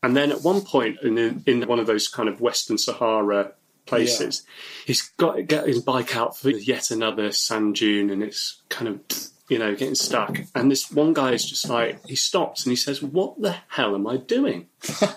And 0.02 0.16
then 0.16 0.32
at 0.32 0.42
one 0.42 0.62
point 0.62 1.00
in, 1.02 1.44
in 1.46 1.68
one 1.68 1.80
of 1.80 1.88
those 1.88 2.08
kind 2.08 2.30
of 2.30 2.40
Western 2.40 2.78
Sahara 2.78 3.52
places, 3.86 4.44
yeah. 4.46 4.84
he's 4.88 5.02
got 5.18 5.36
to 5.36 5.44
get 5.44 5.68
his 5.68 5.82
bike 5.82 6.16
out 6.16 6.38
for 6.38 6.50
yet 6.50 6.92
another 6.92 7.32
sand 7.32 7.76
dune 7.76 8.10
and 8.10 8.24
it's 8.24 8.62
kind 8.70 8.88
of 8.88 9.02
you 9.50 9.58
know, 9.58 9.76
getting 9.76 9.96
stuck. 9.96 10.38
And 10.56 10.70
this 10.70 10.92
one 10.92 11.14
guy 11.14 11.32
is 11.32 11.46
just 11.46 11.70
like, 11.70 12.06
he 12.06 12.16
stops 12.16 12.66
and 12.66 12.72
he 12.72 12.76
says, 12.76 13.02
What 13.02 13.42
the 13.42 13.56
hell 13.70 13.96
am 13.96 14.06
I 14.06 14.18
doing? 14.18 14.68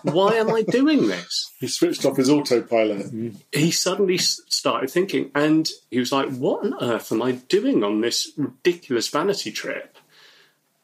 Why 0.03 0.35
am 0.35 0.51
I 0.51 0.62
doing 0.62 1.09
this? 1.09 1.49
He 1.61 1.68
switched 1.68 2.07
off 2.07 2.16
his 2.16 2.31
autopilot. 2.31 3.12
He 3.53 3.70
suddenly 3.70 4.16
started 4.16 4.91
thinking, 4.91 5.31
and 5.35 5.68
he 5.91 5.99
was 5.99 6.11
like, 6.11 6.31
What 6.31 6.64
on 6.64 6.74
earth 6.83 7.12
am 7.12 7.22
I 7.22 7.33
doing 7.33 7.85
on 7.85 8.01
this 8.01 8.33
ridiculous 8.37 9.09
vanity 9.09 9.53
trip? 9.53 9.99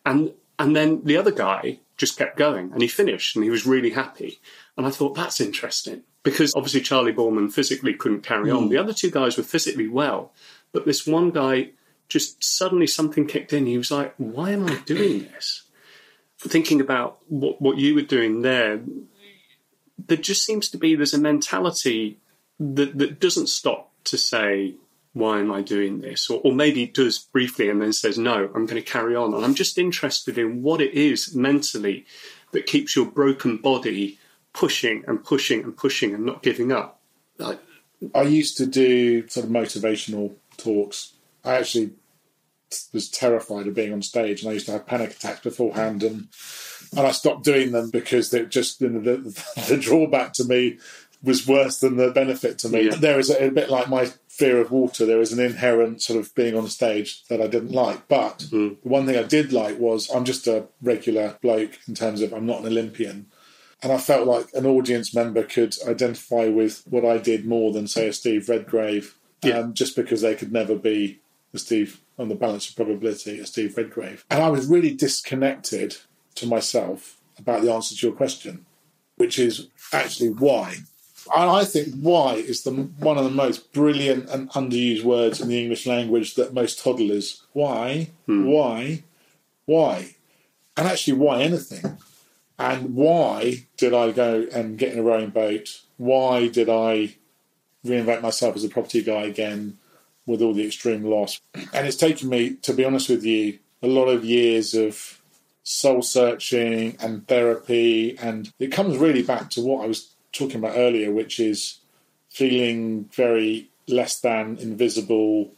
And 0.04 0.32
and 0.58 0.74
then 0.74 1.02
the 1.04 1.16
other 1.16 1.32
guy 1.32 1.78
just 1.96 2.18
kept 2.18 2.36
going 2.36 2.72
and 2.72 2.82
he 2.82 2.88
finished 2.88 3.36
and 3.36 3.44
he 3.44 3.50
was 3.50 3.66
really 3.66 3.90
happy. 3.90 4.40
And 4.76 4.86
I 4.86 4.90
thought, 4.90 5.14
That's 5.14 5.40
interesting. 5.40 6.02
Because 6.22 6.52
obviously 6.56 6.80
Charley 6.80 7.12
Boorman 7.12 7.52
physically 7.52 7.94
couldn't 7.94 8.22
carry 8.22 8.50
on. 8.50 8.64
Mm. 8.64 8.70
The 8.70 8.78
other 8.78 8.92
two 8.92 9.12
guys 9.12 9.36
were 9.36 9.44
physically 9.44 9.86
well, 9.86 10.32
but 10.72 10.84
this 10.84 11.06
one 11.06 11.30
guy 11.30 11.70
just 12.08 12.42
suddenly 12.42 12.86
something 12.86 13.26
kicked 13.26 13.52
in. 13.52 13.66
He 13.66 13.78
was 13.78 13.90
like, 13.90 14.14
why 14.16 14.50
am 14.50 14.66
I 14.66 14.78
doing 14.86 15.20
this? 15.20 15.64
Thinking 16.38 16.80
about 16.80 17.18
what, 17.28 17.60
what 17.60 17.78
you 17.78 17.94
were 17.94 18.02
doing 18.02 18.42
there, 18.42 18.80
there 20.06 20.16
just 20.16 20.44
seems 20.44 20.68
to 20.70 20.78
be 20.78 20.94
there's 20.94 21.14
a 21.14 21.18
mentality 21.18 22.18
that, 22.60 22.96
that 22.98 23.20
doesn't 23.20 23.48
stop 23.48 23.92
to 24.04 24.18
say, 24.18 24.74
why 25.12 25.40
am 25.40 25.50
I 25.50 25.62
doing 25.62 26.00
this? 26.00 26.28
Or, 26.28 26.40
or 26.44 26.52
maybe 26.52 26.86
does 26.86 27.18
briefly 27.18 27.70
and 27.70 27.80
then 27.80 27.92
says, 27.92 28.18
no, 28.18 28.50
I'm 28.54 28.66
going 28.66 28.82
to 28.82 28.82
carry 28.82 29.16
on. 29.16 29.34
And 29.34 29.44
I'm 29.44 29.54
just 29.54 29.78
interested 29.78 30.38
in 30.38 30.62
what 30.62 30.80
it 30.80 30.92
is 30.92 31.34
mentally 31.34 32.04
that 32.52 32.66
keeps 32.66 32.94
your 32.94 33.06
broken 33.06 33.56
body 33.56 34.18
pushing 34.52 35.04
and 35.06 35.24
pushing 35.24 35.64
and 35.64 35.76
pushing 35.76 36.14
and 36.14 36.26
not 36.26 36.42
giving 36.42 36.70
up. 36.70 37.00
I, 37.40 37.58
I 38.14 38.22
used 38.22 38.58
to 38.58 38.66
do 38.66 39.26
sort 39.28 39.46
of 39.46 39.52
motivational 39.52 40.34
talks 40.58 41.14
I 41.46 41.56
actually 41.56 41.92
was 42.92 43.08
terrified 43.08 43.66
of 43.66 43.74
being 43.74 43.92
on 43.92 44.02
stage, 44.02 44.42
and 44.42 44.50
I 44.50 44.54
used 44.54 44.66
to 44.66 44.72
have 44.72 44.86
panic 44.86 45.12
attacks 45.12 45.40
beforehand, 45.40 46.02
and 46.02 46.28
and 46.96 47.06
I 47.06 47.12
stopped 47.12 47.44
doing 47.44 47.72
them 47.72 47.90
because 47.90 48.30
they 48.30 48.44
just 48.46 48.80
you 48.80 48.88
know, 48.88 49.00
the, 49.00 49.16
the 49.68 49.78
drawback 49.78 50.32
to 50.34 50.44
me 50.44 50.78
was 51.22 51.46
worse 51.46 51.80
than 51.80 51.96
the 51.96 52.10
benefit 52.10 52.58
to 52.60 52.68
me. 52.68 52.82
Yeah. 52.82 52.96
There 52.96 53.18
is 53.18 53.30
a, 53.30 53.46
a, 53.46 53.50
bit 53.50 53.70
like 53.70 53.88
my 53.88 54.06
fear 54.28 54.60
of 54.60 54.70
water. 54.70 55.06
There 55.06 55.20
is 55.20 55.32
an 55.32 55.44
inherent 55.44 56.02
sort 56.02 56.20
of 56.20 56.34
being 56.34 56.56
on 56.56 56.68
stage 56.68 57.24
that 57.28 57.40
I 57.40 57.46
didn't 57.46 57.72
like. 57.72 58.06
But 58.06 58.38
mm. 58.38 58.50
the 58.82 58.88
one 58.88 59.06
thing 59.06 59.16
I 59.16 59.22
did 59.22 59.52
like 59.52 59.78
was 59.78 60.10
I'm 60.10 60.24
just 60.24 60.46
a 60.46 60.66
regular 60.82 61.38
bloke 61.40 61.78
in 61.88 61.94
terms 61.94 62.20
of 62.20 62.32
I'm 62.32 62.46
not 62.46 62.60
an 62.60 62.66
Olympian. 62.66 63.26
And 63.82 63.92
I 63.92 63.98
felt 63.98 64.26
like 64.26 64.46
an 64.54 64.66
audience 64.66 65.14
member 65.14 65.42
could 65.42 65.74
identify 65.86 66.48
with 66.48 66.82
what 66.88 67.04
I 67.04 67.18
did 67.18 67.44
more 67.44 67.72
than, 67.72 67.86
say, 67.86 68.08
a 68.08 68.12
Steve 68.12 68.48
Redgrave, 68.48 69.16
yeah. 69.42 69.58
um, 69.58 69.74
just 69.74 69.96
because 69.96 70.22
they 70.22 70.34
could 70.34 70.52
never 70.52 70.76
be 70.76 71.20
Steve 71.58 72.00
on 72.18 72.28
the 72.28 72.34
balance 72.34 72.68
of 72.68 72.76
probability 72.76 73.38
as 73.40 73.48
Steve 73.48 73.76
Redgrave. 73.76 74.24
And 74.30 74.42
I 74.42 74.48
was 74.48 74.66
really 74.66 74.94
disconnected 74.94 75.96
to 76.36 76.46
myself 76.46 77.18
about 77.38 77.62
the 77.62 77.72
answer 77.72 77.94
to 77.94 78.06
your 78.06 78.16
question, 78.16 78.64
which 79.16 79.38
is 79.38 79.68
actually 79.92 80.30
why. 80.30 80.76
And 81.34 81.50
I 81.50 81.64
think 81.64 81.94
why 82.00 82.34
is 82.34 82.62
the 82.62 82.70
one 82.70 83.18
of 83.18 83.24
the 83.24 83.30
most 83.30 83.72
brilliant 83.72 84.28
and 84.30 84.48
underused 84.50 85.02
words 85.02 85.40
in 85.40 85.48
the 85.48 85.60
English 85.60 85.86
language 85.86 86.34
that 86.36 86.54
most 86.54 86.82
toddlers 86.82 87.42
why, 87.52 88.10
hmm. 88.26 88.44
why, 88.44 89.02
why, 89.64 90.14
and 90.76 90.86
actually 90.86 91.14
why 91.14 91.42
anything. 91.42 91.98
And 92.58 92.94
why 92.94 93.66
did 93.76 93.92
I 93.92 94.12
go 94.12 94.46
and 94.52 94.78
get 94.78 94.92
in 94.92 94.98
a 94.98 95.02
rowing 95.02 95.30
boat? 95.30 95.82
Why 95.98 96.48
did 96.48 96.70
I 96.70 97.16
reinvent 97.84 98.22
myself 98.22 98.56
as 98.56 98.64
a 98.64 98.68
property 98.68 99.02
guy 99.02 99.24
again? 99.24 99.78
With 100.26 100.42
all 100.42 100.52
the 100.52 100.66
extreme 100.66 101.04
loss. 101.04 101.40
And 101.72 101.86
it's 101.86 101.96
taken 101.96 102.28
me, 102.28 102.54
to 102.62 102.72
be 102.72 102.84
honest 102.84 103.08
with 103.08 103.24
you, 103.24 103.58
a 103.82 103.86
lot 103.86 104.06
of 104.06 104.24
years 104.24 104.74
of 104.74 105.20
soul 105.62 106.02
searching 106.02 106.96
and 107.00 107.26
therapy. 107.26 108.18
And 108.18 108.52
it 108.58 108.72
comes 108.72 108.98
really 108.98 109.22
back 109.22 109.50
to 109.50 109.60
what 109.60 109.84
I 109.84 109.86
was 109.86 110.12
talking 110.32 110.56
about 110.56 110.76
earlier, 110.76 111.12
which 111.12 111.40
is 111.40 111.78
feeling 112.30 113.08
very 113.14 113.68
less 113.88 114.20
than, 114.20 114.58
invisible, 114.58 115.52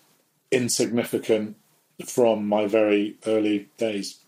insignificant 0.51 1.57
from 2.07 2.47
my 2.47 2.67
very 2.67 3.17
early 3.27 3.69
days. 3.77 4.19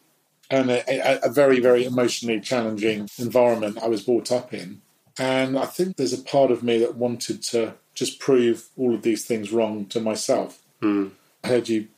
And 0.50 0.70
a, 0.70 1.24
a, 1.24 1.30
very, 1.30 1.60
very 1.60 1.84
emotionally 1.84 2.40
challenging 2.40 3.08
environment 3.18 3.78
I 3.80 3.86
was 3.86 4.02
brought 4.02 4.32
up 4.32 4.52
in. 4.52 4.82
And 5.16 5.56
I 5.56 5.66
think 5.66 5.96
there's 5.96 6.12
a 6.12 6.22
part 6.22 6.50
of 6.50 6.64
me 6.64 6.78
that 6.78 6.96
wanted 6.96 7.42
to 7.44 7.74
just 8.00 8.18
prove 8.18 8.70
all 8.78 8.94
of 8.94 9.02
these 9.02 9.26
things 9.26 9.52
wrong 9.52 9.84
to 9.84 10.00
myself. 10.00 10.62
Mm. 10.80 11.10
I 11.44 11.48
heard 11.48 11.68
you. 11.68 11.88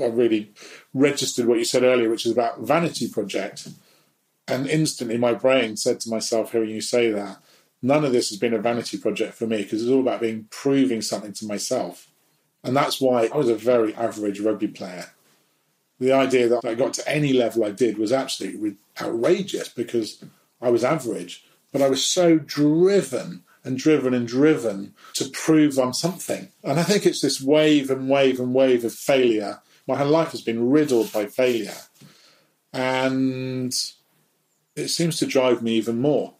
I 0.00 0.06
really 0.06 0.52
registered 0.94 1.46
what 1.46 1.58
you 1.58 1.64
said 1.64 1.82
earlier, 1.82 2.08
which 2.08 2.24
is 2.24 2.30
about 2.30 2.60
vanity 2.60 3.08
project, 3.08 3.68
and 4.46 4.68
instantly 4.68 5.18
my 5.18 5.34
brain 5.34 5.76
said 5.76 5.98
to 6.00 6.08
myself, 6.08 6.52
hearing 6.52 6.70
you 6.70 6.80
say 6.80 7.10
that, 7.10 7.38
none 7.82 8.04
of 8.04 8.12
this 8.12 8.28
has 8.28 8.38
been 8.38 8.54
a 8.54 8.58
vanity 8.58 8.96
project 8.96 9.34
for 9.34 9.48
me 9.48 9.64
because 9.64 9.82
it's 9.82 9.90
all 9.90 10.00
about 10.00 10.20
being 10.20 10.46
proving 10.50 11.02
something 11.02 11.32
to 11.32 11.46
myself, 11.46 12.08
and 12.62 12.76
that's 12.76 13.00
why 13.00 13.28
I 13.34 13.36
was 13.36 13.48
a 13.48 13.56
very 13.56 13.92
average 13.96 14.38
rugby 14.38 14.68
player. 14.68 15.06
The 15.98 16.12
idea 16.12 16.48
that 16.48 16.64
I 16.64 16.74
got 16.74 16.94
to 16.94 17.08
any 17.08 17.32
level 17.32 17.64
I 17.64 17.72
did 17.72 17.98
was 17.98 18.12
absolutely 18.12 18.76
outrageous 19.02 19.68
because 19.68 20.24
I 20.62 20.70
was 20.70 20.84
average, 20.84 21.44
but 21.72 21.82
I 21.82 21.90
was 21.90 22.06
so 22.06 22.38
driven 22.38 23.42
and 23.64 23.76
driven 23.76 24.14
and 24.14 24.26
driven 24.26 24.94
to 25.14 25.28
prove 25.28 25.78
I'm 25.78 25.92
something. 25.92 26.48
And 26.64 26.80
I 26.80 26.82
think 26.82 27.06
it's 27.06 27.20
this 27.20 27.40
wave 27.40 27.90
and 27.90 28.08
wave 28.08 28.40
and 28.40 28.54
wave 28.54 28.84
of 28.84 28.94
failure. 28.94 29.60
My 29.86 29.96
whole 29.96 30.08
life 30.08 30.30
has 30.32 30.42
been 30.42 30.70
riddled 30.70 31.12
by 31.12 31.26
failure. 31.26 31.76
And 32.72 33.74
it 34.76 34.88
seems 34.88 35.18
to 35.18 35.26
drive 35.26 35.62
me 35.62 35.74
even 35.74 36.00
more. 36.00 36.34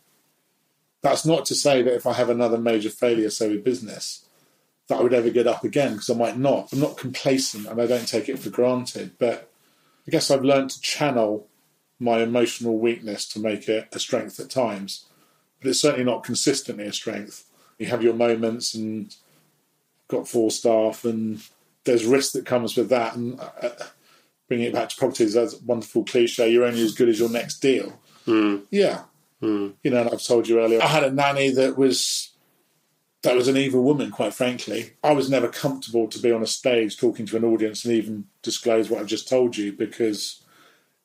That's 1.03 1.27
not 1.27 1.45
to 1.47 1.55
say 1.55 1.83
that 1.83 1.95
if 1.95 2.07
I 2.07 2.12
have 2.14 2.31
another 2.31 2.59
major 2.59 2.91
failure, 2.91 3.31
say 3.31 3.49
with 3.49 3.64
business, 3.64 4.27
that 4.89 4.99
I 4.99 5.03
would 5.03 5.14
ever 5.14 5.31
get 5.31 5.47
up 5.47 5.64
again, 5.64 5.93
because 5.93 6.11
I 6.11 6.14
might 6.14 6.37
not. 6.37 6.73
I'm 6.73 6.81
not 6.81 6.97
complacent 6.97 7.66
and 7.66 7.81
I 7.81 7.87
don't 7.87 8.09
take 8.09 8.29
it 8.29 8.39
for 8.39 8.51
granted. 8.51 9.12
But 9.18 9.51
I 10.07 10.11
guess 10.11 10.31
I've 10.31 10.45
learned 10.45 10.71
to 10.71 10.81
channel 10.81 11.47
my 11.99 12.21
emotional 12.21 12.79
weakness 12.79 13.27
to 13.29 13.41
make 13.41 13.68
it 13.68 13.89
a 13.93 13.99
strength 13.99 14.41
at 14.41 14.51
times 14.51 15.07
but 15.61 15.69
it's 15.69 15.81
certainly 15.81 16.05
not 16.05 16.25
consistently 16.25 16.87
a 16.87 16.93
strength. 16.93 17.45
You 17.79 17.87
have 17.87 18.03
your 18.03 18.15
moments 18.15 18.75
and 18.75 19.15
got 20.09 20.29
four 20.29 20.51
staff, 20.51 21.05
and 21.05 21.43
there's 21.85 22.05
risk 22.05 22.33
that 22.33 22.47
comes 22.47 22.77
with 22.77 22.89
that. 22.91 23.17
And 23.17 23.41
uh, 23.41 23.71
bringing 24.49 24.67
it 24.67 24.75
back 24.75 24.91
to 24.91 24.97
properties, 24.97 25.35
that's 25.35 25.55
a 25.55 25.65
wonderful 25.65 26.05
cliche. 26.05 26.51
You're 26.51 26.65
only 26.65 26.83
as 26.83 26.95
good 26.95 27.09
as 27.09 27.19
your 27.19 27.31
next 27.31 27.61
deal. 27.61 27.99
Mm. 28.27 28.63
Yeah, 28.71 29.05
mm. 29.43 29.73
you 29.83 29.91
know. 29.91 30.09
I've 30.11 30.23
told 30.23 30.49
you 30.49 30.61
earlier. 30.61 30.83
I 30.83 30.87
had 30.87 31.05
a 31.05 31.11
nanny 31.11 31.51
that 31.51 31.79
was 31.79 32.31
that 33.23 33.37
was 33.37 33.49
an 33.49 33.57
evil 33.57 33.83
woman. 33.83 34.11
Quite 34.11 34.35
frankly, 34.35 34.93
I 35.03 35.13
was 35.13 35.31
never 35.31 35.49
comfortable 35.49 36.09
to 36.09 36.19
be 36.19 36.33
on 36.33 36.43
a 36.43 36.47
stage 36.47 36.99
talking 36.99 37.27
to 37.27 37.37
an 37.37 37.45
audience 37.45 37.85
and 37.85 37.95
even 37.95 38.27
disclose 38.43 38.91
what 38.91 39.01
I've 39.01 39.07
just 39.07 39.29
told 39.29 39.57
you 39.57 39.73
because 39.73 40.43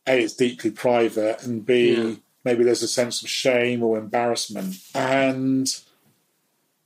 a 0.08 0.24
it's 0.24 0.36
deeply 0.36 0.72
private 0.72 1.43
and 1.43 1.66
b 1.66 1.95
yeah 1.95 2.16
maybe 2.46 2.64
there's 2.64 2.84
a 2.84 2.88
sense 2.88 3.22
of 3.22 3.30
shame 3.30 3.84
or 3.84 3.98
embarrassment. 3.98 4.78
And 4.93 5.68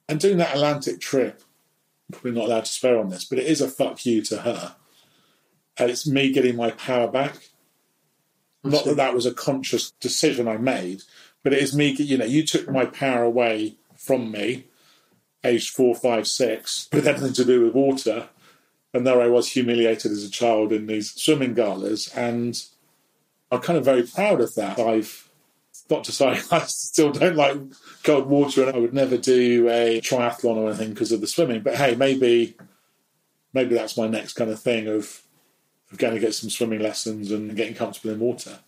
and 0.08 0.20
doing 0.20 0.38
that 0.38 0.56
Atlantic 0.56 1.00
trip, 1.00 1.44
we're 2.24 2.34
not 2.34 2.46
allowed 2.46 2.66
to 2.66 2.72
swear 2.72 2.98
on 2.98 3.10
this, 3.10 3.26
but 3.26 3.38
it 3.38 3.46
is 3.46 3.62
a 3.62 3.68
fuck 3.68 4.04
you 4.06 4.24
to 4.24 4.42
her. 4.42 4.76
And 5.78 5.92
it's 5.92 6.08
me 6.08 6.32
getting 6.32 6.56
my 6.56 6.72
power 6.72 7.08
back. 7.08 7.36
Not 8.64 8.86
that 8.86 8.98
that 8.98 9.14
was 9.14 9.26
a 9.26 9.34
conscious 9.34 9.92
decision 10.00 10.48
I 10.48 10.58
made, 10.58 11.04
but 11.44 11.54
it 11.54 11.62
is 11.62 11.76
me, 11.76 11.92
you 11.92 12.18
know, 12.18 12.26
you 12.26 12.46
took 12.46 12.70
my 12.70 12.86
power 12.86 13.24
away 13.24 13.76
from 13.96 14.32
me 14.32 14.66
aged 15.44 15.74
four, 15.74 15.96
five, 15.96 16.28
six, 16.28 16.90
with 16.92 17.08
anything 17.08 17.34
to 17.34 17.46
do 17.46 17.64
with 17.64 17.74
water. 17.74 18.28
And 18.94 19.06
there 19.06 19.22
I 19.22 19.28
was 19.28 19.52
humiliated 19.52 20.12
as 20.12 20.24
a 20.24 20.30
child 20.30 20.74
in 20.74 20.88
these 20.88 21.12
swimming 21.12 21.54
galas. 21.54 22.10
And 22.10 22.62
I'm 23.52 23.62
kind 23.62 23.78
of 23.78 23.86
very 23.86 24.04
proud 24.04 24.42
of 24.42 24.56
that. 24.56 24.80
I've 24.80 25.29
got 25.90 26.04
to 26.06 26.12
say, 26.12 26.40
I 26.52 26.60
still 26.66 27.12
don't 27.12 27.36
like 27.36 27.58
cold 28.04 28.28
water 28.28 28.64
and 28.68 28.76
I 28.76 28.80
would 28.80 28.94
never 28.94 29.18
do 29.18 29.68
a 29.70 30.00
triathlon 30.02 30.56
or 30.58 30.70
anything 30.70 30.90
because 30.90 31.12
of 31.12 31.22
the 31.22 31.28
swimming. 31.28 31.62
But 31.62 31.76
hey, 31.76 31.96
maybe 31.96 32.56
maybe 33.54 33.76
that's 33.76 33.98
my 33.98 34.08
next 34.08 34.34
kind 34.34 34.50
of 34.52 34.60
thing 34.60 34.88
of, 34.88 35.22
of 35.92 35.98
going 35.98 36.14
to 36.14 36.20
get 36.20 36.36
some 36.36 36.50
swimming 36.50 36.80
lessons 36.82 37.32
and 37.32 37.56
getting 37.56 37.74
comfortable 37.74 38.14
in 38.14 38.20
water 38.20 38.60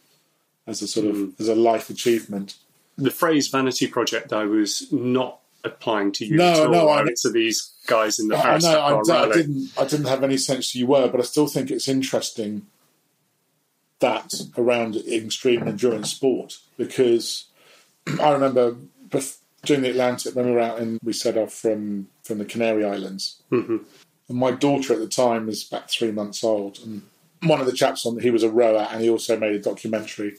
as 0.67 0.82
a 0.82 0.88
sort 0.88 1.05
of 1.07 1.15
Mm. 1.15 1.39
as 1.39 1.47
a 1.47 1.55
life 1.55 1.89
achievement. 1.89 2.55
The 2.97 3.11
phrase 3.11 3.47
vanity 3.47 3.88
project 3.88 4.34
I 4.34 4.45
was 4.45 4.91
not 4.91 5.39
applying 5.63 6.11
to 6.13 6.26
you 6.26 6.36
No, 6.38 6.51
at 6.51 6.59
all. 6.65 6.72
no, 6.72 6.89
I- 6.89 7.03
to 7.22 7.30
these 7.30 7.72
guys 7.86 8.19
in 8.19 8.28
the 8.28 8.38
I 8.38 8.41
Paris 8.41 8.63
know 8.63 8.80
I, 8.80 8.99
I 8.99 9.32
didn't 9.32 9.69
I 9.78 9.86
didn't 9.86 10.07
have 10.07 10.24
any 10.24 10.38
sense 10.38 10.74
you 10.76 10.88
were, 10.88 11.07
but 11.07 11.19
I 11.19 11.24
still 11.24 11.47
think 11.47 11.69
it's 11.69 11.88
interesting 11.88 12.65
that 14.02 14.34
around 14.58 14.95
extreme 14.97 15.68
endurance 15.68 16.12
sport 16.12 16.58
because 16.78 17.45
I 18.20 18.32
remember 18.32 18.76
during 19.66 19.84
the 19.84 19.89
Atlantic 19.91 20.36
when 20.36 20.45
we 20.47 20.52
were 20.52 20.60
out 20.60 20.80
and 20.80 20.99
we 21.04 21.14
set 21.14 21.38
off 21.38 21.54
from 21.54 22.08
from 22.24 22.38
the 22.39 22.45
Canary 22.45 22.84
Islands, 22.84 23.41
Mhm. 23.52 23.82
and 24.30 24.38
my 24.38 24.52
daughter 24.52 24.93
at 24.93 24.99
the 24.99 25.08
time 25.08 25.45
was 25.47 25.66
about 25.68 25.89
three 25.89 26.12
months 26.12 26.43
old, 26.43 26.80
and 26.84 27.04
one 27.43 27.60
of 27.60 27.66
the 27.68 27.74
chaps 27.74 28.06
on 28.06 28.20
he 28.20 28.30
was 28.32 28.43
a 28.43 28.49
rower 28.49 28.88
and 28.91 29.02
he 29.02 29.10
also 29.10 29.38
made 29.38 29.54
a 29.54 29.60
documentary, 29.60 30.36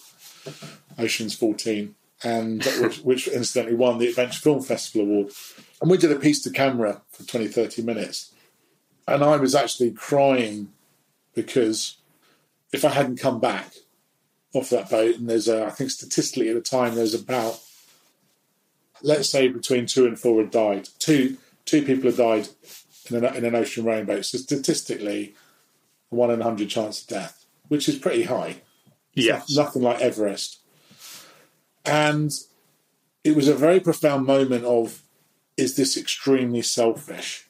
Oceans 0.99 1.35
14, 1.35 1.95
and 2.23 2.65
which, 2.81 2.99
which 3.11 3.29
incidentally 3.29 3.77
won 3.77 3.99
the 3.99 4.09
Adventure 4.09 4.41
Film 4.41 4.63
Festival 4.63 5.03
award. 5.09 5.33
And 5.81 5.91
we 5.91 5.99
did 5.99 6.13
a 6.13 6.17
piece 6.19 6.41
to 6.43 6.51
camera 6.51 7.03
for 7.11 7.25
20, 7.25 7.49
30 7.49 7.83
minutes. 7.83 8.31
And 9.09 9.25
I 9.25 9.37
was 9.37 9.55
actually 9.55 9.91
crying 9.91 10.69
because 11.35 11.97
if 12.73 12.85
I 12.85 12.91
hadn't 12.91 13.21
come 13.21 13.41
back 13.41 13.73
off 14.55 14.71
that 14.71 14.91
boat, 14.91 15.17
and 15.17 15.29
there's 15.29 15.49
a, 15.49 15.67
I 15.67 15.71
think 15.71 15.91
statistically 15.91 16.49
at 16.49 16.55
the 16.55 16.61
time, 16.61 16.95
there's 16.95 17.15
about, 17.15 17.61
let's 19.03 19.31
say 19.31 19.49
between 19.49 19.87
two 19.87 20.07
and 20.07 20.19
four 20.19 20.41
had 20.41 20.51
died. 20.51 20.89
Two, 20.99 21.37
two 21.65 21.83
people 21.83 22.11
had 22.11 22.19
died 22.19 22.49
in 23.11 23.17
an, 23.17 23.37
in 23.37 23.45
an 23.45 23.55
ocean 23.55 23.85
rowing 23.85 24.07
boat. 24.07 24.25
So 24.25 24.39
statistically, 24.39 25.35
one 26.09 26.31
in 26.31 26.41
a 26.41 26.45
hundred 26.45 26.69
chance 26.69 27.03
of 27.03 27.09
death, 27.09 27.45
which 27.69 27.89
is 27.89 27.97
pretty 27.97 28.25
high. 28.25 28.63
Yes. 29.15 29.55
Nothing 29.55 29.83
like 29.83 30.01
Everest. 30.01 30.61
And 31.85 32.31
it 33.25 33.37
was 33.37 33.49
a 33.49 33.55
very 33.55 33.81
profound 33.81 34.27
moment 34.27 34.65
of 34.65 35.03
is 35.57 35.77
this 35.77 35.97
extremely 35.97 36.63
selfish 36.63 37.47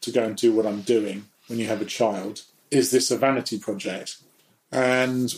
to 0.00 0.10
go 0.10 0.24
and 0.24 0.36
do 0.36 0.52
what 0.52 0.66
I'm 0.66 0.82
doing 0.82 1.26
when 1.46 1.58
you 1.58 1.66
have 1.66 1.80
a 1.80 1.86
child? 1.86 2.42
Is 2.70 2.90
this 2.90 3.10
a 3.10 3.16
vanity 3.16 3.58
project? 3.58 4.18
And 4.70 5.32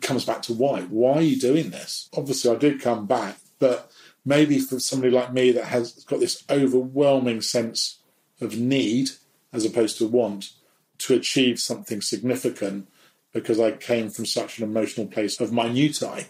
comes 0.00 0.24
back 0.24 0.42
to 0.42 0.52
why. 0.52 0.82
Why 0.82 1.14
are 1.14 1.22
you 1.22 1.38
doing 1.38 1.70
this? 1.70 2.08
Obviously, 2.16 2.50
I 2.50 2.56
did 2.56 2.80
come 2.80 3.06
back, 3.06 3.36
but 3.58 3.90
maybe 4.24 4.58
for 4.58 4.78
somebody 4.80 5.12
like 5.12 5.32
me 5.32 5.52
that 5.52 5.66
has 5.66 6.04
got 6.04 6.20
this 6.20 6.44
overwhelming 6.50 7.40
sense 7.40 7.98
of 8.40 8.58
need 8.58 9.10
as 9.52 9.64
opposed 9.64 9.98
to 9.98 10.06
want 10.06 10.52
to 10.98 11.14
achieve 11.14 11.58
something 11.58 12.00
significant 12.00 12.88
because 13.32 13.60
I 13.60 13.72
came 13.72 14.10
from 14.10 14.26
such 14.26 14.58
an 14.58 14.64
emotional 14.64 15.06
place 15.06 15.40
of 15.40 15.52
minutiae 15.52 16.26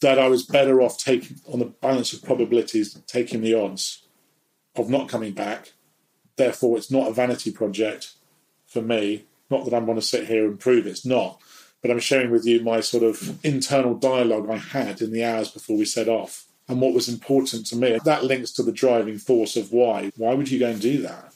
that 0.00 0.18
I 0.18 0.28
was 0.28 0.44
better 0.44 0.80
off 0.80 0.98
taking 0.98 1.40
on 1.46 1.58
the 1.58 1.66
balance 1.66 2.12
of 2.12 2.22
probabilities, 2.22 2.94
taking 3.06 3.42
the 3.42 3.54
odds 3.54 4.06
of 4.74 4.88
not 4.88 5.08
coming 5.08 5.32
back. 5.32 5.72
Therefore, 6.36 6.78
it's 6.78 6.90
not 6.90 7.08
a 7.08 7.12
vanity 7.12 7.52
project 7.52 8.12
for 8.66 8.82
me. 8.82 9.26
Not 9.50 9.64
that 9.64 9.74
I'm 9.74 9.84
going 9.84 9.98
to 9.98 10.02
sit 10.02 10.28
here 10.28 10.46
and 10.46 10.58
prove 10.58 10.86
it's 10.86 11.04
not, 11.04 11.40
but 11.82 11.90
I'm 11.90 11.98
sharing 11.98 12.30
with 12.30 12.46
you 12.46 12.62
my 12.62 12.80
sort 12.80 13.02
of 13.02 13.44
internal 13.44 13.94
dialogue 13.94 14.48
I 14.48 14.56
had 14.56 15.02
in 15.02 15.12
the 15.12 15.24
hours 15.24 15.50
before 15.50 15.76
we 15.76 15.84
set 15.84 16.08
off 16.08 16.46
and 16.68 16.80
what 16.80 16.94
was 16.94 17.08
important 17.08 17.66
to 17.66 17.76
me. 17.76 17.98
That 18.04 18.24
links 18.24 18.52
to 18.52 18.62
the 18.62 18.72
driving 18.72 19.18
force 19.18 19.56
of 19.56 19.72
why. 19.72 20.12
Why 20.16 20.34
would 20.34 20.50
you 20.50 20.60
go 20.60 20.70
and 20.70 20.80
do 20.80 21.02
that? 21.02 21.34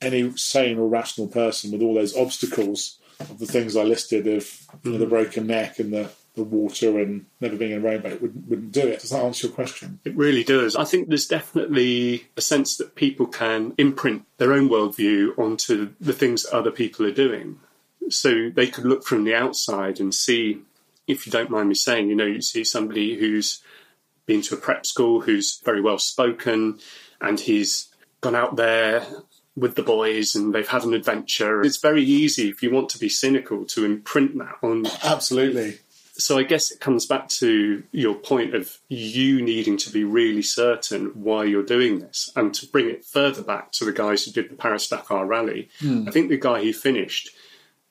Any 0.00 0.36
sane 0.36 0.78
or 0.78 0.88
rational 0.88 1.26
person 1.26 1.72
with 1.72 1.80
all 1.80 1.94
those 1.94 2.16
obstacles 2.16 2.98
of 3.18 3.38
the 3.38 3.46
things 3.46 3.76
I 3.76 3.82
listed 3.82 4.26
of 4.26 4.46
you 4.84 4.92
know, 4.92 4.98
the 4.98 5.06
mm. 5.06 5.10
broken 5.10 5.46
neck 5.46 5.78
and 5.78 5.92
the, 5.92 6.10
the 6.38 6.44
water 6.44 6.98
and 6.98 7.26
never 7.40 7.56
being 7.56 7.72
in 7.72 7.78
a 7.78 7.80
rowboat 7.80 8.22
wouldn't, 8.22 8.48
wouldn't 8.48 8.72
do 8.72 8.86
it. 8.86 9.00
Does 9.00 9.10
that 9.10 9.22
answer 9.22 9.48
your 9.48 9.54
question? 9.54 10.00
It 10.04 10.16
really 10.16 10.44
does. 10.44 10.76
I 10.76 10.84
think 10.84 11.08
there's 11.08 11.26
definitely 11.26 12.26
a 12.36 12.40
sense 12.40 12.76
that 12.78 12.94
people 12.94 13.26
can 13.26 13.74
imprint 13.76 14.24
their 14.38 14.52
own 14.52 14.68
worldview 14.68 15.38
onto 15.38 15.94
the 16.00 16.12
things 16.12 16.44
that 16.44 16.54
other 16.54 16.70
people 16.70 17.04
are 17.06 17.12
doing. 17.12 17.58
So 18.10 18.50
they 18.50 18.68
could 18.68 18.84
look 18.84 19.04
from 19.04 19.24
the 19.24 19.34
outside 19.34 20.00
and 20.00 20.14
see, 20.14 20.60
if 21.06 21.26
you 21.26 21.32
don't 21.32 21.50
mind 21.50 21.68
me 21.68 21.74
saying, 21.74 22.08
you 22.08 22.16
know, 22.16 22.24
you 22.24 22.40
see 22.40 22.64
somebody 22.64 23.18
who's 23.18 23.62
been 24.24 24.42
to 24.42 24.54
a 24.54 24.58
prep 24.58 24.86
school, 24.86 25.20
who's 25.20 25.60
very 25.64 25.80
well 25.80 25.98
spoken, 25.98 26.78
and 27.20 27.40
he's 27.40 27.88
gone 28.20 28.34
out 28.34 28.56
there 28.56 29.06
with 29.56 29.74
the 29.74 29.82
boys 29.82 30.34
and 30.34 30.54
they've 30.54 30.68
had 30.68 30.84
an 30.84 30.94
adventure. 30.94 31.62
It's 31.62 31.78
very 31.78 32.04
easy, 32.04 32.48
if 32.48 32.62
you 32.62 32.70
want 32.70 32.88
to 32.90 32.98
be 32.98 33.08
cynical, 33.08 33.64
to 33.66 33.84
imprint 33.84 34.38
that 34.38 34.56
on 34.62 34.86
Absolutely. 35.02 35.78
So 36.18 36.36
I 36.36 36.42
guess 36.42 36.70
it 36.70 36.80
comes 36.80 37.06
back 37.06 37.28
to 37.28 37.84
your 37.92 38.16
point 38.16 38.54
of 38.54 38.78
you 38.88 39.40
needing 39.40 39.76
to 39.78 39.90
be 39.90 40.02
really 40.02 40.42
certain 40.42 41.12
why 41.14 41.44
you're 41.44 41.62
doing 41.62 42.00
this, 42.00 42.30
and 42.34 42.52
to 42.54 42.66
bring 42.66 42.90
it 42.90 43.04
further 43.04 43.42
back 43.42 43.70
to 43.72 43.84
the 43.84 43.92
guys 43.92 44.24
who 44.24 44.32
did 44.32 44.50
the 44.50 44.56
Paris 44.56 44.88
Dakar 44.88 45.26
Rally. 45.26 45.68
Hmm. 45.78 46.08
I 46.08 46.10
think 46.10 46.28
the 46.28 46.36
guy 46.36 46.62
who 46.62 46.72
finished 46.72 47.30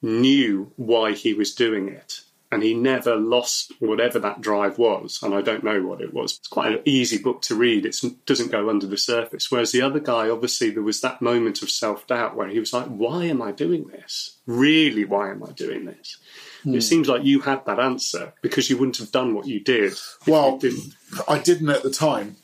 knew 0.01 0.71
why 0.75 1.13
he 1.13 1.33
was 1.33 1.55
doing 1.55 1.87
it, 1.87 2.21
and 2.51 2.63
he 2.63 2.73
never 2.73 3.15
lost 3.15 3.71
whatever 3.79 4.19
that 4.19 4.41
drive 4.41 4.77
was. 4.77 5.19
And 5.23 5.33
I 5.33 5.41
don't 5.41 5.63
know 5.63 5.81
what 5.83 6.01
it 6.01 6.13
was. 6.13 6.37
It's 6.37 6.49
quite 6.49 6.73
an 6.73 6.81
easy 6.83 7.17
book 7.17 7.41
to 7.43 7.55
read. 7.55 7.85
It 7.85 7.95
doesn't 8.25 8.51
go 8.51 8.69
under 8.69 8.87
the 8.87 8.97
surface. 8.97 9.49
Whereas 9.49 9.71
the 9.71 9.81
other 9.81 10.01
guy, 10.01 10.29
obviously, 10.29 10.69
there 10.69 10.83
was 10.83 10.99
that 10.99 11.21
moment 11.21 11.61
of 11.61 11.69
self 11.69 12.05
doubt 12.07 12.35
where 12.35 12.49
he 12.49 12.59
was 12.59 12.73
like, 12.73 12.87
"Why 12.87 13.25
am 13.25 13.41
I 13.41 13.53
doing 13.53 13.87
this? 13.87 14.37
Really, 14.45 15.05
why 15.05 15.31
am 15.31 15.43
I 15.43 15.51
doing 15.53 15.85
this?" 15.85 16.17
It 16.65 16.69
hmm. 16.69 16.79
seems 16.79 17.07
like 17.07 17.23
you 17.23 17.41
had 17.41 17.65
that 17.65 17.79
answer 17.79 18.33
because 18.41 18.69
you 18.69 18.77
wouldn't 18.77 18.97
have 18.97 19.11
done 19.11 19.33
what 19.33 19.47
you 19.47 19.59
did. 19.59 19.93
Well, 20.25 20.53
you 20.53 20.59
didn't. 20.69 20.93
I 21.27 21.39
didn't 21.39 21.69
at 21.69 21.83
the 21.83 21.91
time 21.91 22.37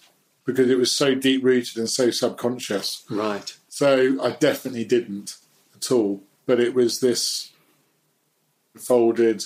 because 0.46 0.70
it 0.70 0.78
was 0.78 0.92
so 0.92 1.16
deep 1.16 1.44
rooted 1.44 1.78
and 1.78 1.90
so 1.90 2.12
subconscious. 2.12 3.04
Right. 3.10 3.56
So 3.70 4.22
I 4.24 4.32
definitely 4.32 4.86
didn't 4.86 5.38
at 5.76 5.92
all. 5.92 6.24
But 6.46 6.60
it 6.60 6.74
was 6.74 7.00
this 7.00 7.52
folded. 8.78 9.44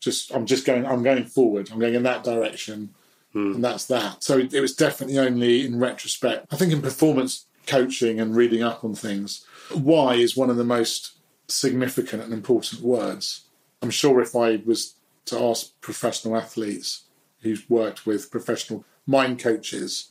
Just 0.00 0.34
I'm 0.34 0.46
just 0.46 0.66
going. 0.66 0.86
I'm 0.86 1.02
going 1.02 1.24
forward. 1.24 1.70
I'm 1.70 1.78
going 1.78 1.94
in 1.94 2.02
that 2.04 2.24
direction, 2.24 2.94
hmm. 3.32 3.54
and 3.54 3.64
that's 3.64 3.86
that. 3.86 4.22
So 4.24 4.38
it, 4.38 4.54
it 4.54 4.60
was 4.60 4.74
definitely 4.74 5.18
only 5.18 5.64
in 5.64 5.78
retrospect. 5.78 6.46
I 6.52 6.56
think 6.56 6.72
in 6.72 6.82
performance 6.82 7.46
coaching 7.66 8.20
and 8.20 8.36
reading 8.36 8.62
up 8.62 8.84
on 8.84 8.94
things, 8.94 9.44
why 9.72 10.14
is 10.14 10.36
one 10.36 10.50
of 10.50 10.56
the 10.56 10.64
most 10.64 11.16
significant 11.48 12.22
and 12.22 12.32
important 12.32 12.82
words. 12.82 13.45
I'm 13.82 13.90
sure 13.90 14.20
if 14.20 14.34
I 14.34 14.56
was 14.64 14.94
to 15.26 15.38
ask 15.38 15.78
professional 15.80 16.36
athletes 16.36 17.02
who's 17.40 17.68
worked 17.68 18.06
with 18.06 18.30
professional 18.30 18.84
mind 19.06 19.38
coaches, 19.38 20.10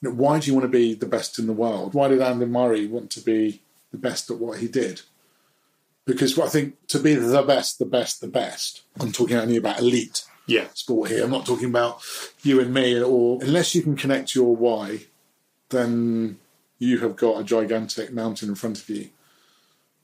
you 0.00 0.08
know, 0.08 0.14
why 0.14 0.38
do 0.38 0.46
you 0.46 0.54
want 0.54 0.64
to 0.64 0.68
be 0.78 0.94
the 0.94 1.06
best 1.06 1.38
in 1.38 1.46
the 1.46 1.52
world? 1.52 1.94
Why 1.94 2.08
did 2.08 2.20
Andy 2.20 2.46
Murray 2.46 2.86
want 2.86 3.10
to 3.12 3.20
be 3.20 3.62
the 3.90 3.98
best 3.98 4.30
at 4.30 4.38
what 4.38 4.58
he 4.58 4.68
did? 4.68 5.02
Because 6.04 6.38
I 6.38 6.48
think 6.48 6.86
to 6.88 6.98
be 6.98 7.14
the 7.14 7.42
best, 7.42 7.78
the 7.78 7.84
best, 7.86 8.20
the 8.20 8.28
best, 8.28 8.82
I'm 8.98 9.12
talking 9.12 9.36
only 9.36 9.56
about 9.56 9.78
elite 9.78 10.24
Yeah. 10.46 10.66
sport 10.74 11.10
here. 11.10 11.24
I'm 11.24 11.30
not 11.30 11.46
talking 11.46 11.68
about 11.68 12.02
you 12.42 12.60
and 12.60 12.74
me, 12.74 13.00
or 13.00 13.38
unless 13.42 13.74
you 13.74 13.82
can 13.82 13.96
connect 13.96 14.34
your 14.34 14.56
why, 14.56 15.06
then 15.68 16.38
you 16.78 16.98
have 16.98 17.14
got 17.14 17.40
a 17.40 17.44
gigantic 17.44 18.12
mountain 18.12 18.48
in 18.48 18.54
front 18.56 18.80
of 18.80 18.88
you. 18.90 19.10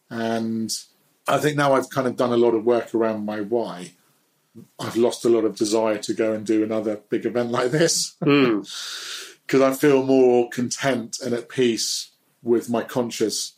And 0.08 0.72
I 1.28 1.38
think 1.38 1.56
now 1.56 1.74
I've 1.74 1.90
kind 1.90 2.06
of 2.06 2.16
done 2.16 2.32
a 2.32 2.36
lot 2.36 2.54
of 2.54 2.64
work 2.64 2.94
around 2.94 3.24
my 3.24 3.40
why. 3.40 3.92
I've 4.78 4.96
lost 4.96 5.24
a 5.24 5.28
lot 5.28 5.44
of 5.44 5.54
desire 5.56 5.98
to 5.98 6.14
go 6.14 6.32
and 6.32 6.44
do 6.44 6.64
another 6.64 7.00
big 7.08 7.24
event 7.26 7.50
like 7.50 7.70
this 7.70 8.16
Mm. 8.22 8.66
because 9.46 9.60
I 9.62 9.72
feel 9.72 10.04
more 10.04 10.48
content 10.50 11.18
and 11.24 11.32
at 11.34 11.48
peace 11.48 12.10
with 12.42 12.68
my 12.68 12.82
conscious 12.82 13.52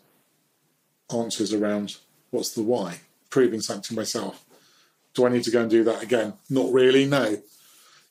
answers 1.14 1.52
around 1.52 1.96
what's 2.30 2.50
the 2.52 2.62
why, 2.62 3.00
proving 3.30 3.60
something 3.60 3.82
to 3.84 3.94
myself. 3.94 4.44
Do 5.14 5.26
I 5.26 5.30
need 5.30 5.44
to 5.44 5.50
go 5.50 5.62
and 5.62 5.70
do 5.70 5.82
that 5.84 6.02
again? 6.02 6.34
Not 6.48 6.72
really, 6.72 7.04
no. 7.06 7.38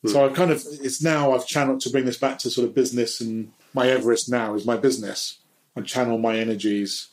So 0.06 0.26
I've 0.26 0.34
kind 0.34 0.50
of, 0.52 0.64
it's 0.82 1.02
now 1.02 1.34
I've 1.34 1.46
channeled 1.46 1.82
to 1.82 1.90
bring 1.90 2.06
this 2.06 2.18
back 2.18 2.40
to 2.40 2.50
sort 2.50 2.68
of 2.68 2.74
business 2.74 3.20
and 3.22 3.52
my 3.74 3.88
Everest 3.90 4.30
now 4.30 4.56
is 4.56 4.66
my 4.66 4.78
business. 4.78 5.40
I 5.76 5.82
channel 5.82 6.18
my 6.18 6.38
energies 6.38 7.10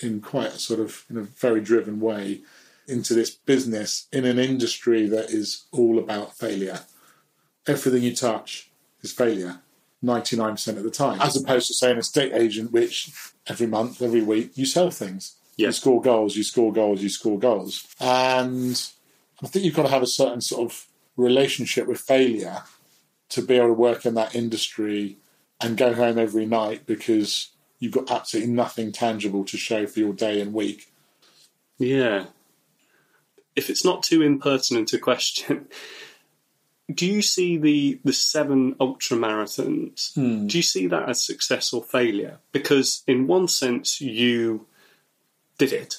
in 0.00 0.20
quite 0.20 0.48
a 0.48 0.58
sort 0.58 0.80
of, 0.80 1.04
in 1.10 1.16
a 1.16 1.22
very 1.22 1.60
driven 1.60 2.00
way 2.00 2.42
into 2.88 3.14
this 3.14 3.30
business 3.30 4.06
in 4.12 4.24
an 4.24 4.38
industry 4.38 5.06
that 5.08 5.30
is 5.30 5.64
all 5.72 5.98
about 5.98 6.36
failure. 6.36 6.80
Everything 7.66 8.02
you 8.02 8.14
touch 8.14 8.70
is 9.02 9.12
failure. 9.12 9.60
99% 10.04 10.68
of 10.76 10.84
the 10.84 10.90
time, 10.90 11.20
as 11.20 11.36
opposed 11.36 11.66
to, 11.68 11.74
say, 11.74 11.90
an 11.90 11.98
estate 11.98 12.32
agent, 12.32 12.70
which 12.70 13.10
every 13.46 13.66
month, 13.66 14.02
every 14.02 14.20
week, 14.20 14.56
you 14.56 14.66
sell 14.66 14.90
things. 14.90 15.36
Yeah. 15.56 15.68
You 15.68 15.72
score 15.72 16.02
goals, 16.02 16.36
you 16.36 16.44
score 16.44 16.72
goals, 16.72 17.02
you 17.02 17.08
score 17.08 17.38
goals. 17.38 17.86
And 17.98 18.80
I 19.42 19.46
think 19.46 19.64
you've 19.64 19.74
got 19.74 19.84
to 19.84 19.88
have 19.88 20.02
a 20.02 20.06
certain 20.06 20.42
sort 20.42 20.70
of 20.70 20.86
relationship 21.16 21.86
with 21.86 21.98
failure 21.98 22.62
to 23.30 23.42
be 23.42 23.56
able 23.56 23.68
to 23.68 23.72
work 23.72 24.04
in 24.06 24.14
that 24.14 24.34
industry 24.34 25.16
and 25.60 25.76
go 25.76 25.94
home 25.94 26.18
every 26.18 26.44
night 26.44 26.86
because 26.86 27.48
you've 27.78 27.92
got 27.92 28.10
absolutely 28.10 28.52
nothing 28.52 28.92
tangible 28.92 29.44
to 29.44 29.56
show 29.56 29.86
for 29.86 30.00
your 30.00 30.12
day 30.12 30.40
and 30.40 30.52
week. 30.52 30.90
Yeah. 31.78 32.26
If 33.54 33.70
it's 33.70 33.84
not 33.84 34.02
too 34.02 34.22
impertinent 34.22 34.92
a 34.92 34.98
question, 34.98 35.68
do 36.92 37.06
you 37.06 37.22
see 37.22 37.56
the 37.56 38.00
the 38.04 38.12
seven 38.12 38.76
ultra 38.80 39.16
marathons? 39.16 40.14
Hmm. 40.14 40.46
Do 40.46 40.56
you 40.56 40.62
see 40.62 40.86
that 40.86 41.08
as 41.08 41.24
success 41.24 41.72
or 41.72 41.82
failure? 41.82 42.38
Because 42.52 43.02
in 43.06 43.26
one 43.26 43.48
sense 43.48 44.00
you 44.00 44.66
did 45.58 45.72
it, 45.72 45.96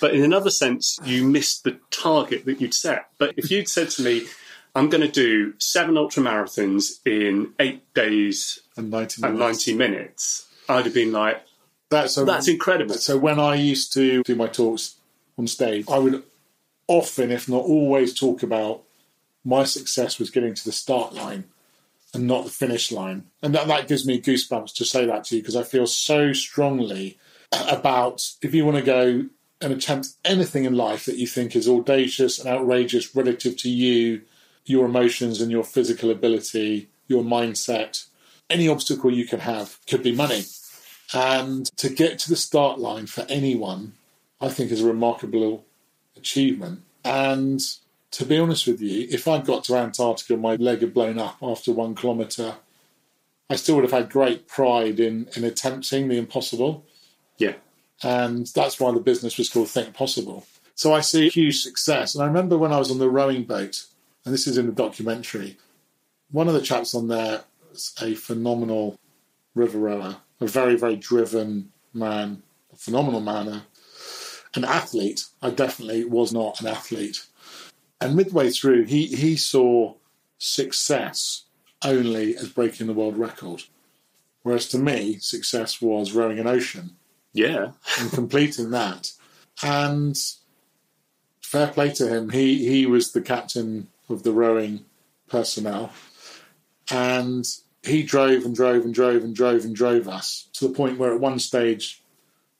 but 0.00 0.14
in 0.14 0.24
another 0.24 0.50
sense 0.50 0.98
you 1.04 1.24
missed 1.24 1.64
the 1.64 1.78
target 1.90 2.44
that 2.46 2.60
you'd 2.60 2.74
set. 2.74 3.08
But 3.18 3.34
if 3.36 3.50
you'd 3.50 3.68
said 3.68 3.90
to 3.90 4.02
me, 4.02 4.26
"I'm 4.74 4.88
going 4.88 5.02
to 5.02 5.08
do 5.08 5.54
seven 5.58 5.96
ultra 5.96 6.22
marathons 6.22 7.00
in 7.06 7.52
eight 7.60 7.92
days 7.94 8.60
And 8.76 8.90
90 8.90 9.22
and 9.22 9.38
ninety 9.38 9.74
minutes," 9.74 10.48
I'd 10.68 10.84
have 10.86 10.94
been 10.94 11.12
like, 11.12 11.42
That's, 11.90 12.16
a, 12.16 12.24
"That's 12.24 12.48
incredible." 12.48 12.94
So 12.94 13.16
when 13.18 13.38
I 13.38 13.54
used 13.56 13.92
to 13.94 14.22
do 14.22 14.34
my 14.34 14.46
talks 14.46 14.96
on 15.38 15.46
stage, 15.46 15.84
I 15.88 15.98
would 15.98 16.22
often, 16.88 17.30
if 17.30 17.48
not 17.48 17.62
always, 17.62 18.14
talk 18.14 18.42
about 18.42 18.82
my 19.44 19.64
success 19.64 20.18
was 20.18 20.30
getting 20.30 20.54
to 20.54 20.64
the 20.64 20.72
start 20.72 21.14
line 21.14 21.44
and 22.14 22.26
not 22.26 22.44
the 22.44 22.50
finish 22.50 22.90
line. 22.90 23.24
And 23.42 23.54
that, 23.54 23.66
that 23.68 23.88
gives 23.88 24.06
me 24.06 24.20
goosebumps 24.20 24.74
to 24.76 24.84
say 24.84 25.04
that 25.04 25.24
to 25.24 25.36
you 25.36 25.42
because 25.42 25.56
I 25.56 25.62
feel 25.62 25.86
so 25.86 26.32
strongly 26.32 27.18
about 27.52 28.22
if 28.42 28.54
you 28.54 28.64
want 28.64 28.78
to 28.78 28.82
go 28.82 29.26
and 29.60 29.72
attempt 29.72 30.08
anything 30.24 30.64
in 30.64 30.74
life 30.74 31.04
that 31.06 31.18
you 31.18 31.26
think 31.26 31.54
is 31.54 31.68
audacious 31.68 32.38
and 32.38 32.48
outrageous 32.48 33.14
relative 33.14 33.56
to 33.58 33.70
you, 33.70 34.22
your 34.64 34.86
emotions 34.86 35.40
and 35.40 35.50
your 35.50 35.64
physical 35.64 36.10
ability, 36.10 36.88
your 37.08 37.22
mindset, 37.22 38.06
any 38.50 38.68
obstacle 38.68 39.12
you 39.12 39.26
can 39.26 39.40
have 39.40 39.78
could 39.86 40.02
be 40.02 40.12
money. 40.12 40.44
And 41.12 41.66
to 41.76 41.88
get 41.88 42.18
to 42.20 42.28
the 42.28 42.36
start 42.36 42.78
line 42.78 43.06
for 43.06 43.26
anyone, 43.28 43.94
I 44.40 44.48
think 44.48 44.70
is 44.70 44.82
a 44.82 44.86
remarkable 44.86 45.64
achievement. 46.16 46.82
And 47.04 47.60
to 48.12 48.24
be 48.24 48.38
honest 48.38 48.66
with 48.66 48.80
you, 48.80 49.06
if 49.10 49.28
I'd 49.28 49.44
got 49.44 49.64
to 49.64 49.76
Antarctica 49.76 50.34
and 50.34 50.42
my 50.42 50.56
leg 50.56 50.80
had 50.80 50.94
blown 50.94 51.18
up 51.18 51.36
after 51.42 51.72
one 51.72 51.94
kilometre, 51.94 52.56
I 53.50 53.56
still 53.56 53.76
would 53.76 53.84
have 53.84 53.92
had 53.92 54.10
great 54.10 54.48
pride 54.48 54.98
in, 54.98 55.28
in 55.36 55.44
attempting 55.44 56.08
the 56.08 56.16
impossible. 56.16 56.84
yeah, 57.38 57.54
And 58.02 58.46
that's 58.48 58.80
why 58.80 58.92
the 58.92 59.00
business 59.00 59.36
was 59.36 59.50
called 59.50 59.68
Think 59.68 59.94
Possible. 59.94 60.46
So 60.74 60.92
I 60.92 61.00
see 61.00 61.28
huge 61.28 61.60
success. 61.62 62.14
And 62.14 62.24
I 62.24 62.26
remember 62.26 62.56
when 62.56 62.72
I 62.72 62.78
was 62.78 62.90
on 62.90 62.98
the 62.98 63.10
rowing 63.10 63.44
boat, 63.44 63.84
and 64.24 64.32
this 64.32 64.46
is 64.46 64.56
in 64.56 64.66
the 64.66 64.72
documentary, 64.72 65.58
one 66.30 66.48
of 66.48 66.54
the 66.54 66.62
chaps 66.62 66.94
on 66.94 67.08
there 67.08 67.44
a 68.00 68.14
phenomenal 68.14 68.98
river 69.54 69.78
rower, 69.78 70.16
a 70.40 70.46
very, 70.46 70.76
very 70.76 70.96
driven 70.96 71.72
man, 71.92 72.42
a 72.72 72.76
phenomenal 72.76 73.20
man, 73.20 73.48
a- 73.48 73.66
an 74.54 74.64
athlete. 74.64 75.26
I 75.42 75.50
definitely 75.50 76.04
was 76.04 76.32
not 76.32 76.60
an 76.60 76.66
athlete. 76.66 77.26
And 78.00 78.16
midway 78.16 78.50
through, 78.50 78.84
he, 78.84 79.06
he 79.06 79.36
saw 79.36 79.94
success 80.38 81.44
only 81.84 82.36
as 82.36 82.48
breaking 82.48 82.86
the 82.86 82.92
world 82.92 83.16
record. 83.16 83.64
Whereas 84.42 84.68
to 84.68 84.78
me, 84.78 85.18
success 85.18 85.80
was 85.80 86.12
rowing 86.12 86.38
an 86.38 86.46
ocean 86.46 86.96
yeah, 87.34 87.72
and 87.98 88.10
completing 88.12 88.70
that. 88.70 89.10
And 89.62 90.16
fair 91.42 91.66
play 91.68 91.90
to 91.94 92.08
him. 92.08 92.30
He 92.30 92.66
he 92.68 92.86
was 92.86 93.12
the 93.12 93.20
captain 93.20 93.88
of 94.08 94.22
the 94.22 94.32
rowing 94.32 94.84
personnel, 95.28 95.92
and 96.90 97.44
he 97.84 98.02
drove 98.02 98.44
and 98.44 98.54
drove 98.54 98.84
and 98.84 98.94
drove 98.94 99.22
and 99.22 99.34
drove 99.34 99.64
and 99.64 99.74
drove 99.74 100.08
us 100.08 100.48
to 100.54 100.66
the 100.66 100.74
point 100.74 100.98
where 100.98 101.12
at 101.12 101.20
one 101.20 101.38
stage 101.38 102.02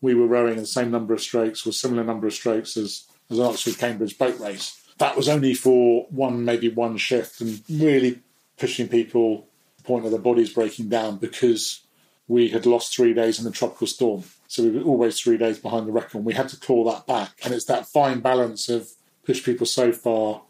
we 0.00 0.14
were 0.14 0.26
rowing 0.26 0.56
the 0.56 0.66
same 0.66 0.90
number 0.90 1.14
of 1.14 1.20
strokes 1.20 1.66
or 1.66 1.72
similar 1.72 2.04
number 2.04 2.26
of 2.26 2.34
strokes 2.34 2.76
as 2.76 3.04
as 3.30 3.38
an 3.38 3.46
Oxford 3.46 3.78
Cambridge 3.78 4.18
boat 4.18 4.38
race. 4.38 4.80
That 4.98 5.16
was 5.16 5.28
only 5.28 5.54
for 5.54 6.06
one 6.10 6.44
maybe 6.44 6.68
one 6.68 6.98
shift 6.98 7.40
and 7.40 7.62
really 7.68 8.20
pushing 8.58 8.88
people 8.88 9.38
to 9.38 9.82
the 9.82 9.82
point 9.84 10.04
of 10.04 10.10
their 10.10 10.20
bodies 10.20 10.52
breaking 10.52 10.88
down 10.88 11.16
because 11.16 11.80
we 12.28 12.48
had 12.48 12.66
lost 12.66 12.94
three 12.94 13.14
days 13.14 13.40
in 13.40 13.46
a 13.46 13.50
tropical 13.50 13.86
storm. 13.86 14.24
So 14.46 14.62
we 14.62 14.70
were 14.70 14.84
always 14.84 15.18
three 15.18 15.36
days 15.36 15.58
behind 15.58 15.86
the 15.86 15.92
record. 15.92 16.18
And 16.18 16.24
we 16.24 16.34
had 16.34 16.48
to 16.50 16.56
claw 16.56 16.84
that 16.92 17.06
back. 17.06 17.32
And 17.44 17.52
it's 17.52 17.66
that 17.66 17.86
fine 17.86 18.20
balance 18.20 18.68
of 18.68 18.88
push 19.26 19.44
people 19.44 19.66
so 19.66 19.92
far, 19.92 20.42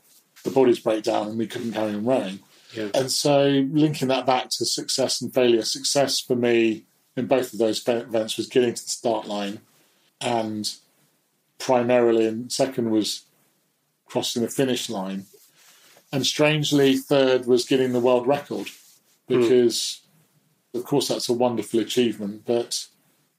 the 0.44 0.50
bodies 0.50 0.80
break 0.80 1.04
down, 1.04 1.28
and 1.28 1.38
we 1.38 1.46
couldn't 1.46 1.72
carry 1.72 1.94
on 1.94 2.04
rowing. 2.04 2.40
Yeah. 2.74 2.88
And 2.94 3.10
so 3.10 3.66
linking 3.72 4.08
that 4.08 4.26
back 4.26 4.48
to 4.50 4.64
success 4.64 5.20
and 5.20 5.32
failure, 5.32 5.62
success 5.62 6.20
for 6.20 6.36
me 6.36 6.84
in 7.16 7.26
both 7.26 7.52
of 7.52 7.58
those 7.58 7.86
events 7.86 8.36
was 8.36 8.48
getting 8.48 8.74
to 8.74 8.82
the 8.82 8.88
start 8.88 9.26
line. 9.26 9.60
And 10.20 10.72
primarily, 11.58 12.26
and 12.26 12.50
second 12.50 12.90
was 12.90 13.22
crossing 14.06 14.42
the 14.42 14.48
finish 14.48 14.88
line. 14.88 15.26
And 16.12 16.26
strangely, 16.26 16.96
third 16.96 17.46
was 17.46 17.64
getting 17.64 17.92
the 17.92 18.00
world 18.00 18.26
record 18.26 18.68
hmm. 19.28 19.40
because, 19.40 20.00
of 20.74 20.84
course, 20.84 21.08
that's 21.08 21.28
a 21.28 21.32
wonderful 21.32 21.80
achievement, 21.80 22.42
but 22.46 22.86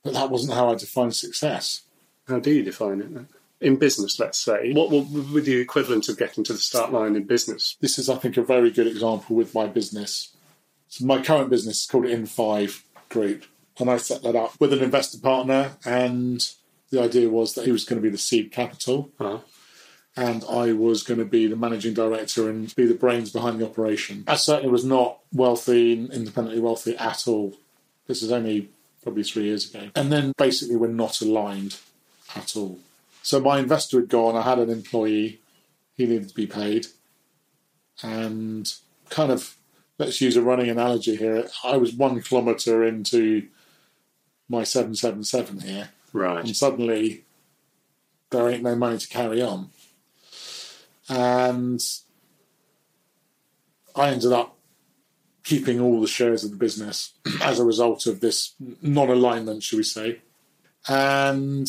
but 0.03 0.13
that 0.13 0.29
wasn't 0.29 0.53
how 0.53 0.69
I 0.69 0.75
defined 0.75 1.15
success. 1.15 1.81
How 2.27 2.39
do 2.39 2.51
you 2.51 2.61
define 2.63 3.01
it? 3.01 3.25
In 3.61 3.77
business, 3.77 4.19
let's 4.19 4.37
say, 4.37 4.73
what 4.73 4.91
would 4.91 5.33
be 5.33 5.41
the 5.41 5.55
equivalent 5.59 6.09
of 6.09 6.17
getting 6.17 6.43
to 6.43 6.53
the 6.53 6.59
start 6.59 6.91
line 6.91 7.15
in 7.15 7.23
business? 7.23 7.77
This 7.79 7.97
is, 7.97 8.09
I 8.09 8.15
think, 8.15 8.35
a 8.37 8.43
very 8.43 8.69
good 8.69 8.87
example 8.87 9.35
with 9.35 9.55
my 9.55 9.65
business. 9.65 10.35
So 10.89 11.05
my 11.05 11.21
current 11.21 11.49
business 11.49 11.81
is 11.81 11.87
called 11.87 12.05
In5 12.05 12.81
Group, 13.09 13.45
and 13.79 13.89
I 13.89 13.97
set 13.97 14.23
that 14.23 14.35
up 14.35 14.59
with 14.59 14.73
an 14.73 14.83
investor 14.83 15.19
partner, 15.19 15.71
and 15.85 16.45
the 16.91 17.01
idea 17.01 17.29
was 17.29 17.53
that 17.55 17.65
he 17.65 17.71
was 17.71 17.85
going 17.85 18.01
to 18.01 18.03
be 18.03 18.11
the 18.11 18.17
seed 18.17 18.51
capital, 18.51 19.11
Uh, 19.19 19.39
and 20.17 20.43
I 20.49 20.71
was 20.71 21.03
going 21.03 21.19
to 21.19 21.25
be 21.25 21.47
the 21.47 21.55
managing 21.55 21.93
director 21.93 22.49
and 22.49 22.73
be 22.75 22.85
the 22.85 22.93
brains 22.93 23.31
behind 23.31 23.59
the 23.59 23.65
operation. 23.65 24.23
I 24.27 24.35
certainly 24.35 24.71
was 24.71 24.85
not 24.85 25.19
wealthy, 25.33 25.93
independently 25.93 26.61
wealthy 26.61 26.95
at 26.97 27.27
all. 27.27 27.55
This 28.07 28.21
is 28.21 28.31
only 28.31 28.69
probably 29.03 29.23
three 29.23 29.43
years 29.43 29.69
ago. 29.69 29.89
And 29.95 30.11
then 30.11 30.31
basically 30.37 30.77
we're 30.77 30.87
not 30.87 31.21
aligned 31.21 31.77
at 32.35 32.55
all. 32.55 32.79
So 33.25 33.39
my 33.39 33.57
investor 33.57 33.99
had 33.99 34.09
gone, 34.09 34.35
I 34.35 34.43
had 34.43 34.59
an 34.59 34.69
employee, 34.69 35.41
he 35.95 36.05
needed 36.05 36.29
to 36.29 36.35
be 36.35 36.45
paid. 36.45 36.85
And 38.03 38.71
kind 39.09 39.31
of, 39.31 39.57
let's 39.97 40.21
use 40.21 40.37
a 40.37 40.43
running 40.43 40.69
analogy 40.69 41.15
here. 41.15 41.47
I 41.63 41.77
was 41.77 41.91
one 41.91 42.21
kilometre 42.21 42.85
into 42.85 43.47
my 44.47 44.63
777 44.63 45.61
here, 45.61 45.89
right. 46.13 46.45
and 46.45 46.55
suddenly 46.55 47.23
there 48.29 48.47
ain't 48.47 48.61
no 48.61 48.75
money 48.75 48.99
to 48.99 49.07
carry 49.07 49.41
on. 49.41 49.71
And 51.09 51.83
I 53.95 54.09
ended 54.09 54.33
up 54.33 54.55
keeping 55.43 55.79
all 55.79 55.99
the 55.99 56.05
shares 56.05 56.43
of 56.43 56.51
the 56.51 56.57
business 56.57 57.15
as 57.41 57.57
a 57.57 57.65
result 57.65 58.05
of 58.05 58.19
this 58.19 58.53
non 58.83 59.09
alignment, 59.09 59.63
shall 59.63 59.77
we 59.77 59.83
say. 59.83 60.21
And 60.87 61.67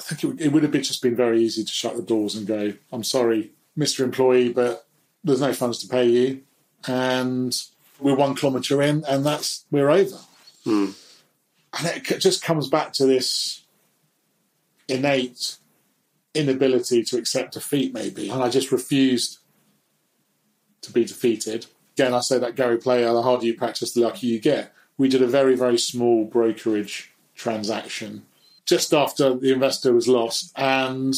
I 0.00 0.02
think 0.02 0.24
it 0.24 0.26
would, 0.26 0.40
it 0.40 0.48
would 0.50 0.62
have 0.62 0.72
been 0.72 0.82
just 0.82 1.02
been 1.02 1.14
very 1.14 1.42
easy 1.42 1.62
to 1.62 1.70
shut 1.70 1.94
the 1.94 2.02
doors 2.02 2.34
and 2.34 2.46
go, 2.46 2.72
I'm 2.90 3.04
sorry, 3.04 3.50
Mr. 3.76 4.00
Employee, 4.00 4.48
but 4.48 4.86
there's 5.22 5.42
no 5.42 5.52
funds 5.52 5.78
to 5.80 5.88
pay 5.88 6.06
you. 6.06 6.40
And 6.88 7.54
we're 7.98 8.14
one 8.14 8.34
kilometre 8.34 8.80
in, 8.80 9.04
and 9.06 9.26
that's 9.26 9.66
we're 9.70 9.90
over. 9.90 10.16
Hmm. 10.64 10.92
And 11.78 11.86
it 11.86 12.18
just 12.18 12.42
comes 12.42 12.68
back 12.68 12.94
to 12.94 13.04
this 13.04 13.62
innate 14.88 15.56
inability 16.32 17.04
to 17.04 17.18
accept 17.18 17.52
defeat, 17.52 17.92
maybe. 17.92 18.30
And 18.30 18.42
I 18.42 18.48
just 18.48 18.72
refused 18.72 19.38
to 20.80 20.92
be 20.92 21.04
defeated. 21.04 21.66
Again, 21.92 22.14
I 22.14 22.20
say 22.20 22.38
that 22.38 22.56
Gary 22.56 22.78
Player, 22.78 23.12
the 23.12 23.20
harder 23.20 23.44
you 23.44 23.54
practice, 23.54 23.92
the 23.92 24.00
luckier 24.00 24.32
you 24.32 24.40
get. 24.40 24.72
We 24.96 25.10
did 25.10 25.20
a 25.20 25.26
very, 25.26 25.56
very 25.56 25.76
small 25.76 26.24
brokerage 26.24 27.12
transaction 27.34 28.24
just 28.70 28.94
after 28.94 29.34
the 29.34 29.52
investor 29.52 29.92
was 29.92 30.06
lost, 30.06 30.52
and 30.56 31.12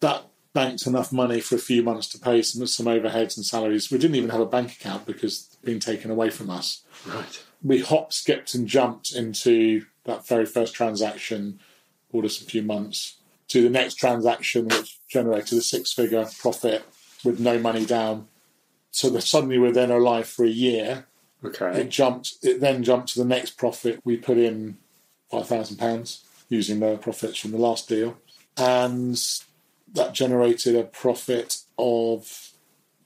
that 0.00 0.24
banked 0.52 0.86
enough 0.88 1.12
money 1.12 1.40
for 1.40 1.54
a 1.54 1.58
few 1.70 1.84
months 1.84 2.08
to 2.08 2.18
pay 2.18 2.42
some, 2.42 2.66
some 2.66 2.86
overheads 2.86 3.36
and 3.36 3.46
salaries. 3.46 3.92
We 3.92 3.98
didn't 3.98 4.16
even 4.16 4.30
have 4.30 4.40
a 4.40 4.46
bank 4.56 4.72
account 4.72 5.06
because 5.06 5.48
it'd 5.52 5.64
been 5.64 5.78
taken 5.78 6.10
away 6.10 6.30
from 6.30 6.50
us 6.50 6.82
Right. 7.06 7.42
we 7.62 7.80
hopped, 7.80 8.12
skipped, 8.12 8.54
and 8.54 8.66
jumped 8.66 9.14
into 9.14 9.86
that 10.04 10.26
very 10.26 10.46
first 10.46 10.74
transaction, 10.74 11.60
bought 12.10 12.24
us 12.24 12.40
a 12.40 12.44
few 12.44 12.62
months, 12.62 13.18
to 13.48 13.62
the 13.62 13.70
next 13.70 13.94
transaction, 13.94 14.66
which 14.66 14.98
generated 15.08 15.58
a 15.58 15.62
six 15.62 15.92
figure 15.92 16.26
profit 16.40 16.84
with 17.24 17.38
no 17.38 17.58
money 17.58 17.86
down. 17.86 18.26
So 18.90 19.08
that 19.10 19.22
suddenly 19.22 19.58
we're 19.58 19.70
then 19.72 19.92
alive 19.92 20.26
for 20.26 20.44
a 20.44 20.48
year 20.66 21.06
Okay. 21.42 21.80
It 21.80 21.88
jumped. 21.88 22.34
It 22.42 22.60
then 22.60 22.84
jumped 22.84 23.14
to 23.14 23.18
the 23.18 23.24
next 23.24 23.52
profit. 23.56 24.00
We 24.04 24.18
put 24.18 24.36
in 24.36 24.76
five 25.30 25.46
thousand 25.46 25.78
pounds 25.78 26.22
using 26.50 26.80
the 26.80 26.98
profits 26.98 27.38
from 27.38 27.52
the 27.52 27.56
last 27.58 27.88
deal, 27.88 28.18
and 28.58 29.18
that 29.94 30.12
generated 30.12 30.76
a 30.76 30.82
profit 30.84 31.62
of 31.78 32.50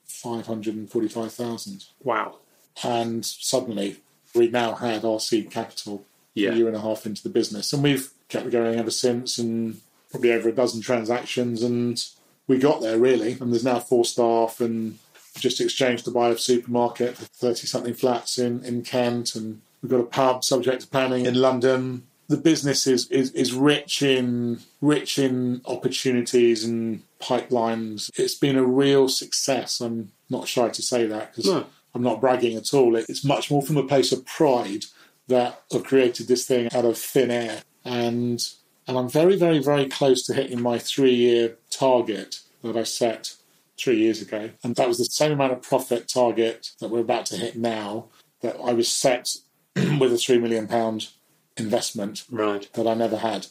five 0.07 0.47
hundred 0.47 0.75
and 0.75 0.91
forty-five 0.91 1.33
thousand. 1.33 1.85
Wow. 2.03 2.39
And 2.83 3.25
suddenly, 3.25 3.99
we 4.35 4.49
now 4.49 4.75
had 4.75 5.05
our 5.05 5.21
seed 5.21 5.51
capital 5.53 6.05
Yeah. 6.35 6.51
a 6.51 6.57
year 6.57 6.67
and 6.67 6.77
a 6.77 6.81
half 6.81 7.07
into 7.07 7.23
the 7.23 7.29
business, 7.29 7.73
and 7.73 7.83
we've 7.83 8.11
kept 8.29 8.51
going 8.51 8.79
ever 8.79 8.91
since, 8.91 9.39
and 9.39 9.81
probably 10.11 10.33
over 10.33 10.49
a 10.49 10.53
dozen 10.53 10.81
transactions, 10.81 11.63
and 11.63 12.05
we 12.49 12.59
got 12.59 12.81
there 12.81 12.99
really. 12.99 13.33
And 13.41 13.53
there's 13.53 13.65
now 13.65 13.79
four 13.79 14.05
staff, 14.05 14.61
and 14.61 14.99
just 15.39 15.61
exchanged 15.61 16.05
the 16.05 16.11
buy 16.11 16.31
of 16.31 16.41
supermarket 16.41 17.17
for 17.17 17.25
thirty 17.27 17.67
something 17.67 17.95
flats 17.95 18.39
in 18.39 18.65
in 18.65 18.83
Kent, 18.83 19.35
and 19.37 19.61
we've 19.83 19.91
got 19.91 20.01
a 20.01 20.05
pub 20.05 20.43
subject 20.45 20.83
to 20.83 20.89
planning 20.89 21.27
in 21.27 21.35
London. 21.35 22.07
The 22.29 22.37
business 22.37 22.87
is, 22.87 23.11
is, 23.11 23.31
is 23.33 23.53
rich 23.53 24.03
in 24.03 24.61
rich 24.81 25.19
in 25.19 25.61
opportunities 25.67 26.65
and 26.65 27.03
pipelines. 27.21 28.11
It's 28.19 28.35
been 28.35 28.57
a 28.57 28.65
real 28.65 29.09
success. 29.09 29.81
I'm 29.81 30.13
not 30.31 30.49
shy 30.49 30.69
to 30.71 30.83
say 30.83 31.07
that 31.07 31.33
because 31.33 31.47
No. 31.51 31.67
I'm 31.95 32.03
not 32.03 32.21
bragging 32.21 32.57
at 32.57 32.73
all. 32.73 32.97
It's 32.97 33.25
much 33.25 33.51
more 33.51 33.63
from 33.63 33.77
a 33.77 33.87
place 33.87 34.11
of 34.11 34.25
pride 34.27 34.85
that 35.29 35.63
I've 35.73 35.85
created 35.85 36.27
this 36.29 36.47
thing 36.47 36.69
out 36.75 36.85
of 36.85 36.99
thin 36.99 37.31
air, 37.31 37.63
and 37.85 38.43
and 38.87 38.99
I'm 38.99 39.09
very, 39.09 39.37
very, 39.37 39.59
very 39.61 39.87
close 39.89 40.23
to 40.27 40.35
hitting 40.35 40.61
my 40.61 40.79
three-year 40.79 41.57
target 41.71 42.41
that 42.63 42.77
I 42.77 42.83
set 42.83 43.35
three 43.79 43.97
years 43.99 44.21
ago, 44.21 44.51
and 44.63 44.77
that 44.77 44.89
was 44.89 44.99
the 44.99 45.05
same 45.05 45.33
amount 45.33 45.53
of 45.53 45.63
profit 45.63 46.09
target 46.09 46.71
that 46.81 46.91
we're 46.91 47.01
about 47.01 47.27
to 47.27 47.37
hit 47.37 47.57
now 47.57 48.07
that 48.43 48.57
I 48.63 48.73
was 48.73 48.89
set 48.89 49.37
with 49.77 50.13
a 50.13 50.19
three 50.19 50.39
million 50.39 50.69
pound 50.69 51.09
investment 51.57 52.25
Right. 52.31 52.69
that 52.75 52.87
I 52.87 52.95
never 52.95 53.17
had. 53.17 53.47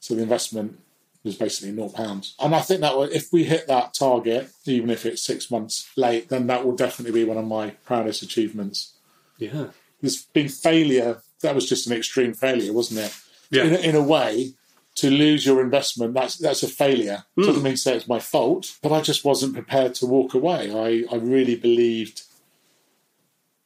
So 0.00 0.14
the 0.14 0.22
investment 0.22 0.78
was 1.24 1.36
basically 1.36 1.72
nil 1.72 1.90
pounds. 1.90 2.34
And 2.40 2.54
I 2.54 2.60
think 2.60 2.80
that 2.80 2.94
if 3.12 3.32
we 3.32 3.44
hit 3.44 3.66
that 3.66 3.92
target, 3.94 4.50
even 4.64 4.88
if 4.90 5.04
it's 5.04 5.22
six 5.22 5.50
months 5.50 5.90
late, 5.96 6.28
then 6.30 6.46
that 6.46 6.64
will 6.64 6.74
definitely 6.76 7.20
be 7.20 7.28
one 7.28 7.36
of 7.36 7.46
my 7.46 7.70
proudest 7.84 8.22
achievements. 8.22 8.94
Yeah. 9.38 9.66
There's 10.00 10.22
been 10.24 10.48
failure. 10.48 11.20
That 11.42 11.54
was 11.54 11.68
just 11.68 11.86
an 11.86 11.92
extreme 11.96 12.32
failure, 12.32 12.72
wasn't 12.72 13.00
it? 13.00 13.16
Yeah. 13.50 13.64
In, 13.64 13.74
a- 13.74 13.78
in 13.90 13.94
a 13.96 14.02
way, 14.02 14.54
to 14.96 15.10
lose 15.10 15.46
your 15.46 15.60
investment, 15.62 16.14
that's 16.14 16.36
that's 16.36 16.62
a 16.62 16.68
failure. 16.68 17.24
Hmm. 17.36 17.42
Doesn't 17.44 17.62
mean 17.62 17.74
to 17.74 17.78
say 17.78 17.96
it's 17.96 18.08
my 18.08 18.18
fault, 18.18 18.76
but 18.82 18.92
I 18.92 19.00
just 19.00 19.24
wasn't 19.24 19.54
prepared 19.54 19.94
to 19.96 20.06
walk 20.06 20.34
away. 20.34 20.70
I, 20.72 21.04
I 21.14 21.16
really 21.18 21.54
believed 21.56 22.22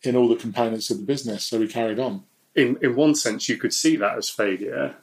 in 0.02 0.16
all 0.16 0.28
the 0.28 0.36
components 0.36 0.90
of 0.90 0.98
the 0.98 1.04
business, 1.04 1.44
so 1.44 1.58
we 1.58 1.66
carried 1.68 1.98
on. 1.98 2.24
In 2.54 2.78
in 2.82 2.94
one 2.94 3.14
sense, 3.14 3.48
you 3.48 3.56
could 3.56 3.74
see 3.74 3.96
that 3.96 4.16
as 4.16 4.30
failure, 4.30 4.96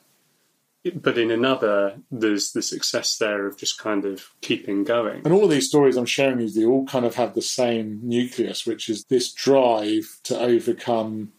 but 0.95 1.17
in 1.17 1.29
another, 1.29 1.97
there's 2.09 2.53
the 2.53 2.61
success 2.61 3.17
there 3.17 3.45
of 3.45 3.57
just 3.57 3.77
kind 3.77 4.05
of 4.05 4.31
keeping 4.41 4.83
going. 4.83 5.21
And 5.23 5.33
all 5.33 5.43
of 5.43 5.51
these 5.51 5.67
stories 5.67 5.95
I'm 5.95 6.05
sharing 6.05 6.37
with 6.37 6.55
you 6.55 6.71
all 6.71 6.85
kind 6.85 7.05
of 7.05 7.15
have 7.15 7.35
the 7.35 7.41
same 7.41 7.99
nucleus, 8.03 8.65
which 8.65 8.89
is 8.89 9.03
this 9.05 9.31
drive 9.31 10.19
to 10.23 10.39
overcome 10.39 11.33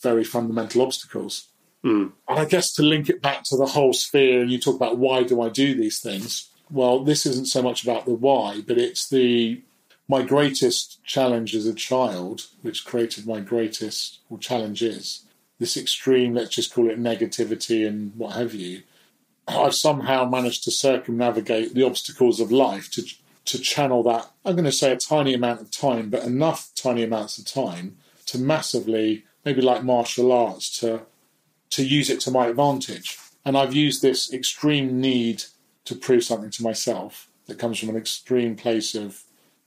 very 0.00 0.24
fundamental 0.24 0.82
obstacles. 0.82 1.48
Mm. 1.84 2.12
And 2.28 2.38
I 2.38 2.44
guess 2.46 2.72
to 2.74 2.82
link 2.82 3.08
it 3.08 3.22
back 3.22 3.44
to 3.44 3.56
the 3.56 3.66
whole 3.66 3.92
sphere, 3.92 4.42
and 4.42 4.50
you 4.50 4.58
talk 4.58 4.76
about 4.76 4.98
why 4.98 5.22
do 5.22 5.40
I 5.40 5.50
do 5.50 5.74
these 5.74 6.00
things? 6.00 6.50
Well, 6.70 7.04
this 7.04 7.26
isn't 7.26 7.46
so 7.46 7.62
much 7.62 7.82
about 7.82 8.06
the 8.06 8.14
why, 8.14 8.62
but 8.66 8.78
it's 8.78 9.08
the 9.08 9.62
my 10.08 10.22
greatest 10.22 10.98
challenge 11.04 11.54
as 11.54 11.66
a 11.66 11.74
child, 11.74 12.46
which 12.62 12.84
created 12.84 13.26
my 13.26 13.38
greatest 13.38 14.18
challenge 14.40 14.82
is 14.82 15.24
this 15.60 15.76
extreme, 15.76 16.34
let's 16.34 16.50
just 16.50 16.74
call 16.74 16.90
it 16.90 17.00
negativity 17.00 17.86
and 17.86 18.16
what 18.16 18.34
have 18.34 18.54
you. 18.54 18.82
I've 19.46 19.74
somehow 19.74 20.28
managed 20.28 20.64
to 20.64 20.70
circumnavigate 20.70 21.74
the 21.74 21.84
obstacles 21.84 22.40
of 22.40 22.50
life 22.50 22.90
to 22.92 23.04
to 23.46 23.58
channel 23.58 24.02
that. 24.04 24.30
I'm 24.44 24.54
going 24.54 24.64
to 24.64 24.72
say 24.72 24.92
a 24.92 24.96
tiny 24.96 25.34
amount 25.34 25.60
of 25.60 25.70
time, 25.70 26.10
but 26.10 26.24
enough 26.24 26.70
tiny 26.74 27.02
amounts 27.02 27.38
of 27.38 27.46
time 27.46 27.96
to 28.26 28.38
massively, 28.38 29.24
maybe 29.44 29.60
like 29.60 29.82
martial 29.82 30.32
arts, 30.32 30.78
to 30.80 31.02
to 31.70 31.84
use 31.86 32.10
it 32.10 32.20
to 32.20 32.30
my 32.30 32.48
advantage. 32.48 33.18
And 33.44 33.56
I've 33.56 33.74
used 33.74 34.02
this 34.02 34.32
extreme 34.32 35.00
need 35.00 35.44
to 35.84 35.94
prove 35.94 36.24
something 36.24 36.50
to 36.50 36.62
myself 36.62 37.28
that 37.46 37.58
comes 37.58 37.78
from 37.78 37.88
an 37.90 37.96
extreme 37.96 38.56
place 38.56 38.94
of 38.94 39.22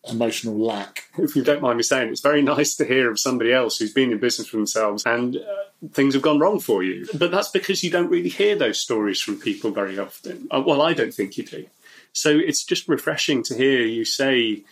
emotional 0.09 0.57
lack. 0.57 1.05
If 1.17 1.35
you 1.35 1.43
don't 1.43 1.61
mind 1.61 1.77
me 1.77 1.83
saying, 1.83 2.09
it's 2.09 2.21
very 2.21 2.41
nice 2.41 2.75
to 2.75 2.85
hear 2.85 3.11
of 3.11 3.19
somebody 3.19 3.53
else 3.53 3.77
who's 3.77 3.93
been 3.93 4.11
in 4.11 4.17
business 4.17 4.47
for 4.47 4.57
themselves 4.57 5.03
and 5.05 5.37
uh, 5.37 5.87
things 5.91 6.15
have 6.15 6.23
gone 6.23 6.39
wrong 6.39 6.59
for 6.59 6.83
you. 6.83 7.07
But 7.13 7.31
that's 7.31 7.49
because 7.49 7.83
you 7.83 7.91
don't 7.91 8.09
really 8.09 8.29
hear 8.29 8.55
those 8.55 8.79
stories 8.79 9.21
from 9.21 9.39
people 9.39 9.71
very 9.71 9.99
often. 9.99 10.47
Uh, 10.49 10.63
well, 10.65 10.81
I 10.81 10.93
don't 10.93 11.13
think 11.13 11.37
you 11.37 11.45
do. 11.45 11.67
So 12.13 12.31
it's 12.31 12.63
just 12.63 12.87
refreshing 12.87 13.43
to 13.43 13.55
hear 13.55 13.81
you 13.81 14.05
say 14.05 14.63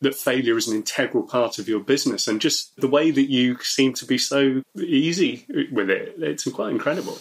that 0.00 0.14
failure 0.14 0.56
is 0.56 0.68
an 0.68 0.76
integral 0.76 1.24
part 1.24 1.58
of 1.58 1.68
your 1.68 1.80
business 1.80 2.26
and 2.26 2.40
just 2.40 2.74
the 2.80 2.88
way 2.88 3.10
that 3.10 3.30
you 3.30 3.58
seem 3.60 3.92
to 3.94 4.06
be 4.06 4.18
so 4.18 4.62
easy 4.76 5.46
with 5.70 5.90
it. 5.90 6.14
It's 6.18 6.48
quite 6.50 6.70
incredible. 6.70 7.18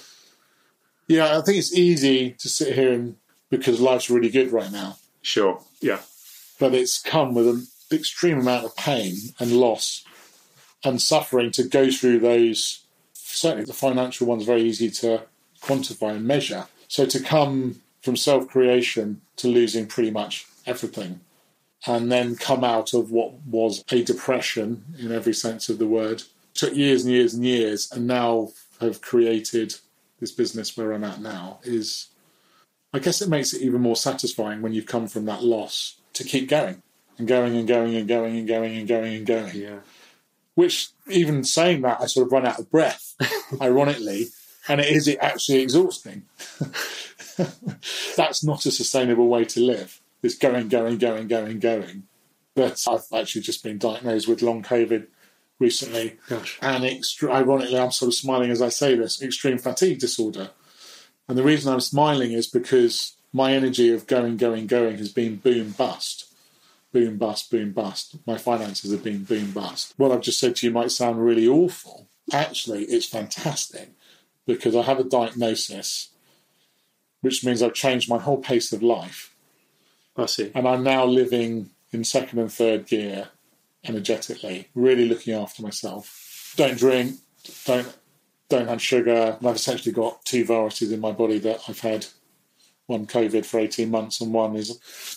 Yeah, 1.07 1.37
I 1.37 1.41
think 1.41 1.57
it's 1.57 1.73
easy 1.73 2.31
to 2.39 2.47
sit 2.47 2.75
here 2.75 2.93
and 2.93 3.15
because 3.49 3.81
life's 3.81 4.09
really 4.09 4.29
good 4.29 4.51
right 4.51 4.71
now, 4.71 4.97
Sure. 5.21 5.61
Yeah. 5.81 5.99
But 6.59 6.73
it's 6.73 7.01
come 7.01 7.33
with 7.33 7.47
an 7.47 7.67
extreme 7.91 8.39
amount 8.39 8.65
of 8.65 8.75
pain 8.75 9.15
and 9.39 9.51
loss 9.51 10.03
and 10.83 11.01
suffering 11.01 11.51
to 11.51 11.63
go 11.63 11.89
through 11.89 12.19
those. 12.19 12.83
Certainly, 13.13 13.65
the 13.65 13.73
financial 13.73 14.27
one's 14.27 14.45
very 14.45 14.63
easy 14.63 14.89
to 14.91 15.23
quantify 15.61 16.15
and 16.15 16.25
measure. 16.25 16.65
So 16.87 17.05
to 17.05 17.19
come 17.19 17.81
from 18.01 18.15
self 18.15 18.47
creation 18.47 19.21
to 19.37 19.47
losing 19.47 19.87
pretty 19.87 20.11
much 20.11 20.45
everything 20.65 21.21
and 21.85 22.11
then 22.11 22.35
come 22.35 22.63
out 22.63 22.93
of 22.93 23.11
what 23.11 23.33
was 23.45 23.83
a 23.91 24.03
depression 24.03 24.83
in 24.99 25.11
every 25.11 25.33
sense 25.33 25.69
of 25.69 25.79
the 25.79 25.87
word 25.87 26.23
took 26.53 26.75
years 26.75 27.05
and 27.05 27.13
years 27.13 27.33
and 27.33 27.45
years 27.45 27.91
and 27.91 28.05
now 28.05 28.49
have 28.81 29.01
created 29.01 29.75
this 30.19 30.31
business 30.31 30.75
where 30.75 30.91
I'm 30.91 31.03
at 31.03 31.21
now 31.21 31.59
is 31.63 32.07
I 32.91 32.99
guess 32.99 33.21
it 33.21 33.29
makes 33.29 33.53
it 33.53 33.61
even 33.61 33.81
more 33.81 33.95
satisfying 33.95 34.61
when 34.61 34.73
you've 34.73 34.85
come 34.85 35.07
from 35.07 35.25
that 35.25 35.43
loss 35.43 35.98
to 36.13 36.23
keep 36.23 36.49
going 36.49 36.81
and 37.17 37.27
going 37.27 37.55
and 37.55 37.67
going 37.67 37.95
and 37.95 38.07
going 38.07 38.37
and 38.37 38.47
going 38.47 38.77
and 38.77 38.87
going 38.87 39.15
and 39.15 39.25
going. 39.25 39.55
Yeah. 39.55 39.79
Which 40.55 40.89
even 41.07 41.43
saying 41.43 41.81
that 41.81 42.01
I 42.01 42.07
sort 42.07 42.27
of 42.27 42.33
run 42.33 42.45
out 42.45 42.59
of 42.59 42.71
breath, 42.71 43.15
ironically, 43.61 44.27
and 44.67 44.81
it 44.81 44.87
is 44.87 45.07
it 45.07 45.19
actually 45.21 45.61
exhausting. 45.61 46.23
That's 48.17 48.43
not 48.43 48.65
a 48.65 48.71
sustainable 48.71 49.27
way 49.27 49.45
to 49.45 49.61
live. 49.61 50.01
It's 50.21 50.37
going, 50.37 50.67
going, 50.67 50.97
going, 50.97 51.27
going, 51.27 51.59
going. 51.59 52.03
But 52.55 52.85
I've 52.89 53.05
actually 53.13 53.41
just 53.41 53.63
been 53.63 53.77
diagnosed 53.77 54.27
with 54.27 54.41
long 54.41 54.63
COVID 54.63 55.07
recently, 55.59 56.17
Gosh. 56.27 56.57
and 56.61 56.83
extre- 56.83 57.31
ironically, 57.31 57.79
I'm 57.79 57.91
sort 57.91 58.09
of 58.09 58.15
smiling 58.15 58.51
as 58.51 58.61
I 58.61 58.69
say 58.69 58.95
this 58.95 59.21
extreme 59.21 59.57
fatigue 59.57 59.99
disorder. 59.99 60.51
And 61.27 61.37
the 61.37 61.43
reason 61.43 61.71
I'm 61.71 61.79
smiling 61.79 62.31
is 62.31 62.47
because 62.47 63.15
my 63.31 63.53
energy 63.53 63.91
of 63.93 64.07
going, 64.07 64.37
going, 64.37 64.67
going 64.67 64.97
has 64.97 65.11
been 65.11 65.37
boom 65.37 65.71
bust. 65.71 66.25
Boom 66.91 67.17
bust, 67.17 67.51
boom 67.51 67.71
bust. 67.71 68.15
My 68.25 68.37
finances 68.37 68.91
have 68.91 69.03
been 69.03 69.23
boom 69.23 69.51
bust. 69.51 69.93
What 69.97 70.11
I've 70.11 70.21
just 70.21 70.39
said 70.39 70.55
to 70.57 70.67
you 70.67 70.73
might 70.73 70.91
sound 70.91 71.23
really 71.23 71.47
awful. 71.47 72.07
Actually, 72.33 72.85
it's 72.85 73.05
fantastic 73.05 73.91
because 74.47 74.75
I 74.75 74.81
have 74.81 74.99
a 74.99 75.03
diagnosis, 75.03 76.09
which 77.21 77.45
means 77.45 77.61
I've 77.61 77.73
changed 77.73 78.09
my 78.09 78.17
whole 78.17 78.37
pace 78.37 78.73
of 78.73 78.81
life. 78.81 79.35
I 80.17 80.25
see. 80.25 80.51
And 80.55 80.67
I'm 80.67 80.83
now 80.83 81.05
living 81.05 81.69
in 81.91 82.03
second 82.03 82.39
and 82.39 82.51
third 82.51 82.87
gear 82.87 83.29
energetically, 83.85 84.69
really 84.75 85.07
looking 85.07 85.33
after 85.33 85.61
myself. 85.61 86.53
Don't 86.57 86.77
drink, 86.77 87.15
don't 87.65 87.95
don't 88.49 88.67
have 88.67 88.81
sugar. 88.81 89.37
And 89.39 89.47
I've 89.47 89.55
essentially 89.55 89.93
got 89.93 90.25
two 90.25 90.43
viruses 90.43 90.91
in 90.91 90.99
my 90.99 91.11
body 91.11 91.37
that 91.39 91.61
I've 91.67 91.79
had 91.81 92.07
one 92.89 93.05
COVID 93.05 93.45
for 93.45 93.59
18 93.59 93.89
months, 93.89 94.19
and 94.19 94.33
one 94.33 94.55
is 94.55 94.71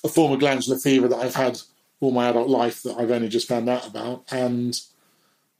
a 0.04 0.08
form 0.08 0.32
of 0.32 0.40
glandular 0.40 0.78
fever 0.78 1.08
that 1.08 1.18
I've 1.18 1.34
had 1.34 1.58
all 2.00 2.10
my 2.10 2.28
adult 2.28 2.48
life 2.48 2.82
that 2.82 2.98
I've 2.98 3.10
only 3.10 3.28
just 3.28 3.48
found 3.48 3.68
out 3.68 3.86
about. 3.86 4.24
And 4.30 4.78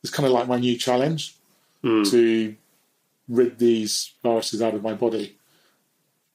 it's 0.03 0.13
kind 0.13 0.27
of 0.27 0.33
like 0.33 0.49
my 0.49 0.59
new 0.59 0.77
challenge 0.77 1.37
hmm. 1.83 2.03
to 2.05 2.57
rid 3.29 3.59
these 3.59 4.13
viruses 4.23 4.61
out 4.61 4.75
of 4.75 4.83
my 4.83 4.95
body. 4.95 5.39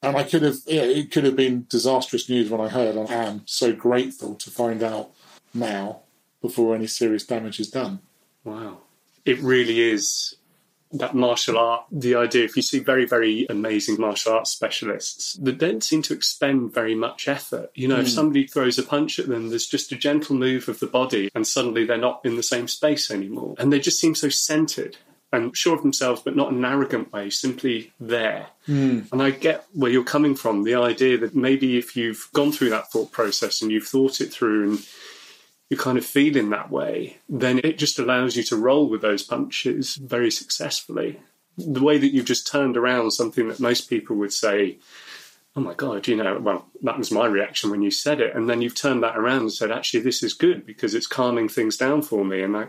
And 0.01 0.15
I 0.15 0.23
could 0.23 0.43
have, 0.43 0.57
yeah, 0.65 0.83
it 0.83 1.11
could 1.11 1.25
have 1.25 1.35
been 1.35 1.65
disastrous 1.69 2.29
news 2.29 2.49
when 2.49 2.61
I 2.61 2.69
heard. 2.69 2.95
and 2.95 3.09
I 3.09 3.13
am 3.13 3.41
so 3.45 3.73
grateful 3.73 4.35
to 4.35 4.49
find 4.49 4.81
out 4.81 5.11
now 5.53 6.01
before 6.41 6.75
any 6.75 6.87
serious 6.87 7.25
damage 7.25 7.59
is 7.59 7.69
done. 7.69 7.99
Wow. 8.43 8.79
It 9.25 9.39
really 9.39 9.81
is 9.81 10.36
that 10.91 11.15
martial 11.15 11.57
art, 11.57 11.85
the 11.91 12.15
idea, 12.15 12.45
if 12.45 12.55
you 12.55 12.61
see 12.61 12.79
very, 12.79 13.05
very 13.05 13.45
amazing 13.49 13.99
martial 13.99 14.33
arts 14.33 14.51
specialists, 14.51 15.33
they 15.33 15.51
don't 15.51 15.83
seem 15.83 16.01
to 16.03 16.13
expend 16.13 16.73
very 16.73 16.95
much 16.95 17.27
effort. 17.27 17.71
You 17.75 17.87
know, 17.87 17.97
mm. 17.97 18.01
if 18.01 18.09
somebody 18.09 18.47
throws 18.47 18.79
a 18.79 18.83
punch 18.83 19.19
at 19.19 19.27
them, 19.27 19.49
there's 19.49 19.67
just 19.67 19.91
a 19.91 19.95
gentle 19.95 20.35
move 20.35 20.69
of 20.69 20.79
the 20.79 20.87
body 20.87 21.29
and 21.35 21.45
suddenly 21.45 21.85
they're 21.85 21.97
not 21.97 22.21
in 22.23 22.35
the 22.35 22.43
same 22.43 22.67
space 22.67 23.11
anymore. 23.11 23.55
And 23.57 23.71
they 23.71 23.79
just 23.79 23.99
seem 23.99 24.15
so 24.15 24.29
centered 24.29 24.97
and 25.33 25.55
sure 25.55 25.75
of 25.75 25.81
themselves, 25.81 26.21
but 26.21 26.35
not 26.35 26.51
in 26.51 26.57
an 26.57 26.65
arrogant 26.65 27.11
way, 27.11 27.29
simply 27.29 27.91
there. 27.99 28.47
Mm. 28.67 29.11
And 29.11 29.21
I 29.21 29.31
get 29.31 29.65
where 29.73 29.91
you're 29.91 30.03
coming 30.03 30.35
from 30.35 30.63
the 30.63 30.75
idea 30.75 31.17
that 31.17 31.35
maybe 31.35 31.77
if 31.77 31.97
you've 31.97 32.29
gone 32.33 32.51
through 32.51 32.69
that 32.69 32.91
thought 32.91 33.11
process 33.11 33.61
and 33.61 33.69
you've 33.71 33.87
thought 33.87 34.21
it 34.21 34.31
through 34.31 34.69
and 34.69 34.79
you 35.69 35.77
kind 35.77 35.97
of 35.97 36.05
feel 36.05 36.37
in 36.37 36.49
that 36.51 36.71
way, 36.71 37.17
then 37.27 37.59
it 37.63 37.77
just 37.77 37.99
allows 37.99 38.35
you 38.35 38.43
to 38.43 38.55
roll 38.55 38.87
with 38.87 39.01
those 39.01 39.23
punches 39.23 39.95
very 39.95 40.31
successfully. 40.31 41.19
The 41.57 41.83
way 41.83 41.97
that 41.97 42.13
you've 42.13 42.25
just 42.25 42.47
turned 42.47 42.77
around 42.77 43.11
something 43.11 43.47
that 43.49 43.59
most 43.59 43.89
people 43.89 44.15
would 44.17 44.31
say, 44.31 44.77
oh 45.55 45.61
my 45.61 45.73
God, 45.73 46.07
you 46.07 46.15
know, 46.15 46.39
well, 46.39 46.67
that 46.83 46.97
was 46.97 47.11
my 47.11 47.25
reaction 47.25 47.71
when 47.71 47.81
you 47.81 47.91
said 47.91 48.21
it. 48.21 48.35
And 48.35 48.49
then 48.49 48.61
you've 48.61 48.75
turned 48.75 49.03
that 49.03 49.17
around 49.17 49.41
and 49.41 49.53
said, 49.53 49.71
actually, 49.71 50.01
this 50.01 50.23
is 50.23 50.33
good 50.33 50.65
because 50.65 50.93
it's 50.93 51.07
calming 51.07 51.49
things 51.49 51.75
down 51.75 52.03
for 52.03 52.23
me. 52.23 52.43
And 52.43 52.55
I, 52.55 52.67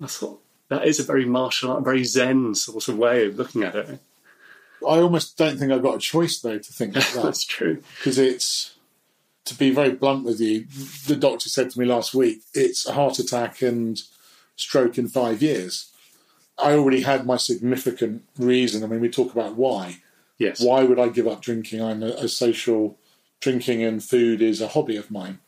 I 0.00 0.06
thought, 0.06 0.42
that 0.68 0.86
is 0.86 0.98
a 0.98 1.04
very 1.04 1.26
martial 1.26 1.70
art, 1.70 1.84
very 1.84 2.04
zen 2.04 2.54
sort 2.54 2.88
of 2.88 2.96
way 2.96 3.26
of 3.26 3.36
looking 3.36 3.62
at 3.62 3.74
it. 3.74 4.00
I 4.82 4.98
almost 4.98 5.36
don't 5.36 5.58
think 5.58 5.70
I've 5.70 5.82
got 5.82 5.96
a 5.96 6.00
choice 6.00 6.40
though 6.40 6.58
to 6.58 6.72
think 6.72 6.96
like 6.96 7.10
that. 7.12 7.22
That's 7.22 7.44
true 7.44 7.82
because 7.98 8.18
it's 8.18 8.74
to 9.50 9.58
be 9.58 9.70
very 9.70 9.92
blunt 9.92 10.24
with 10.24 10.40
you. 10.40 10.66
The 11.06 11.16
doctor 11.16 11.48
said 11.48 11.70
to 11.70 11.78
me 11.78 11.84
last 11.84 12.14
week, 12.14 12.42
it's 12.54 12.86
a 12.86 12.92
heart 12.92 13.18
attack 13.18 13.62
and 13.62 14.02
stroke 14.56 14.98
in 14.98 15.08
five 15.08 15.42
years. 15.42 15.90
I 16.58 16.72
already 16.72 17.02
had 17.02 17.26
my 17.26 17.36
significant 17.36 18.24
reason. 18.38 18.82
I 18.82 18.86
mean, 18.86 19.00
we 19.00 19.08
talk 19.08 19.32
about 19.32 19.56
why. 19.56 19.98
Yes. 20.38 20.60
Why 20.60 20.84
would 20.84 20.98
I 20.98 21.08
give 21.08 21.26
up 21.28 21.42
drinking? 21.42 21.82
I'm 21.82 22.02
a, 22.02 22.08
a 22.08 22.28
social 22.28 22.98
drinking 23.40 23.82
and 23.82 24.02
food 24.02 24.42
is 24.42 24.60
a 24.60 24.68
hobby 24.68 24.96
of 24.96 25.10
mine. 25.10 25.38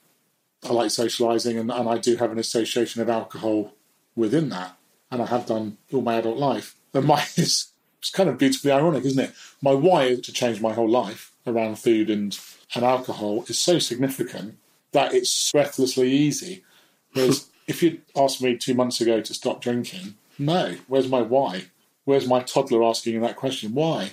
I 0.65 0.73
like 0.73 0.89
socialising, 0.89 1.59
and, 1.59 1.73
and 1.73 1.89
I 1.89 1.99
do 1.99 2.17
have 2.17 2.31
an 2.31 2.39
association 2.39 3.03
of 3.03 3.11
alcohol 3.11 3.73
within 4.15 4.49
that 4.51 4.77
and 5.13 5.21
I 5.21 5.27
have 5.27 5.47
done 5.47 5.77
all 5.93 6.01
my 6.01 6.15
adult 6.15 6.39
life. 6.39 6.75
And 6.95 7.05
my 7.05 7.21
it's, 7.37 7.71
it's 8.01 8.11
kind 8.11 8.29
of 8.29 8.39
beautifully 8.39 8.73
ironic, 8.73 9.05
isn't 9.05 9.23
it? 9.23 9.33
My 9.61 9.75
why 9.75 10.17
to 10.17 10.33
change 10.33 10.61
my 10.61 10.73
whole 10.73 10.89
life 10.89 11.33
around 11.47 11.79
food 11.79 12.11
and, 12.11 12.37
and 12.75 12.85
alcohol 12.85 13.45
is 13.49 13.59
so 13.59 13.79
significant 13.79 14.59
that 14.93 15.15
it's 15.15 15.53
breathlessly 15.53 16.11
easy. 16.11 16.65
Whereas 17.13 17.49
if 17.67 17.83
you'd 17.83 18.03
asked 18.17 18.43
me 18.43 18.57
two 18.57 18.75
months 18.75 19.01
ago 19.01 19.21
to 19.21 19.35
stop 19.35 19.61
drinking, 19.61 20.15
no, 20.39 20.77
where's 20.87 21.09
my 21.09 21.23
why? 21.23 21.67
Where's 22.05 22.27
my 22.27 22.43
toddler 22.43 22.83
asking 22.85 23.21
that 23.21 23.37
question? 23.37 23.75
Why? 23.75 24.13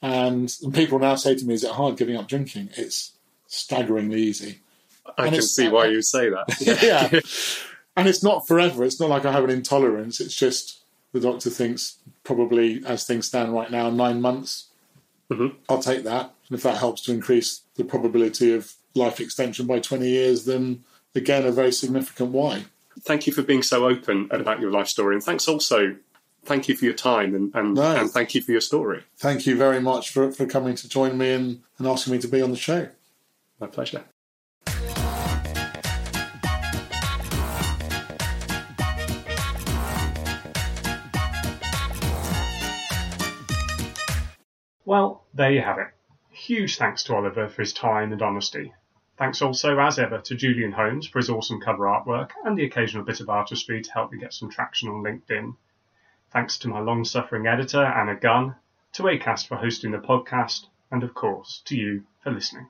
And 0.00 0.52
people 0.72 0.98
now 0.98 1.14
say 1.14 1.36
to 1.36 1.44
me, 1.44 1.54
is 1.54 1.62
it 1.62 1.70
hard 1.70 1.96
giving 1.96 2.16
up 2.16 2.26
drinking? 2.26 2.70
It's 2.76 3.12
staggeringly 3.46 4.20
easy. 4.20 4.58
I 5.16 5.26
and 5.26 5.34
can 5.34 5.42
see 5.42 5.68
why 5.68 5.86
you 5.86 6.02
say 6.02 6.30
that. 6.30 6.46
yeah. 6.82 7.20
and 7.96 8.08
it's 8.08 8.22
not 8.22 8.48
forever. 8.48 8.84
It's 8.84 8.98
not 8.98 9.10
like 9.10 9.24
I 9.24 9.32
have 9.32 9.44
an 9.44 9.50
intolerance. 9.50 10.20
It's 10.20 10.34
just 10.34 10.80
the 11.12 11.20
doctor 11.20 11.50
thinks 11.50 11.98
probably 12.24 12.82
as 12.84 13.06
things 13.06 13.26
stand 13.26 13.52
right 13.52 13.70
now, 13.70 13.90
nine 13.90 14.20
months. 14.20 14.68
Mm-hmm. 15.30 15.56
I'll 15.68 15.82
take 15.82 16.04
that. 16.04 16.34
And 16.52 16.58
if 16.58 16.64
that 16.64 16.76
helps 16.76 17.00
to 17.04 17.12
increase 17.12 17.62
the 17.76 17.84
probability 17.84 18.52
of 18.52 18.74
life 18.94 19.20
extension 19.20 19.66
by 19.66 19.78
20 19.78 20.06
years, 20.06 20.44
then 20.44 20.84
again, 21.14 21.46
a 21.46 21.50
very 21.50 21.72
significant 21.72 22.30
why. 22.30 22.66
Thank 23.00 23.26
you 23.26 23.32
for 23.32 23.40
being 23.40 23.62
so 23.62 23.88
open 23.88 24.28
about 24.30 24.60
your 24.60 24.70
life 24.70 24.88
story. 24.88 25.14
And 25.14 25.24
thanks 25.24 25.48
also, 25.48 25.96
thank 26.44 26.68
you 26.68 26.76
for 26.76 26.84
your 26.84 26.92
time 26.92 27.34
and, 27.34 27.54
and, 27.54 27.72
no. 27.72 27.96
and 27.96 28.10
thank 28.10 28.34
you 28.34 28.42
for 28.42 28.52
your 28.52 28.60
story. 28.60 29.02
Thank 29.16 29.46
you 29.46 29.56
very 29.56 29.80
much 29.80 30.10
for, 30.10 30.30
for 30.30 30.44
coming 30.44 30.74
to 30.74 30.86
join 30.86 31.16
me 31.16 31.32
and, 31.32 31.62
and 31.78 31.86
asking 31.86 32.12
me 32.12 32.18
to 32.18 32.28
be 32.28 32.42
on 32.42 32.50
the 32.50 32.56
show. 32.58 32.90
My 33.58 33.66
pleasure. 33.66 34.04
Well, 44.84 45.24
there 45.32 45.50
you 45.50 45.62
have 45.62 45.78
it. 45.78 45.86
Huge 46.46 46.76
thanks 46.76 47.04
to 47.04 47.14
Oliver 47.14 47.48
for 47.48 47.62
his 47.62 47.72
time 47.72 48.10
and 48.10 48.20
honesty. 48.20 48.74
Thanks 49.16 49.40
also, 49.42 49.78
as 49.78 50.00
ever, 50.00 50.18
to 50.22 50.34
Julian 50.34 50.72
Holmes 50.72 51.06
for 51.06 51.20
his 51.20 51.30
awesome 51.30 51.60
cover 51.60 51.84
artwork 51.84 52.30
and 52.44 52.58
the 52.58 52.64
occasional 52.64 53.04
bit 53.04 53.20
of 53.20 53.30
artistry 53.30 53.80
to 53.80 53.92
help 53.92 54.10
me 54.10 54.18
get 54.18 54.34
some 54.34 54.50
traction 54.50 54.88
on 54.88 55.04
LinkedIn. 55.04 55.54
Thanks 56.32 56.58
to 56.58 56.68
my 56.68 56.80
long 56.80 57.04
suffering 57.04 57.46
editor, 57.46 57.84
Anna 57.84 58.16
Gunn, 58.16 58.56
to 58.94 59.04
ACAST 59.04 59.46
for 59.46 59.54
hosting 59.54 59.92
the 59.92 59.98
podcast, 59.98 60.66
and 60.90 61.04
of 61.04 61.14
course, 61.14 61.62
to 61.66 61.76
you 61.76 62.06
for 62.24 62.32
listening. 62.32 62.66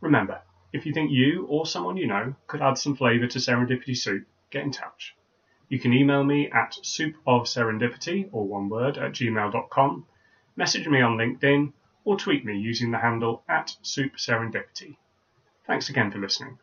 Remember, 0.00 0.40
if 0.72 0.86
you 0.86 0.94
think 0.94 1.10
you 1.10 1.44
or 1.50 1.66
someone 1.66 1.98
you 1.98 2.06
know 2.06 2.34
could 2.46 2.62
add 2.62 2.78
some 2.78 2.96
flavour 2.96 3.26
to 3.26 3.38
Serendipity 3.38 3.94
Soup, 3.94 4.26
get 4.50 4.64
in 4.64 4.70
touch. 4.70 5.14
You 5.68 5.78
can 5.78 5.92
email 5.92 6.24
me 6.24 6.50
at 6.50 6.78
soupofserendipity, 6.82 8.30
or 8.32 8.46
one 8.46 8.70
word, 8.70 8.96
at 8.96 9.12
gmail.com 9.12 10.06
message 10.56 10.88
me 10.88 11.02
on 11.02 11.18
LinkedIn, 11.18 11.74
or 12.06 12.16
tweet 12.16 12.44
me 12.44 12.56
using 12.56 12.92
the 12.92 12.98
handle 12.98 13.42
at 13.48 13.76
SoupSerendipity. 13.82 14.96
Thanks 15.66 15.90
again 15.90 16.12
for 16.12 16.18
listening, 16.18 16.58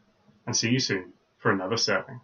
and 0.48 0.56
see 0.56 0.70
you 0.70 0.80
soon 0.80 1.12
for 1.38 1.52
another 1.52 1.78
serving. 1.78 2.22